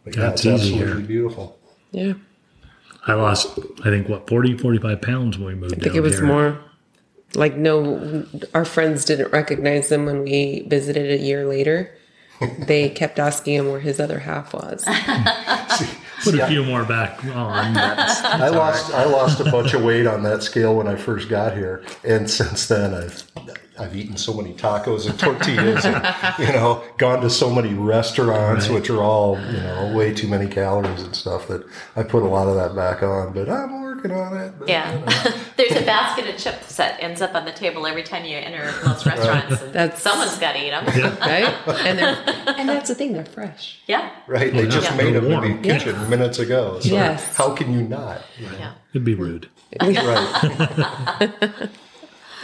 But 0.05 0.17
Yeah, 0.17 0.23
yeah, 0.23 0.31
it's 0.33 0.45
it's, 0.45 0.63
easy 0.65 0.75
absolutely 0.75 1.03
beautiful. 1.05 1.59
Yeah. 1.93 2.15
I 3.07 3.15
lost, 3.15 3.59
I 3.81 3.91
think, 3.91 4.09
what, 4.09 4.29
40, 4.29 4.57
45 4.59 5.01
pounds 5.03 5.37
when 5.39 5.47
we 5.49 5.55
moved 5.55 5.75
I 5.75 5.77
think 5.77 5.87
down 5.87 5.97
it 5.97 6.01
was 6.01 6.19
here. 6.19 6.27
more. 6.27 6.59
Like 7.35 7.57
no, 7.57 8.27
our 8.55 8.65
friends 8.65 9.05
didn't 9.05 9.33
recognize 9.33 9.91
him 9.91 10.05
when 10.07 10.23
we 10.23 10.65
visited 10.69 11.11
a 11.11 11.23
year 11.23 11.47
later. 11.47 11.91
they 12.67 12.89
kept 12.91 13.19
asking 13.19 13.55
him 13.55 13.69
where 13.71 13.81
his 13.81 13.99
other 14.01 14.19
half 14.19 14.53
was. 14.53 14.85
Put 16.23 16.35
a 16.39 16.47
few 16.47 16.65
more 16.65 16.85
back 16.85 17.25
on. 17.25 17.75
That's, 17.75 18.23
I 18.25 18.49
lost 18.49 18.93
I 18.95 19.05
lost 19.05 19.41
a 19.41 19.45
bunch 19.51 19.75
of 19.75 19.83
weight 19.85 20.07
on 20.07 20.23
that 20.25 20.43
scale 20.43 20.75
when 20.77 20.87
I 20.89 20.97
first 20.97 21.29
got 21.29 21.55
here, 21.57 21.83
and 22.05 22.29
since 22.31 22.67
then 22.69 22.95
I've 22.95 23.25
I've 23.79 23.97
eaten 23.97 24.17
so 24.17 24.35
many 24.35 24.53
tacos 24.55 25.09
and 25.09 25.19
tortillas, 25.19 25.85
and, 25.85 25.97
you 26.39 26.53
know, 26.53 26.85
gone 26.99 27.21
to 27.23 27.31
so 27.31 27.51
many 27.53 27.73
restaurants 27.75 28.69
Right. 28.69 28.75
which 28.75 28.91
are 28.91 29.03
all 29.03 29.39
you 29.51 29.59
know 29.61 29.93
way 29.97 30.13
too 30.15 30.29
many 30.29 30.47
calories 30.47 31.03
and 31.03 31.15
stuff 31.17 31.49
that 31.49 31.65
I 31.97 32.03
put 32.03 32.23
a 32.23 32.27
lot 32.27 32.49
of 32.49 32.55
that 32.57 32.75
back 32.77 33.03
on. 33.03 33.33
But 33.33 33.49
I'm 33.49 33.82
working 34.03 34.17
on 34.19 34.37
it. 34.37 34.55
But, 34.59 34.69
Yeah. 34.69 34.99
There's 35.57 35.73
a 35.73 35.85
basket 35.85 36.29
of 36.29 36.37
chips 36.39 36.77
that 36.77 37.03
ends 37.03 37.21
up 37.21 37.35
on 37.35 37.45
the 37.45 37.53
table 37.53 37.87
every 37.87 38.03
time 38.03 38.25
you 38.25 38.37
enter 38.37 38.73
most 38.87 39.07
restaurants. 39.07 39.63
And 39.63 39.73
That's- 39.73 40.03
someone's 40.03 40.39
got 40.39 40.53
to 40.53 40.59
eat 40.65 40.71
them. 40.71 40.85
right? 41.21 41.55
And 41.87 42.01
and 42.01 42.69
that's 42.69 42.89
the 42.89 42.95
thing, 42.95 43.13
they're 43.13 43.25
fresh. 43.25 43.81
Yeah. 43.87 44.11
Right, 44.27 44.53
they 44.53 44.67
just 44.67 44.91
Yeah. 44.91 44.97
made 44.97 45.15
them 45.15 45.31
in 45.31 45.63
the 45.63 45.69
kitchen 45.69 46.11
minutes 46.11 46.39
ago. 46.39 46.81
So 46.81 46.89
Yes. 46.91 47.37
how 47.37 47.55
can 47.55 47.73
you 47.73 47.83
not? 47.83 48.23
Yeah. 48.41 48.73
it'd 48.93 49.05
be 49.05 49.15
rude. 49.15 49.49
Right. 49.81 51.69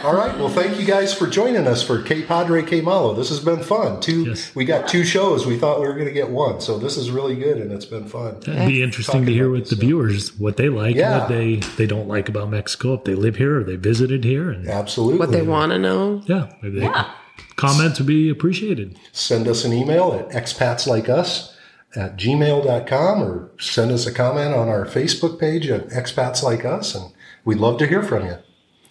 All 0.01 0.15
right. 0.15 0.33
Well, 0.37 0.47
thank 0.47 0.79
you 0.79 0.85
guys 0.85 1.13
for 1.13 1.27
joining 1.27 1.67
us 1.67 1.83
for 1.83 2.01
Que 2.01 2.23
Padre 2.23 2.61
Que 2.63 2.81
Malo. 2.81 3.13
This 3.13 3.27
has 3.29 3.41
been 3.41 3.61
fun. 3.61 3.99
Two. 3.99 4.27
Yes. 4.27 4.55
We 4.55 4.63
got 4.63 4.87
two 4.87 5.03
shows. 5.03 5.45
We 5.45 5.57
thought 5.57 5.81
we 5.81 5.87
were 5.87 5.93
going 5.93 6.05
to 6.07 6.13
get 6.13 6.29
one, 6.29 6.61
so 6.61 6.77
this 6.79 6.95
is 6.95 7.11
really 7.11 7.35
good, 7.35 7.57
and 7.57 7.69
it's 7.73 7.83
been 7.85 8.05
fun. 8.07 8.37
It'd 8.43 8.67
be 8.67 8.81
interesting 8.81 9.25
to 9.25 9.33
hear 9.33 9.47
about 9.47 9.55
what 9.55 9.69
the 9.69 9.75
stuff. 9.75 9.79
viewers 9.81 10.39
what 10.39 10.55
they 10.55 10.69
like, 10.69 10.95
Yeah. 10.95 11.19
what 11.19 11.27
they 11.27 11.57
they 11.75 11.85
don't 11.85 12.07
like 12.07 12.29
about 12.29 12.49
Mexico. 12.49 12.93
If 12.93 13.03
they 13.03 13.13
live 13.15 13.35
here 13.35 13.59
or 13.59 13.63
they 13.65 13.75
visited 13.75 14.23
here, 14.23 14.49
and 14.49 14.69
Absolutely. 14.69 15.19
What 15.19 15.31
they 15.31 15.41
want 15.41 15.73
to 15.73 15.79
know. 15.79 16.21
yeah, 16.27 16.47
maybe 16.61 16.79
they, 16.79 16.85
Yeah. 16.85 17.09
comments 17.57 17.99
would 17.99 18.07
be 18.07 18.29
appreciated. 18.29 18.97
Send 19.11 19.49
us 19.49 19.65
an 19.65 19.73
email 19.73 20.13
at 20.13 20.29
expatsLikeUs 20.29 21.51
at 21.97 22.15
gmail.com 22.17 23.21
or 23.21 23.51
send 23.59 23.91
us 23.91 24.05
a 24.07 24.13
comment 24.13 24.53
on 24.55 24.69
our 24.69 24.85
Facebook 24.85 25.37
page 25.39 25.67
at 25.67 25.89
Expats 25.89 26.41
Like 26.41 26.63
Us, 26.63 26.95
and 26.95 27.11
we'd 27.43 27.57
love 27.57 27.77
to 27.79 27.85
hear 27.87 28.01
from 28.01 28.25
you. 28.25 28.35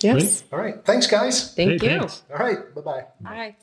Yes. 0.01 0.45
All 0.53 0.59
right. 0.59 0.85
Thanks, 0.85 1.07
guys. 1.07 1.55
Thank 1.55 1.83
Hey, 1.83 1.93
you. 1.95 1.99
thanks. 1.99 2.23
All 2.33 2.39
right. 2.39 2.75
Bye 2.75 2.81
bye. 2.81 3.05
Bye. 3.21 3.57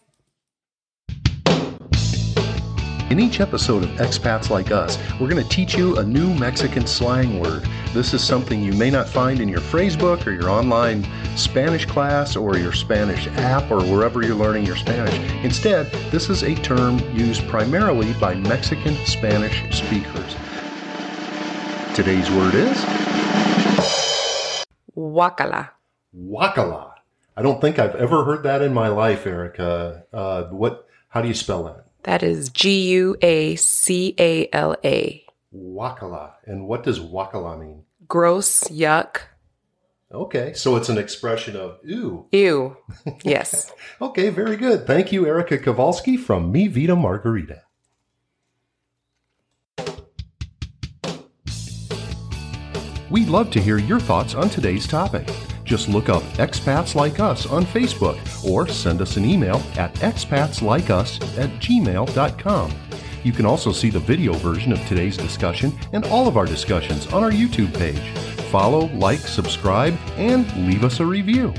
In 3.12 3.20
each 3.20 3.40
episode 3.40 3.84
of 3.84 3.90
Expats 3.92 4.50
Like 4.50 4.72
Us, 4.72 4.98
we're 5.22 5.30
going 5.30 5.42
to 5.42 5.48
teach 5.48 5.76
you 5.76 5.98
a 5.98 6.04
new 6.04 6.34
Mexican 6.34 6.88
slang 6.88 7.40
word. 7.40 7.64
This 7.94 8.14
is 8.14 8.22
something 8.24 8.62
you 8.62 8.74
may 8.74 8.90
not 8.90 9.08
find 9.08 9.40
in 9.40 9.48
your 9.48 9.62
phrase 9.62 9.96
book 9.96 10.26
or 10.28 10.32
your 10.32 10.50
online 10.50 11.06
Spanish 11.38 11.86
class 11.86 12.36
or 12.36 12.58
your 12.58 12.74
Spanish 12.74 13.28
app 13.38 13.70
or 13.72 13.80
wherever 13.84 14.22
you're 14.24 14.36
learning 14.36 14.66
your 14.66 14.76
Spanish. 14.76 15.14
Instead, 15.46 15.90
this 16.12 16.30
is 16.30 16.44
a 16.44 16.56
term 16.56 16.98
used 17.16 17.48
primarily 17.48 18.12
by 18.14 18.34
Mexican 18.34 18.96
Spanish 19.06 19.62
speakers. 19.74 20.36
Today's 21.96 22.30
word 22.32 22.56
is 22.56 22.78
Guácala. 24.98 25.70
Wakala. 26.18 26.92
I 27.38 27.42
don't 27.42 27.60
think 27.60 27.80
I've 27.80 27.96
ever 27.96 28.24
heard 28.24 28.44
that 28.44 28.62
in 28.62 28.74
my 28.74 28.88
life, 28.88 29.26
Erica. 29.26 30.06
Uh, 30.14 30.44
what? 30.46 30.88
How 31.10 31.22
do 31.22 31.28
you 31.28 31.34
spell 31.34 31.64
that? 31.66 31.86
That 32.04 32.24
is 32.24 32.50
G 32.50 32.90
U 32.92 33.16
A 33.22 33.56
C 33.56 34.16
A 34.20 34.48
L 34.54 34.76
A. 34.84 35.26
Guácala. 35.54 36.34
And 36.46 36.68
what 36.68 36.84
does 36.84 37.00
guácala 37.00 37.60
mean? 37.60 37.84
Gross, 38.08 38.66
yuck, 38.66 39.22
Okay, 40.16 40.54
so 40.54 40.76
it's 40.76 40.88
an 40.88 40.98
expression 40.98 41.56
of 41.58 41.80
ooh. 41.90 42.28
ew. 42.32 42.78
Yes. 43.24 43.72
Okay, 44.02 44.30
very 44.30 44.56
good. 44.58 44.86
Thank 44.86 45.12
you, 45.12 45.26
Erica 45.26 45.58
Kowalski 45.58 46.18
from 46.18 46.52
Mi 46.52 46.68
Vida 46.68 46.96
Margarita. 46.96 47.64
We'd 53.10 53.30
love 53.30 53.52
to 53.52 53.62
hear 53.62 53.78
your 53.78 54.00
thoughts 54.00 54.36
on 54.36 54.50
today's 54.50 54.86
topic. 54.86 55.30
Just 55.66 55.90
look 55.90 56.10
up 56.10 56.24
Expats 56.38 56.96
Like 56.96 57.20
Us 57.20 57.48
on 57.48 57.66
Facebook 57.66 58.18
or 58.50 58.68
send 58.68 59.02
us 59.02 59.18
an 59.18 59.26
email 59.26 59.62
at 59.78 59.94
expatslikeus 59.96 61.38
at 61.38 61.50
gmail.com. 61.60 62.74
You 63.24 63.32
can 63.32 63.48
also 63.48 63.72
see 63.72 63.90
the 63.90 64.00
video 64.00 64.34
version 64.34 64.72
of 64.72 64.88
today's 64.88 65.18
discussion 65.18 65.78
and 65.92 66.06
all 66.06 66.28
of 66.28 66.38
our 66.38 66.46
discussions 66.46 67.12
on 67.12 67.24
our 67.24 67.32
YouTube 67.32 67.76
page. 67.76 68.00
Follow, 68.52 68.86
like, 68.94 69.20
subscribe, 69.20 69.98
and 70.16 70.46
leave 70.68 70.84
us 70.84 71.00
a 71.00 71.06
review. 71.06 71.52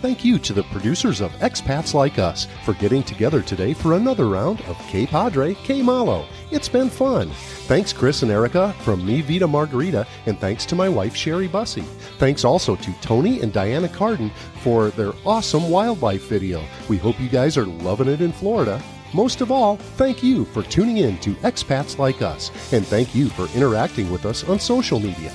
Thank 0.00 0.24
you 0.24 0.38
to 0.38 0.54
the 0.54 0.62
producers 0.62 1.20
of 1.20 1.30
Expats 1.40 1.92
Like 1.92 2.18
Us 2.18 2.46
for 2.64 2.72
getting 2.72 3.02
together 3.02 3.42
today 3.42 3.74
for 3.74 3.92
another 3.92 4.28
round 4.28 4.62
of 4.62 4.78
Que 4.88 5.06
Padre 5.06 5.52
Que 5.52 5.82
Malo. 5.82 6.24
It's 6.50 6.70
been 6.70 6.88
fun. 6.88 7.28
Thanks, 7.66 7.92
Chris 7.92 8.22
and 8.22 8.30
Erica 8.30 8.72
from 8.80 9.04
Mi 9.04 9.20
Vida 9.20 9.46
Margarita, 9.46 10.06
and 10.24 10.40
thanks 10.40 10.64
to 10.66 10.74
my 10.74 10.88
wife, 10.88 11.14
Sherry 11.14 11.48
Bussey. 11.48 11.84
Thanks 12.16 12.46
also 12.46 12.76
to 12.76 12.92
Tony 13.02 13.42
and 13.42 13.52
Diana 13.52 13.90
Carden 13.90 14.30
for 14.62 14.88
their 14.88 15.12
awesome 15.26 15.68
wildlife 15.68 16.26
video. 16.28 16.64
We 16.88 16.96
hope 16.96 17.20
you 17.20 17.28
guys 17.28 17.58
are 17.58 17.66
loving 17.66 18.08
it 18.08 18.22
in 18.22 18.32
Florida. 18.32 18.82
Most 19.12 19.42
of 19.42 19.52
all, 19.52 19.76
thank 19.76 20.22
you 20.22 20.46
for 20.46 20.62
tuning 20.62 20.96
in 20.96 21.18
to 21.18 21.34
Expats 21.42 21.98
Like 21.98 22.22
Us, 22.22 22.50
and 22.72 22.86
thank 22.86 23.14
you 23.14 23.28
for 23.28 23.54
interacting 23.54 24.10
with 24.10 24.24
us 24.24 24.48
on 24.48 24.58
social 24.60 24.98
media. 24.98 25.30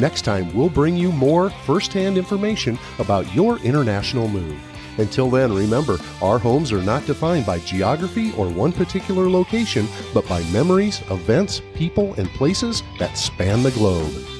Next 0.00 0.22
time, 0.22 0.50
we'll 0.54 0.70
bring 0.70 0.96
you 0.96 1.12
more 1.12 1.50
firsthand 1.50 2.16
information 2.16 2.78
about 2.98 3.32
your 3.34 3.58
international 3.58 4.28
move. 4.28 4.58
Until 4.96 5.28
then, 5.28 5.54
remember, 5.54 5.98
our 6.22 6.38
homes 6.38 6.72
are 6.72 6.82
not 6.82 7.04
defined 7.04 7.44
by 7.44 7.58
geography 7.58 8.32
or 8.32 8.48
one 8.48 8.72
particular 8.72 9.28
location, 9.28 9.86
but 10.14 10.26
by 10.26 10.42
memories, 10.44 11.02
events, 11.10 11.60
people, 11.74 12.14
and 12.14 12.30
places 12.30 12.82
that 12.98 13.18
span 13.18 13.62
the 13.62 13.72
globe. 13.72 14.39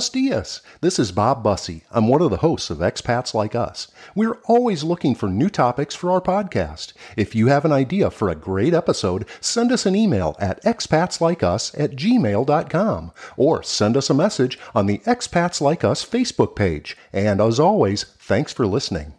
Buenos 0.00 0.08
dias. 0.08 0.62
This 0.80 0.98
is 0.98 1.12
Bob 1.12 1.42
Bussey. 1.42 1.82
I'm 1.90 2.08
one 2.08 2.22
of 2.22 2.30
the 2.30 2.38
hosts 2.38 2.70
of 2.70 2.78
Expats 2.78 3.34
Like 3.34 3.54
Us. 3.54 3.88
We're 4.14 4.38
always 4.46 4.82
looking 4.82 5.14
for 5.14 5.28
new 5.28 5.50
topics 5.50 5.94
for 5.94 6.10
our 6.10 6.22
podcast. 6.22 6.94
If 7.18 7.34
you 7.34 7.48
have 7.48 7.66
an 7.66 7.72
idea 7.72 8.10
for 8.10 8.30
a 8.30 8.34
great 8.34 8.72
episode, 8.72 9.26
send 9.42 9.70
us 9.70 9.84
an 9.84 9.94
email 9.94 10.36
at 10.38 10.62
expatslikeus 10.64 11.78
at 11.78 11.96
gmail.com 11.96 13.12
or 13.36 13.62
send 13.62 13.94
us 13.98 14.08
a 14.08 14.14
message 14.14 14.58
on 14.74 14.86
the 14.86 14.98
Expats 15.00 15.60
Like 15.60 15.84
Us 15.84 16.02
Facebook 16.02 16.56
page. 16.56 16.96
And 17.12 17.38
as 17.38 17.60
always, 17.60 18.04
thanks 18.04 18.54
for 18.54 18.66
listening. 18.66 19.12